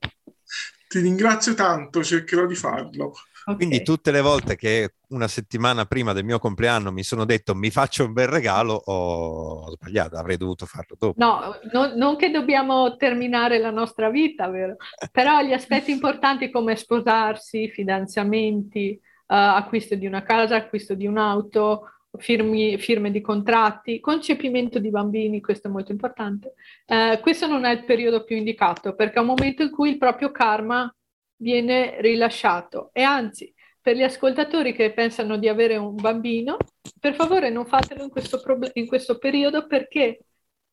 Ti 0.88 1.00
ringrazio 1.00 1.54
tanto, 1.54 2.02
cercherò 2.02 2.46
di 2.46 2.54
farlo. 2.54 3.12
Okay. 3.48 3.56
Quindi 3.58 3.84
tutte 3.84 4.10
le 4.10 4.20
volte 4.20 4.56
che 4.56 4.94
una 5.10 5.28
settimana 5.28 5.84
prima 5.84 6.12
del 6.12 6.24
mio 6.24 6.40
compleanno 6.40 6.90
mi 6.90 7.04
sono 7.04 7.24
detto 7.24 7.54
mi 7.54 7.70
faccio 7.70 8.04
un 8.04 8.12
bel 8.12 8.26
regalo, 8.26 8.74
ho 8.74 9.70
sbagliato, 9.70 10.16
avrei 10.16 10.36
dovuto 10.36 10.66
farlo 10.66 10.96
dopo. 10.98 11.14
No, 11.16 11.56
no 11.72 11.94
non 11.94 12.16
che 12.16 12.32
dobbiamo 12.32 12.96
terminare 12.96 13.58
la 13.58 13.70
nostra 13.70 14.10
vita, 14.10 14.48
vero? 14.48 14.74
Però 15.12 15.42
gli 15.42 15.52
aspetti 15.52 15.92
importanti 15.92 16.50
come 16.50 16.74
sposarsi, 16.74 17.68
fidanzamenti, 17.68 18.98
uh, 19.00 19.34
acquisto 19.34 19.94
di 19.94 20.06
una 20.06 20.24
casa, 20.24 20.56
acquisto 20.56 20.94
di 20.94 21.06
un'auto, 21.06 21.95
firmi, 22.18 22.78
firme 22.78 23.10
di 23.10 23.20
contratti, 23.20 24.00
concepimento 24.00 24.78
di 24.78 24.90
bambini, 24.90 25.40
questo 25.40 25.68
è 25.68 25.70
molto 25.70 25.92
importante. 25.92 26.54
Uh, 26.86 27.20
questo 27.20 27.46
non 27.46 27.64
è 27.64 27.72
il 27.72 27.84
periodo 27.84 28.24
più 28.24 28.36
indicato 28.36 28.94
perché 28.94 29.16
è 29.16 29.20
un 29.20 29.26
momento 29.26 29.62
in 29.62 29.70
cui 29.70 29.90
il 29.90 29.98
proprio 29.98 30.30
karma 30.30 30.92
viene 31.36 32.00
rilasciato 32.00 32.90
e 32.92 33.02
anzi 33.02 33.52
per 33.80 33.94
gli 33.94 34.02
ascoltatori 34.02 34.72
che 34.72 34.92
pensano 34.92 35.36
di 35.36 35.48
avere 35.48 35.76
un 35.76 35.94
bambino, 35.94 36.56
per 36.98 37.14
favore 37.14 37.50
non 37.50 37.66
fatelo 37.66 38.02
in 38.02 38.10
questo, 38.10 38.40
prob- 38.40 38.70
in 38.74 38.86
questo 38.86 39.16
periodo 39.16 39.66
perché 39.66 40.18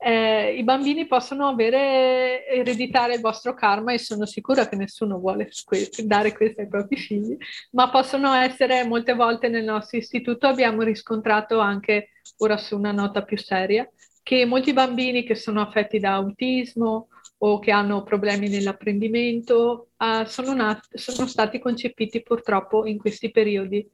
eh, 0.03 0.55
i 0.57 0.63
bambini 0.63 1.07
possono 1.07 1.47
avere, 1.47 2.45
ereditare 2.45 3.15
il 3.15 3.21
vostro 3.21 3.53
karma 3.53 3.93
e 3.93 3.99
sono 3.99 4.25
sicura 4.25 4.67
che 4.67 4.75
nessuno 4.75 5.17
vuole 5.17 5.49
que- 5.63 5.89
dare 6.03 6.33
questo 6.33 6.61
ai 6.61 6.67
propri 6.67 6.97
figli, 6.97 7.37
ma 7.71 7.89
possono 7.89 8.33
essere 8.33 8.83
molte 8.85 9.13
volte 9.13 9.47
nel 9.47 9.63
nostro 9.63 9.97
istituto 9.97 10.47
abbiamo 10.47 10.81
riscontrato 10.81 11.59
anche, 11.59 12.09
ora 12.37 12.57
su 12.57 12.77
una 12.77 12.91
nota 12.91 13.23
più 13.23 13.37
seria, 13.37 13.89
che 14.21 14.45
molti 14.45 14.73
bambini 14.73 15.23
che 15.23 15.35
sono 15.35 15.61
affetti 15.61 15.99
da 15.99 16.13
autismo 16.13 17.07
o 17.37 17.59
che 17.59 17.71
hanno 17.71 18.03
problemi 18.03 18.47
nell'apprendimento 18.47 19.89
uh, 19.97 20.25
sono, 20.25 20.53
nati, 20.53 20.97
sono, 20.97 21.27
stati 21.27 21.59
concepiti 21.59 22.21
purtroppo 22.23 22.85
in 22.85 22.97
questi 22.97 23.31
periodi 23.31 23.85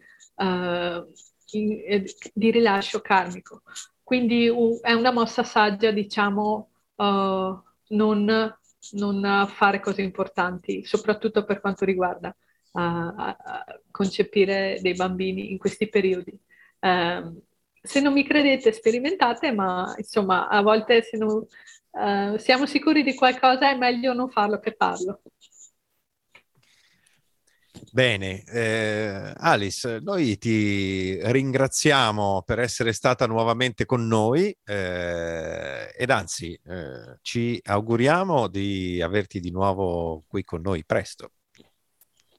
in, 1.52 1.72
eh, 1.86 2.04
di 2.34 2.52
rilascio 2.52 3.00
karmico. 3.02 3.62
Quindi 4.10 4.50
uh, 4.50 4.80
è 4.82 4.92
una 4.94 5.12
mossa 5.12 5.44
saggia, 5.44 5.92
diciamo, 5.92 6.70
non, 6.96 8.58
non, 8.94 9.48
fare 9.54 9.80
cose 9.80 10.02
importanti, 10.02 10.84
soprattutto 10.84 11.46
per 11.46 11.62
quanto 11.62 11.86
riguarda 11.86 12.36
concepire 13.92 14.80
dei 14.82 14.96
bambini 14.96 15.52
in 15.52 15.60
questi 15.60 15.90
periodi. 15.90 16.36
Um, 16.80 17.40
se 17.80 18.02
non 18.02 18.14
mi 18.14 18.26
credete, 18.26 18.72
sperimentate, 18.72 19.52
ma 19.52 19.94
insomma, 19.96 20.48
a 20.48 20.64
volte 20.64 21.04
se 21.04 21.16
non 21.16 21.46
uh, 21.92 22.38
siamo 22.38 22.66
sicuri 22.66 23.04
di 23.04 23.14
qualcosa 23.14 23.70
è 23.70 23.78
meglio 23.78 24.14
non 24.14 24.32
farlo 24.32 24.60
che 24.60 24.74
farlo. 24.76 25.22
Bene, 27.92 28.44
eh, 28.44 29.34
Alice, 29.38 30.00
noi 30.02 30.38
ti 30.38 31.20
ringraziamo 31.22 32.44
per 32.46 32.60
essere 32.60 32.94
stata 32.94 33.26
nuovamente 33.26 33.86
con 33.86 34.06
noi 34.06 34.56
eh, 34.64 35.94
ed 35.98 36.10
anzi 36.12 36.54
eh, 36.54 37.18
ci 37.22 37.60
auguriamo 37.64 38.48
di 38.48 39.02
averti 39.02 39.40
di 39.40 39.50
nuovo 39.50 40.24
qui 40.28 40.44
con 40.44 40.62
noi 40.62 40.86
presto. 40.86 41.32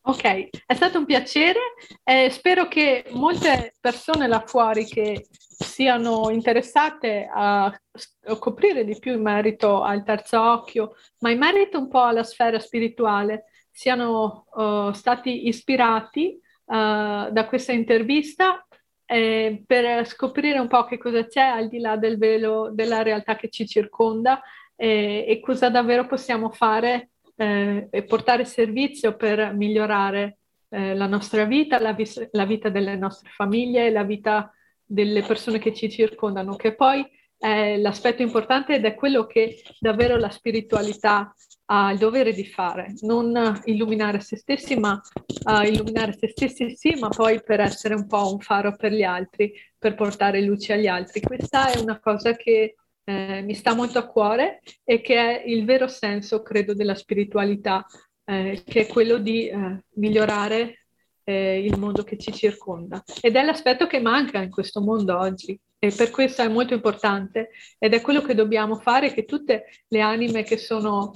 Ok, 0.03 0.49
è 0.67 0.75
stato 0.75 0.99
un 0.99 1.05
piacere. 1.05 1.59
Eh, 2.05 2.31
spero 2.31 2.69
che 2.69 3.05
molte 3.11 3.75
persone 3.81 4.27
là 4.29 4.43
fuori 4.47 4.87
che 4.87 5.27
siano 5.31 6.31
interessate 6.31 7.29
a 7.33 7.71
scoprire 7.93 8.85
di 8.85 8.99
più 8.99 9.13
in 9.13 9.23
merito 9.23 9.83
al 9.83 10.03
terzo 10.03 10.41
occhio, 10.41 10.97
ma 11.19 11.31
in 11.31 11.39
merito 11.39 11.79
un 11.79 11.89
po' 11.89 12.03
alla 12.03 12.25
sfera 12.25 12.59
spirituale, 12.59 13.50
siano 13.71 14.47
uh, 14.53 14.93
stati 14.93 15.49
ispirati 15.49 16.39
uh, 16.65 17.31
da 17.31 17.47
questa 17.49 17.73
intervista 17.73 18.67
eh, 19.11 19.65
per 19.67 20.07
scoprire 20.07 20.61
un 20.61 20.69
po' 20.69 20.85
che 20.85 20.97
cosa 20.97 21.27
c'è 21.27 21.43
al 21.43 21.69
di 21.69 21.81
là 21.81 21.97
del 21.97 22.17
velo 22.17 22.71
della 22.73 23.03
realtà 23.03 23.35
che 23.35 23.49
ci 23.49 23.67
circonda 23.67 24.41
eh, 24.77 25.25
e 25.27 25.41
cosa 25.41 25.69
davvero 25.69 26.07
possiamo 26.07 26.51
fare 26.51 27.11
eh, 27.35 27.89
e 27.91 28.05
portare 28.05 28.45
servizio 28.45 29.17
per 29.17 29.53
migliorare 29.55 30.39
eh, 30.69 30.95
la 30.95 31.07
nostra 31.07 31.45
vita, 31.45 31.81
la, 31.81 31.93
vis- 31.93 32.29
la, 32.31 32.45
vita 32.45 32.69
delle 32.69 32.97
nostre 32.97 33.31
famiglie, 33.35 33.91
la 33.91 34.05
vita 34.05 34.55
delle 34.85 35.23
persone 35.23 35.59
che 35.59 35.75
ci 35.75 35.91
circondano, 35.91 36.55
che 36.55 36.75
poi 36.77 37.05
è 37.37 37.79
l'aspetto 37.79 38.23
importante 38.23 38.75
ed 38.75 38.85
è 38.85 38.95
quello 38.95 39.27
che 39.27 39.61
davvero 39.81 40.17
la 40.19 40.31
spiritualità 40.31 41.35
ha 41.73 41.93
il 41.93 41.99
dovere 41.99 42.33
di 42.33 42.45
fare, 42.45 42.95
non 43.03 43.61
illuminare 43.65 44.21
se 44.21 44.37
stessi, 44.37 44.77
ma 44.77 45.01
uh, 45.45 45.63
illuminare 45.63 46.17
se 46.19 46.29
stessi 46.29 46.75
sì, 46.75 46.97
ma 46.99 47.09
poi 47.09 47.41
per 47.43 47.61
essere 47.61 47.95
un 47.95 48.09
po' 48.09 48.33
un 48.33 48.41
faro 48.41 48.75
per 48.75 48.93
gli 48.93 49.05
altri, 49.05 49.53
per 49.79 49.95
portare 49.95 50.43
luce 50.43 50.73
agli 50.73 50.89
altri. 50.89 51.21
Questa 51.21 51.71
è 51.71 51.79
una 51.79 52.01
cosa 52.01 52.35
che 52.35 52.75
eh, 53.05 53.43
mi 53.43 53.55
sta 53.55 53.75
molto 53.75 54.01
a 54.01 54.07
cuore 54.07 54.61
e 54.83 55.01
che 55.01 55.15
è 55.15 55.45
il 55.47 55.65
vero 55.65 55.87
senso, 55.87 56.43
credo, 56.43 56.75
della 56.75 56.97
spiritualità, 56.97 57.87
eh, 58.25 58.63
che 58.65 58.81
è 58.81 58.87
quello 58.89 59.19
di 59.19 59.47
eh, 59.47 59.85
migliorare 59.95 60.87
eh, 61.23 61.65
il 61.65 61.79
mondo 61.79 62.03
che 62.03 62.19
ci 62.19 62.33
circonda. 62.33 63.01
Ed 63.21 63.37
è 63.37 63.45
l'aspetto 63.45 63.87
che 63.87 64.01
manca 64.01 64.43
in 64.43 64.51
questo 64.51 64.81
mondo 64.81 65.17
oggi 65.17 65.59
e 65.79 65.93
per 65.97 66.11
questo 66.11 66.43
è 66.43 66.49
molto 66.49 66.75
importante 66.75 67.51
ed 67.79 67.95
è 67.95 68.01
quello 68.01 68.23
che 68.23 68.35
dobbiamo 68.35 68.75
fare, 68.75 69.13
che 69.13 69.25
tutte 69.25 69.67
le 69.87 70.01
anime 70.01 70.43
che 70.43 70.57
sono 70.57 71.13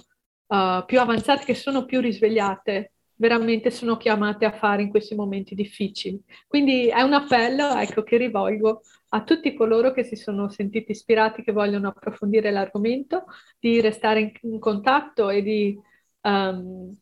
uh, 0.47 0.85
più 0.85 1.01
avanzate, 1.01 1.45
che 1.45 1.55
sono 1.55 1.85
più 1.85 2.01
risvegliate, 2.01 2.93
veramente 3.17 3.71
sono 3.71 3.97
chiamate 3.97 4.45
a 4.45 4.53
fare 4.53 4.83
in 4.83 4.91
questi 4.91 5.15
momenti 5.15 5.55
difficili. 5.55 6.21
Quindi 6.47 6.89
è 6.89 7.03
un 7.03 7.13
appello 7.13 7.77
ecco, 7.77 8.03
che 8.03 8.17
rivolgo 8.17 8.83
a 9.11 9.23
tutti 9.23 9.55
coloro 9.55 9.93
che 9.93 10.03
si 10.03 10.17
sono 10.17 10.49
sentiti 10.49 10.91
ispirati, 10.91 11.43
che 11.43 11.53
vogliono 11.53 11.89
approfondire 11.89 12.51
l'argomento, 12.51 13.25
di 13.59 13.81
restare 13.81 14.21
in, 14.21 14.33
in 14.43 14.59
contatto 14.59 15.31
e 15.31 15.43
di, 15.43 15.79
um, 16.23 16.97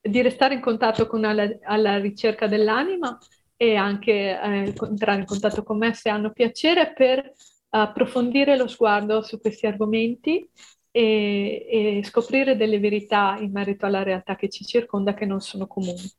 di, 0.00 0.22
restare 0.22 0.54
in 0.54 0.60
contatto 0.60 1.06
con 1.06 1.24
alla, 1.24 1.48
alla 1.64 1.98
ricerca 1.98 2.46
dell'anima 2.46 3.18
e 3.56 3.76
anche 3.76 4.40
eh, 4.40 4.74
entrare 4.80 5.20
in 5.20 5.26
contatto 5.26 5.62
con 5.62 5.76
me 5.76 5.92
se 5.92 6.08
hanno 6.08 6.32
piacere 6.32 6.94
per 6.94 7.30
approfondire 7.72 8.56
lo 8.56 8.66
sguardo 8.66 9.22
su 9.22 9.38
questi 9.38 9.66
argomenti 9.66 10.48
e, 10.90 12.00
e 12.00 12.04
scoprire 12.04 12.56
delle 12.56 12.78
verità 12.78 13.36
in 13.38 13.52
merito 13.52 13.86
alla 13.86 14.02
realtà 14.02 14.36
che 14.36 14.48
ci 14.48 14.64
circonda 14.64 15.14
che 15.14 15.26
non 15.26 15.40
sono 15.40 15.66
comuni. 15.66 16.10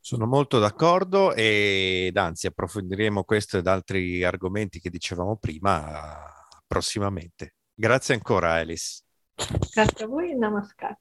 Sono 0.00 0.26
molto 0.26 0.58
d'accordo 0.58 1.34
ed 1.34 2.16
anzi 2.16 2.46
approfondiremo 2.46 3.24
questo 3.24 3.58
ed 3.58 3.66
altri 3.66 4.24
argomenti 4.24 4.80
che 4.80 4.88
dicevamo 4.88 5.36
prima 5.36 6.32
prossimamente. 6.66 7.56
Grazie 7.74 8.14
ancora 8.14 8.52
Alice. 8.52 9.02
Grazie 9.34 10.04
a 10.04 10.08
voi 10.08 10.30
e 10.30 10.34
namaskar. 10.34 10.96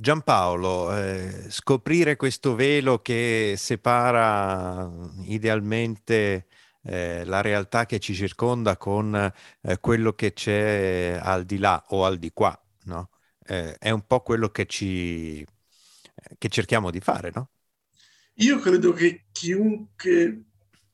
Giampaolo, 0.00 0.96
eh, 0.96 1.46
scoprire 1.50 2.14
questo 2.14 2.54
velo 2.54 3.00
che 3.00 3.54
separa 3.56 4.88
idealmente 5.24 6.46
eh, 6.88 7.24
la 7.24 7.40
realtà 7.42 7.86
che 7.86 7.98
ci 7.98 8.14
circonda 8.14 8.76
con 8.76 9.14
eh, 9.14 9.78
quello 9.80 10.14
che 10.14 10.32
c'è 10.32 11.18
al 11.22 11.44
di 11.44 11.58
là 11.58 11.84
o 11.88 12.04
al 12.04 12.18
di 12.18 12.30
qua, 12.32 12.58
no? 12.84 13.10
Eh, 13.44 13.76
è 13.78 13.90
un 13.90 14.06
po' 14.06 14.20
quello 14.22 14.48
che 14.50 14.66
ci 14.66 15.44
che 16.38 16.48
cerchiamo 16.48 16.90
di 16.90 17.00
fare, 17.00 17.30
no? 17.34 17.50
Io 18.40 18.58
credo 18.58 18.92
che 18.92 19.26
chiunque 19.32 20.44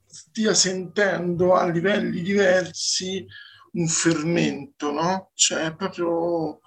stia 0.07 0.55
sentendo 0.55 1.55
a 1.55 1.69
livelli 1.69 2.23
diversi 2.23 3.27
un 3.73 3.87
fermento, 3.89 4.93
no? 4.93 5.31
Cioè 5.35 5.67
è 5.67 5.75
proprio 5.75 6.61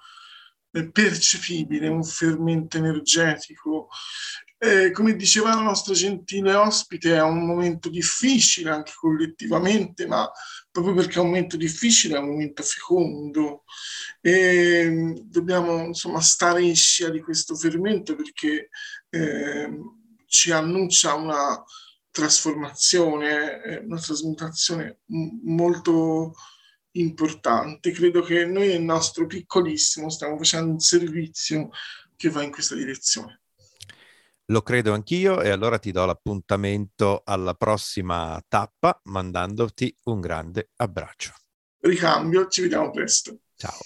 percepibile 0.92 1.88
un 1.88 2.04
fermento 2.04 2.76
energetico. 2.76 3.88
Eh, 4.60 4.90
come 4.90 5.14
diceva 5.14 5.54
la 5.54 5.62
nostra 5.62 5.94
gentile 5.94 6.52
ospite, 6.54 7.14
è 7.14 7.22
un 7.22 7.46
momento 7.46 7.88
difficile 7.88 8.70
anche 8.70 8.92
collettivamente, 8.96 10.06
ma 10.06 10.28
proprio 10.70 10.94
perché 10.94 11.18
è 11.18 11.20
un 11.20 11.26
momento 11.28 11.56
difficile 11.56 12.16
è 12.16 12.18
un 12.18 12.30
momento 12.30 12.62
fecondo. 12.64 13.64
E 14.20 15.14
dobbiamo 15.24 15.84
insomma 15.84 16.20
stare 16.20 16.62
in 16.62 16.74
scia 16.74 17.08
di 17.08 17.20
questo 17.20 17.54
fermento 17.54 18.16
perché 18.16 18.70
eh, 19.10 19.70
ci 20.26 20.50
annuncia 20.50 21.14
una 21.14 21.62
trasformazione, 22.10 23.62
eh, 23.62 23.76
una 23.78 24.00
trasmutazione 24.00 25.00
molto 25.44 26.34
importante. 26.92 27.92
Credo 27.92 28.22
che 28.22 28.44
noi 28.44 28.68
nel 28.68 28.82
nostro 28.82 29.26
piccolissimo 29.26 30.10
stiamo 30.10 30.36
facendo 30.36 30.72
un 30.72 30.80
servizio 30.80 31.70
che 32.16 32.28
va 32.28 32.42
in 32.42 32.50
questa 32.50 32.74
direzione. 32.74 33.42
Lo 34.50 34.62
credo 34.62 34.94
anch'io 34.94 35.42
e 35.42 35.50
allora 35.50 35.78
ti 35.78 35.92
do 35.92 36.06
l'appuntamento 36.06 37.20
alla 37.24 37.52
prossima 37.52 38.42
tappa 38.48 38.98
mandandoti 39.04 39.94
un 40.04 40.20
grande 40.20 40.70
abbraccio. 40.76 41.34
Ricambio, 41.80 42.48
ci 42.48 42.62
vediamo 42.62 42.90
presto. 42.90 43.40
Ciao. 43.56 43.76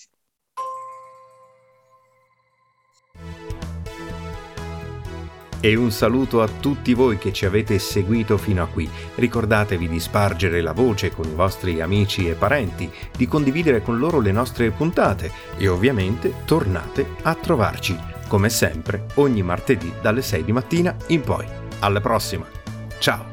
E 5.64 5.74
un 5.74 5.90
saluto 5.90 6.42
a 6.42 6.48
tutti 6.48 6.94
voi 6.94 7.18
che 7.18 7.32
ci 7.32 7.44
avete 7.44 7.78
seguito 7.80 8.38
fino 8.38 8.62
a 8.62 8.68
qui. 8.68 8.88
Ricordatevi 9.16 9.88
di 9.88 9.98
spargere 9.98 10.60
la 10.60 10.72
voce 10.72 11.10
con 11.10 11.28
i 11.28 11.34
vostri 11.34 11.80
amici 11.80 12.28
e 12.28 12.34
parenti, 12.34 12.88
di 13.16 13.26
condividere 13.26 13.82
con 13.82 13.98
loro 13.98 14.20
le 14.20 14.32
nostre 14.32 14.70
puntate 14.70 15.30
e 15.56 15.66
ovviamente 15.66 16.44
tornate 16.44 17.16
a 17.22 17.34
trovarci, 17.34 17.96
come 18.32 18.48
sempre, 18.48 19.08
ogni 19.16 19.42
martedì 19.42 19.92
dalle 20.00 20.22
6 20.22 20.44
di 20.44 20.52
mattina 20.52 20.96
in 21.08 21.20
poi. 21.20 21.44
Alla 21.80 22.00
prossima. 22.00 22.46
Ciao. 22.98 23.26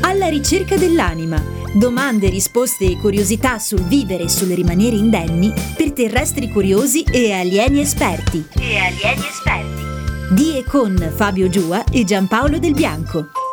Alla 0.00 0.28
ricerca 0.28 0.78
dell'anima. 0.78 1.38
Domande, 1.74 2.30
risposte 2.30 2.86
e 2.86 2.96
curiosità 2.96 3.58
sul 3.58 3.82
vivere 3.82 4.22
e 4.22 4.28
sul 4.30 4.48
rimanere 4.48 4.96
indenni 4.96 5.52
per 5.76 5.92
terrestri 5.92 6.48
curiosi 6.48 7.02
e 7.02 7.30
alieni 7.32 7.80
esperti. 7.80 8.42
E 8.58 8.78
alieni 8.78 9.26
esperti. 9.26 9.82
Di 10.30 10.56
e 10.56 10.64
con 10.64 10.96
Fabio 11.14 11.50
Giua 11.50 11.84
e 11.92 12.04
Giampaolo 12.04 12.58
Del 12.58 12.72
Bianco. 12.72 13.43